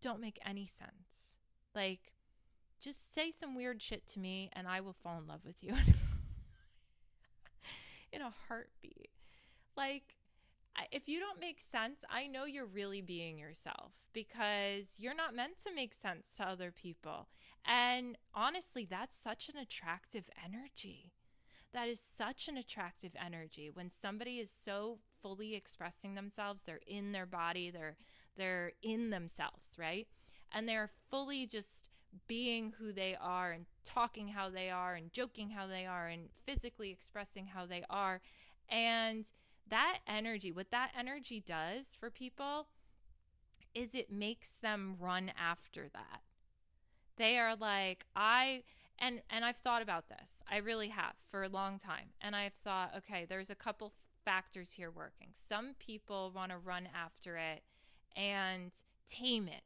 Don't 0.00 0.20
make 0.20 0.38
any 0.44 0.66
sense. 0.66 1.38
Like, 1.74 2.12
just 2.80 3.14
say 3.14 3.30
some 3.30 3.56
weird 3.56 3.82
shit 3.82 4.06
to 4.08 4.20
me 4.20 4.50
and 4.52 4.68
I 4.68 4.80
will 4.80 4.92
fall 4.92 5.18
in 5.18 5.26
love 5.26 5.40
with 5.44 5.62
you 5.62 5.70
in 8.12 8.20
a 8.20 8.32
heartbeat. 8.46 9.10
Like, 9.76 10.17
if 10.90 11.08
you 11.08 11.20
don't 11.20 11.40
make 11.40 11.60
sense, 11.60 12.00
I 12.10 12.26
know 12.26 12.44
you're 12.44 12.66
really 12.66 13.00
being 13.00 13.38
yourself 13.38 13.92
because 14.12 14.94
you're 14.98 15.14
not 15.14 15.34
meant 15.34 15.58
to 15.64 15.74
make 15.74 15.94
sense 15.94 16.34
to 16.36 16.44
other 16.44 16.70
people. 16.70 17.28
And 17.64 18.16
honestly, 18.34 18.86
that's 18.88 19.16
such 19.16 19.48
an 19.48 19.56
attractive 19.56 20.24
energy. 20.44 21.12
That 21.72 21.88
is 21.88 22.00
such 22.00 22.48
an 22.48 22.56
attractive 22.56 23.12
energy 23.24 23.70
when 23.72 23.90
somebody 23.90 24.38
is 24.38 24.50
so 24.50 24.98
fully 25.20 25.54
expressing 25.54 26.14
themselves, 26.14 26.62
they're 26.62 26.80
in 26.86 27.12
their 27.12 27.26
body, 27.26 27.70
they're 27.70 27.96
they're 28.36 28.72
in 28.82 29.10
themselves, 29.10 29.70
right? 29.76 30.06
and 30.52 30.68
they're 30.68 30.90
fully 31.10 31.46
just 31.46 31.88
being 32.26 32.72
who 32.78 32.92
they 32.92 33.16
are 33.20 33.52
and 33.52 33.66
talking 33.84 34.28
how 34.28 34.48
they 34.48 34.70
are 34.70 34.94
and 34.94 35.12
joking 35.12 35.50
how 35.50 35.66
they 35.66 35.84
are 35.84 36.08
and 36.08 36.28
physically 36.44 36.90
expressing 36.90 37.46
how 37.46 37.66
they 37.66 37.84
are. 37.90 38.20
And 38.70 39.30
that 39.70 39.98
energy, 40.06 40.52
what 40.52 40.70
that 40.70 40.92
energy 40.98 41.42
does 41.44 41.96
for 41.98 42.10
people 42.10 42.68
is 43.74 43.94
it 43.94 44.10
makes 44.10 44.50
them 44.62 44.96
run 44.98 45.30
after 45.38 45.88
that. 45.92 46.22
They 47.16 47.38
are 47.38 47.56
like, 47.56 48.06
I 48.16 48.62
and 48.98 49.20
and 49.30 49.44
I've 49.44 49.56
thought 49.56 49.82
about 49.82 50.08
this. 50.08 50.42
I 50.50 50.58
really 50.58 50.88
have 50.88 51.14
for 51.26 51.42
a 51.42 51.48
long 51.48 51.78
time. 51.78 52.10
And 52.20 52.34
I've 52.34 52.54
thought, 52.54 52.92
okay, 52.96 53.26
there's 53.28 53.50
a 53.50 53.54
couple 53.54 53.92
factors 54.24 54.72
here 54.72 54.90
working. 54.90 55.28
Some 55.34 55.74
people 55.78 56.32
want 56.34 56.52
to 56.52 56.58
run 56.58 56.88
after 56.94 57.36
it 57.36 57.62
and 58.16 58.72
tame 59.08 59.48
it 59.48 59.62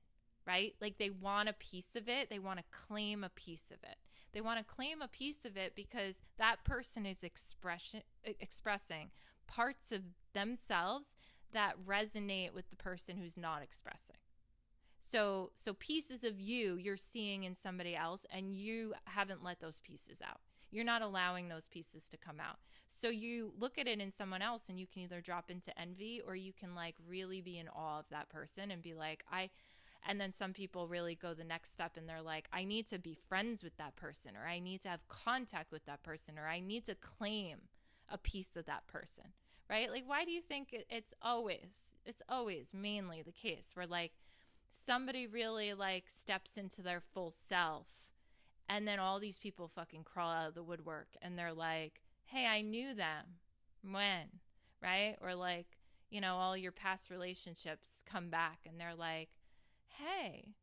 right? 0.46 0.74
Like 0.80 0.98
they 0.98 1.11
want 1.11 1.48
a 1.48 1.55
piece 1.55 1.94
of 1.96 2.09
it, 2.09 2.30
they 2.30 2.38
want 2.38 2.59
to 2.59 2.64
claim 2.70 3.24
a 3.24 3.28
piece 3.28 3.70
of 3.70 3.78
it. 3.82 3.96
They 4.32 4.40
want 4.40 4.59
to 4.59 4.64
claim 4.64 5.03
a 5.03 5.09
piece 5.09 5.44
of 5.44 5.57
it 5.57 5.74
because 5.74 6.20
that 6.38 6.64
person 6.64 7.05
is 7.05 7.22
expression 7.22 8.03
expressing 8.24 9.11
parts 9.47 9.93
of 9.93 10.03
themselves 10.32 11.14
that 11.53 11.74
resonate 11.86 12.55
with 12.55 12.70
the 12.70 12.76
person 12.76 13.16
who's 13.16 13.36
not 13.36 13.62
expressing. 13.62 14.16
So 15.01 15.51
so 15.55 15.74
pieces 15.74 16.24
of 16.24 16.40
you 16.40 16.76
you're 16.76 16.97
seeing 16.97 17.45
in 17.45 17.55
somebody 17.55 17.95
else 17.95 18.24
and 18.32 18.55
you 18.55 18.95
haven't 19.05 19.45
let 19.45 19.61
those 19.61 19.80
pieces 19.80 20.20
out. 20.26 20.40
You're 20.70 20.84
not 20.84 21.03
allowing 21.03 21.49
those 21.49 21.68
pieces 21.68 22.09
to 22.09 22.16
come 22.16 22.40
out. 22.40 22.57
So 22.88 23.11
you 23.11 23.53
look 23.59 23.76
at 23.76 23.86
it 23.86 24.01
in 24.01 24.11
someone 24.11 24.40
else 24.40 24.70
and 24.70 24.80
you 24.80 24.86
can 24.86 25.03
either 25.03 25.20
drop 25.20 25.51
into 25.51 25.78
envy 25.78 26.22
or 26.26 26.34
you 26.34 26.53
can 26.53 26.74
like 26.74 26.95
really 27.07 27.43
be 27.43 27.59
in 27.59 27.68
awe 27.68 27.99
of 27.99 28.07
that 28.11 28.30
person 28.30 28.70
and 28.70 28.80
be 28.80 28.95
like, 28.95 29.24
I 29.30 29.51
and 30.07 30.20
then 30.20 30.32
some 30.32 30.53
people 30.53 30.88
really 30.88 31.14
go 31.14 31.34
the 31.34 31.45
next 31.45 31.72
step 31.72 31.97
and 31.97 32.09
they're 32.09 32.22
like, 32.22 32.49
I 32.53 32.64
need 32.64 32.88
to 32.88 32.99
be 32.99 33.16
friends 33.28 33.62
with 33.62 33.76
that 33.76 33.97
person, 33.97 34.32
or 34.36 34.49
I 34.49 34.59
need 34.59 34.80
to 34.82 34.88
have 34.88 35.07
contact 35.09 35.70
with 35.70 35.84
that 35.86 36.03
person, 36.03 36.38
or 36.38 36.49
I 36.49 36.61
need 36.61 36.86
to 36.86 36.95
claim 36.97 37.59
a 38.12 38.18
piece 38.18 38.54
of 38.56 38.66
that 38.66 38.86
person, 38.86 39.24
right? 39.68 39.90
Like, 39.90 40.04
why 40.06 40.24
do 40.24 40.30
you 40.30 40.42
think 40.42 40.68
it's 40.88 41.14
always, 41.20 41.94
it's 42.06 42.22
always 42.28 42.72
mainly 42.72 43.22
the 43.22 43.32
case 43.32 43.70
where 43.74 43.86
like 43.86 44.12
somebody 44.70 45.26
really 45.26 45.74
like 45.74 46.04
steps 46.08 46.56
into 46.56 46.82
their 46.82 47.00
full 47.00 47.30
self 47.30 47.86
and 48.68 48.86
then 48.86 48.98
all 48.98 49.18
these 49.18 49.38
people 49.38 49.68
fucking 49.68 50.04
crawl 50.04 50.30
out 50.30 50.48
of 50.48 50.54
the 50.54 50.62
woodwork 50.62 51.08
and 51.20 51.38
they're 51.38 51.52
like, 51.52 52.00
hey, 52.26 52.46
I 52.46 52.60
knew 52.60 52.94
them. 52.94 53.24
When? 53.82 54.28
Right? 54.80 55.16
Or 55.20 55.34
like, 55.34 55.78
you 56.10 56.20
know, 56.20 56.36
all 56.36 56.56
your 56.56 56.72
past 56.72 57.10
relationships 57.10 58.02
come 58.10 58.28
back 58.28 58.60
and 58.66 58.80
they're 58.80 58.94
like, 58.94 59.30
hey, 59.88 60.54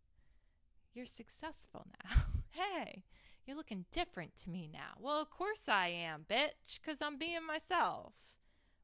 you're 0.93 1.05
successful 1.05 1.85
now. 2.03 2.23
hey, 2.49 3.03
you're 3.49 3.57
looking 3.57 3.85
different 3.91 4.37
to 4.37 4.49
me 4.51 4.69
now. 4.71 4.93
Well, 4.99 5.19
of 5.19 5.31
course 5.31 5.67
I 5.67 5.87
am, 5.87 6.23
bitch, 6.29 6.79
because 6.79 7.01
I'm 7.01 7.17
being 7.17 7.47
myself, 7.47 8.13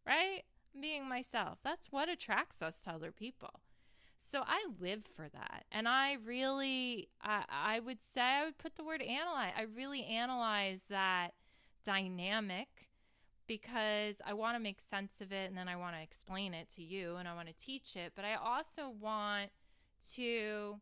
right? 0.07 0.41
Being 0.80 1.07
myself. 1.07 1.59
That's 1.63 1.91
what 1.91 2.09
attracts 2.09 2.63
us 2.63 2.82
to 2.82 2.89
other 2.89 3.11
people. 3.11 3.59
So 4.18 4.41
I 4.43 4.66
live 4.80 5.03
for 5.05 5.30
that. 5.30 5.66
And 5.72 5.88
I 5.88 6.13
really, 6.13 7.09
I, 7.22 7.43
I 7.47 7.80
would 7.80 8.01
say, 8.01 8.22
I 8.22 8.45
would 8.45 8.57
put 8.57 8.76
the 8.76 8.84
word 8.84 9.03
analyze. 9.03 9.53
I 9.55 9.68
really 9.72 10.03
analyze 10.03 10.86
that 10.89 11.34
dynamic 11.84 12.89
because 13.45 14.16
I 14.26 14.34
want 14.34 14.55
to 14.55 14.59
make 14.59 14.82
sense 14.82 15.22
of 15.22 15.32
it 15.32 15.47
and 15.47 15.55
then 15.55 15.68
I 15.68 15.76
want 15.76 15.95
to 15.95 16.01
explain 16.01 16.55
it 16.55 16.72
to 16.72 16.82
you 16.82 17.18
and 17.18 17.28
I 17.28 17.36
want 17.36 17.49
to 17.49 17.53
teach 17.53 17.95
it. 17.95 18.13
But 18.16 18.26
I 18.26 18.34
also 18.34 18.89
want 18.89 19.51
to 20.16 20.78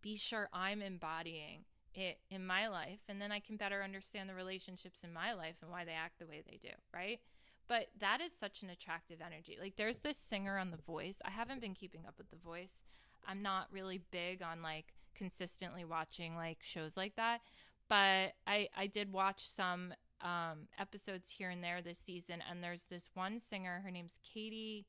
be 0.00 0.16
sure 0.16 0.48
I'm 0.50 0.80
embodying 0.80 1.66
it 1.96 2.18
in 2.30 2.46
my 2.46 2.68
life 2.68 3.00
and 3.08 3.20
then 3.20 3.32
I 3.32 3.40
can 3.40 3.56
better 3.56 3.82
understand 3.82 4.28
the 4.28 4.34
relationships 4.34 5.02
in 5.02 5.12
my 5.12 5.32
life 5.32 5.56
and 5.62 5.70
why 5.70 5.84
they 5.84 5.92
act 5.92 6.18
the 6.18 6.26
way 6.26 6.42
they 6.44 6.58
do, 6.60 6.74
right? 6.94 7.20
But 7.68 7.86
that 7.98 8.20
is 8.20 8.32
such 8.32 8.62
an 8.62 8.70
attractive 8.70 9.18
energy. 9.24 9.58
Like 9.60 9.76
there's 9.76 9.98
this 9.98 10.16
singer 10.16 10.58
on 10.58 10.70
The 10.70 10.76
Voice. 10.76 11.18
I 11.24 11.30
haven't 11.30 11.60
been 11.60 11.74
keeping 11.74 12.02
up 12.06 12.14
with 12.18 12.30
The 12.30 12.36
Voice. 12.36 12.84
I'm 13.26 13.42
not 13.42 13.68
really 13.72 14.00
big 14.10 14.42
on 14.42 14.62
like 14.62 14.94
consistently 15.16 15.84
watching 15.84 16.36
like 16.36 16.58
shows 16.60 16.96
like 16.96 17.16
that, 17.16 17.40
but 17.88 18.34
I 18.46 18.68
I 18.76 18.86
did 18.86 19.12
watch 19.12 19.48
some 19.48 19.94
um 20.20 20.68
episodes 20.78 21.30
here 21.30 21.50
and 21.50 21.62
there 21.62 21.82
this 21.82 21.98
season 21.98 22.42
and 22.48 22.62
there's 22.62 22.84
this 22.84 23.10
one 23.12 23.38
singer 23.38 23.82
her 23.84 23.90
name's 23.90 24.18
Katie 24.22 24.86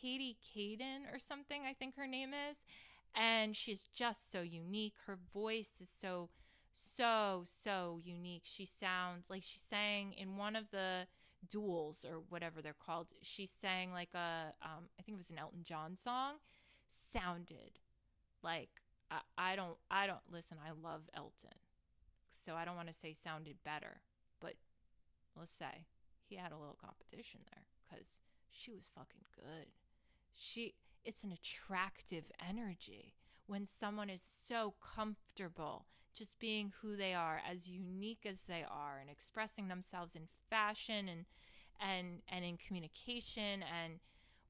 Katie 0.00 0.36
Kadan 0.42 1.12
or 1.12 1.18
something, 1.18 1.62
I 1.68 1.72
think 1.72 1.96
her 1.96 2.06
name 2.06 2.30
is. 2.50 2.58
And 3.16 3.56
she's 3.56 3.80
just 3.94 4.30
so 4.30 4.42
unique. 4.42 4.94
Her 5.06 5.18
voice 5.32 5.80
is 5.80 5.88
so, 5.88 6.28
so, 6.70 7.44
so 7.46 7.98
unique. 8.04 8.42
She 8.44 8.66
sounds 8.66 9.30
like 9.30 9.42
she 9.42 9.58
sang 9.58 10.12
in 10.12 10.36
one 10.36 10.54
of 10.54 10.70
the 10.70 11.06
duels 11.48 12.04
or 12.04 12.20
whatever 12.28 12.60
they're 12.60 12.74
called. 12.74 13.12
She 13.22 13.46
sang 13.46 13.92
like 13.92 14.10
a, 14.14 14.52
um, 14.62 14.88
I 14.98 15.02
think 15.02 15.16
it 15.16 15.18
was 15.18 15.30
an 15.30 15.38
Elton 15.38 15.64
John 15.64 15.96
song. 15.96 16.34
Sounded 17.12 17.78
like 18.42 18.68
I, 19.10 19.20
I 19.38 19.56
don't, 19.56 19.78
I 19.90 20.06
don't 20.06 20.18
listen. 20.30 20.58
I 20.62 20.72
love 20.72 21.02
Elton, 21.14 21.56
so 22.44 22.54
I 22.54 22.64
don't 22.64 22.76
want 22.76 22.88
to 22.88 22.94
say 22.94 23.14
sounded 23.14 23.56
better, 23.64 24.02
but 24.40 24.54
let's 25.38 25.52
say 25.52 25.86
he 26.28 26.36
had 26.36 26.52
a 26.52 26.58
little 26.58 26.78
competition 26.78 27.40
there 27.50 27.64
because 27.88 28.06
she 28.50 28.72
was 28.72 28.90
fucking 28.94 29.24
good 29.34 29.68
she 30.36 30.74
it's 31.06 31.24
an 31.24 31.32
attractive 31.32 32.24
energy 32.46 33.14
when 33.46 33.64
someone 33.64 34.10
is 34.10 34.22
so 34.22 34.74
comfortable 34.94 35.86
just 36.14 36.38
being 36.38 36.72
who 36.80 36.96
they 36.96 37.14
are 37.14 37.40
as 37.48 37.68
unique 37.68 38.26
as 38.26 38.42
they 38.42 38.64
are 38.68 38.98
and 39.00 39.08
expressing 39.08 39.68
themselves 39.68 40.14
in 40.14 40.22
fashion 40.50 41.08
and 41.08 41.24
and 41.80 42.22
and 42.28 42.44
in 42.44 42.56
communication 42.56 43.62
and 43.62 44.00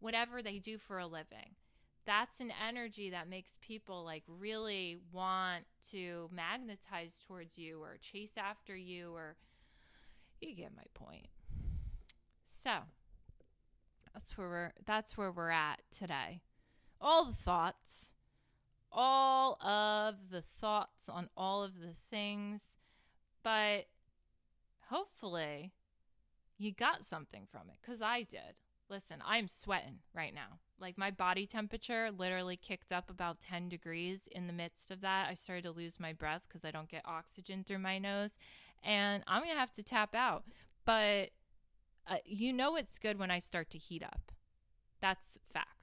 whatever 0.00 0.42
they 0.42 0.58
do 0.58 0.78
for 0.78 0.98
a 0.98 1.06
living 1.06 1.54
that's 2.06 2.40
an 2.40 2.52
energy 2.66 3.10
that 3.10 3.28
makes 3.28 3.56
people 3.60 4.04
like 4.04 4.22
really 4.26 4.96
want 5.12 5.64
to 5.90 6.30
magnetize 6.32 7.20
towards 7.26 7.58
you 7.58 7.82
or 7.82 7.96
chase 8.00 8.32
after 8.38 8.74
you 8.74 9.12
or 9.12 9.36
you 10.40 10.54
get 10.54 10.70
my 10.74 10.84
point 10.94 11.26
so 12.62 12.70
that's 14.16 14.38
where 14.38 14.48
we're 14.48 14.72
that's 14.86 15.18
where 15.18 15.30
we're 15.30 15.50
at 15.50 15.82
today. 15.94 16.40
All 17.08 17.24
the 17.24 17.36
thoughts, 17.36 18.14
all 18.90 19.64
of 19.64 20.30
the 20.32 20.42
thoughts 20.42 21.08
on 21.08 21.28
all 21.36 21.62
of 21.62 21.78
the 21.78 21.94
things, 22.10 22.62
but 23.44 23.86
hopefully 24.90 25.70
you 26.58 26.72
got 26.72 27.06
something 27.06 27.46
from 27.48 27.70
it 27.70 27.80
cuz 27.80 28.02
I 28.02 28.24
did. 28.24 28.56
Listen, 28.88 29.22
I'm 29.24 29.46
sweating 29.46 30.00
right 30.14 30.34
now. 30.34 30.58
Like 30.80 30.98
my 30.98 31.12
body 31.12 31.46
temperature 31.46 32.10
literally 32.10 32.56
kicked 32.56 32.90
up 32.90 33.08
about 33.08 33.40
10 33.40 33.68
degrees 33.68 34.26
in 34.26 34.48
the 34.48 34.52
midst 34.52 34.90
of 34.90 35.00
that. 35.02 35.28
I 35.28 35.34
started 35.34 35.62
to 35.62 35.70
lose 35.70 36.00
my 36.00 36.12
breath 36.12 36.48
cuz 36.48 36.64
I 36.64 36.72
don't 36.72 36.88
get 36.88 37.06
oxygen 37.06 37.62
through 37.62 37.78
my 37.78 38.00
nose 38.00 38.36
and 38.82 39.22
I'm 39.28 39.44
going 39.44 39.54
to 39.54 39.60
have 39.60 39.74
to 39.74 39.84
tap 39.84 40.16
out. 40.16 40.44
But 40.84 41.30
uh, 42.08 42.18
you 42.24 42.52
know 42.52 42.74
it's 42.74 42.98
good 42.98 43.16
when 43.16 43.30
I 43.30 43.38
start 43.38 43.70
to 43.70 43.78
heat 43.78 44.02
up. 44.02 44.32
That's 45.00 45.38
fact. 45.52 45.75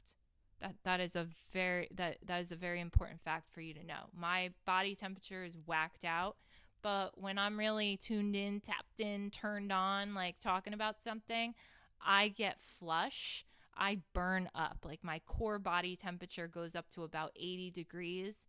That 0.63 0.75
that 0.85 0.99
is 1.01 1.17
a 1.17 1.27
very 1.51 1.89
that 1.93 2.17
that 2.25 2.39
is 2.39 2.51
a 2.53 2.55
very 2.55 2.79
important 2.79 3.21
fact 3.21 3.51
for 3.51 3.59
you 3.59 3.73
to 3.73 3.85
know. 3.85 4.07
My 4.17 4.51
body 4.65 4.95
temperature 4.95 5.43
is 5.43 5.57
whacked 5.65 6.05
out, 6.05 6.37
but 6.81 7.19
when 7.21 7.37
I'm 7.37 7.59
really 7.59 7.97
tuned 7.97 8.35
in, 8.35 8.61
tapped 8.61 9.01
in, 9.01 9.29
turned 9.29 9.73
on, 9.73 10.13
like 10.13 10.39
talking 10.39 10.73
about 10.73 11.03
something, 11.03 11.53
I 12.01 12.29
get 12.29 12.59
flush. 12.79 13.45
I 13.75 13.99
burn 14.13 14.49
up. 14.55 14.77
Like 14.85 15.03
my 15.03 15.19
core 15.25 15.59
body 15.59 15.97
temperature 15.97 16.47
goes 16.47 16.75
up 16.75 16.89
to 16.91 17.03
about 17.03 17.31
80 17.35 17.71
degrees. 17.71 18.45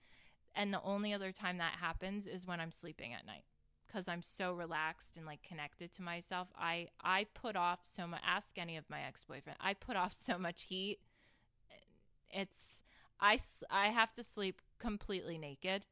And 0.55 0.73
the 0.73 0.83
only 0.83 1.13
other 1.13 1.33
time 1.33 1.59
that 1.59 1.79
happens 1.81 2.29
is 2.29 2.47
when 2.47 2.61
I'm 2.61 2.71
sleeping 2.71 3.13
at 3.13 3.27
night 3.27 3.43
because 3.87 4.09
I'm 4.09 4.23
so 4.23 4.53
relaxed 4.53 5.17
and 5.17 5.27
like 5.27 5.43
connected 5.43 5.93
to 5.95 6.03
myself. 6.03 6.49
I 6.57 6.89
I 7.03 7.27
put 7.35 7.57
off 7.57 7.81
so 7.83 8.07
much. 8.07 8.21
Ask 8.25 8.57
any 8.59 8.77
of 8.77 8.89
my 8.89 9.01
ex 9.03 9.25
boyfriend. 9.25 9.59
I 9.61 9.75
put 9.75 9.97
off 9.97 10.13
so 10.13 10.39
much 10.39 10.65
heat. 10.65 10.99
It's 12.35 12.83
I 13.21 13.39
I 13.71 13.89
have 13.89 14.13
to 14.15 14.23
sleep 14.23 14.61
completely 14.79 15.39
naked 15.39 15.87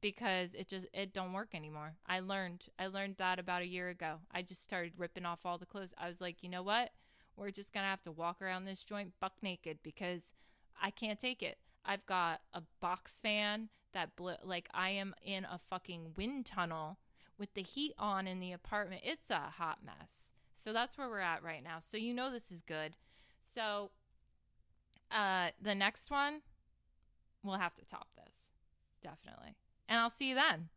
because 0.00 0.54
it 0.54 0.68
just 0.68 0.86
it 0.94 1.12
don't 1.12 1.32
work 1.32 1.54
anymore. 1.54 1.94
I 2.06 2.20
learned 2.20 2.66
I 2.78 2.86
learned 2.86 3.16
that 3.18 3.38
about 3.38 3.62
a 3.62 3.68
year 3.68 3.88
ago. 3.88 4.20
I 4.32 4.42
just 4.42 4.62
started 4.62 4.92
ripping 4.96 5.26
off 5.26 5.44
all 5.44 5.58
the 5.58 5.66
clothes. 5.66 5.94
I 5.98 6.08
was 6.08 6.20
like, 6.20 6.42
you 6.42 6.48
know 6.48 6.62
what? 6.62 6.90
We're 7.36 7.50
just 7.50 7.72
gonna 7.72 7.86
have 7.86 8.02
to 8.02 8.12
walk 8.12 8.40
around 8.40 8.64
this 8.64 8.84
joint 8.84 9.12
buck 9.20 9.34
naked 9.42 9.78
because 9.82 10.32
I 10.80 10.90
can't 10.90 11.20
take 11.20 11.42
it. 11.42 11.58
I've 11.84 12.06
got 12.06 12.40
a 12.54 12.62
box 12.80 13.20
fan 13.20 13.68
that 13.92 14.16
bl- 14.16 14.30
like 14.44 14.68
I 14.72 14.90
am 14.90 15.14
in 15.24 15.44
a 15.44 15.58
fucking 15.58 16.14
wind 16.16 16.46
tunnel 16.46 16.98
with 17.38 17.54
the 17.54 17.62
heat 17.62 17.94
on 17.98 18.28
in 18.28 18.38
the 18.38 18.52
apartment, 18.52 19.00
it's 19.04 19.30
a 19.30 19.38
hot 19.38 19.78
mess. 19.84 20.34
So 20.52 20.72
that's 20.72 20.98
where 20.98 21.08
we're 21.08 21.20
at 21.20 21.42
right 21.42 21.64
now. 21.64 21.78
So 21.78 21.96
you 21.96 22.12
know 22.12 22.30
this 22.30 22.52
is 22.52 22.60
good. 22.60 22.96
So 23.54 23.90
uh 25.10 25.50
the 25.60 25.74
next 25.74 26.10
one 26.10 26.42
we'll 27.42 27.58
have 27.58 27.74
to 27.74 27.84
top 27.84 28.08
this. 28.16 28.50
Definitely. 29.02 29.56
And 29.88 29.98
I'll 29.98 30.10
see 30.10 30.28
you 30.28 30.34
then. 30.34 30.68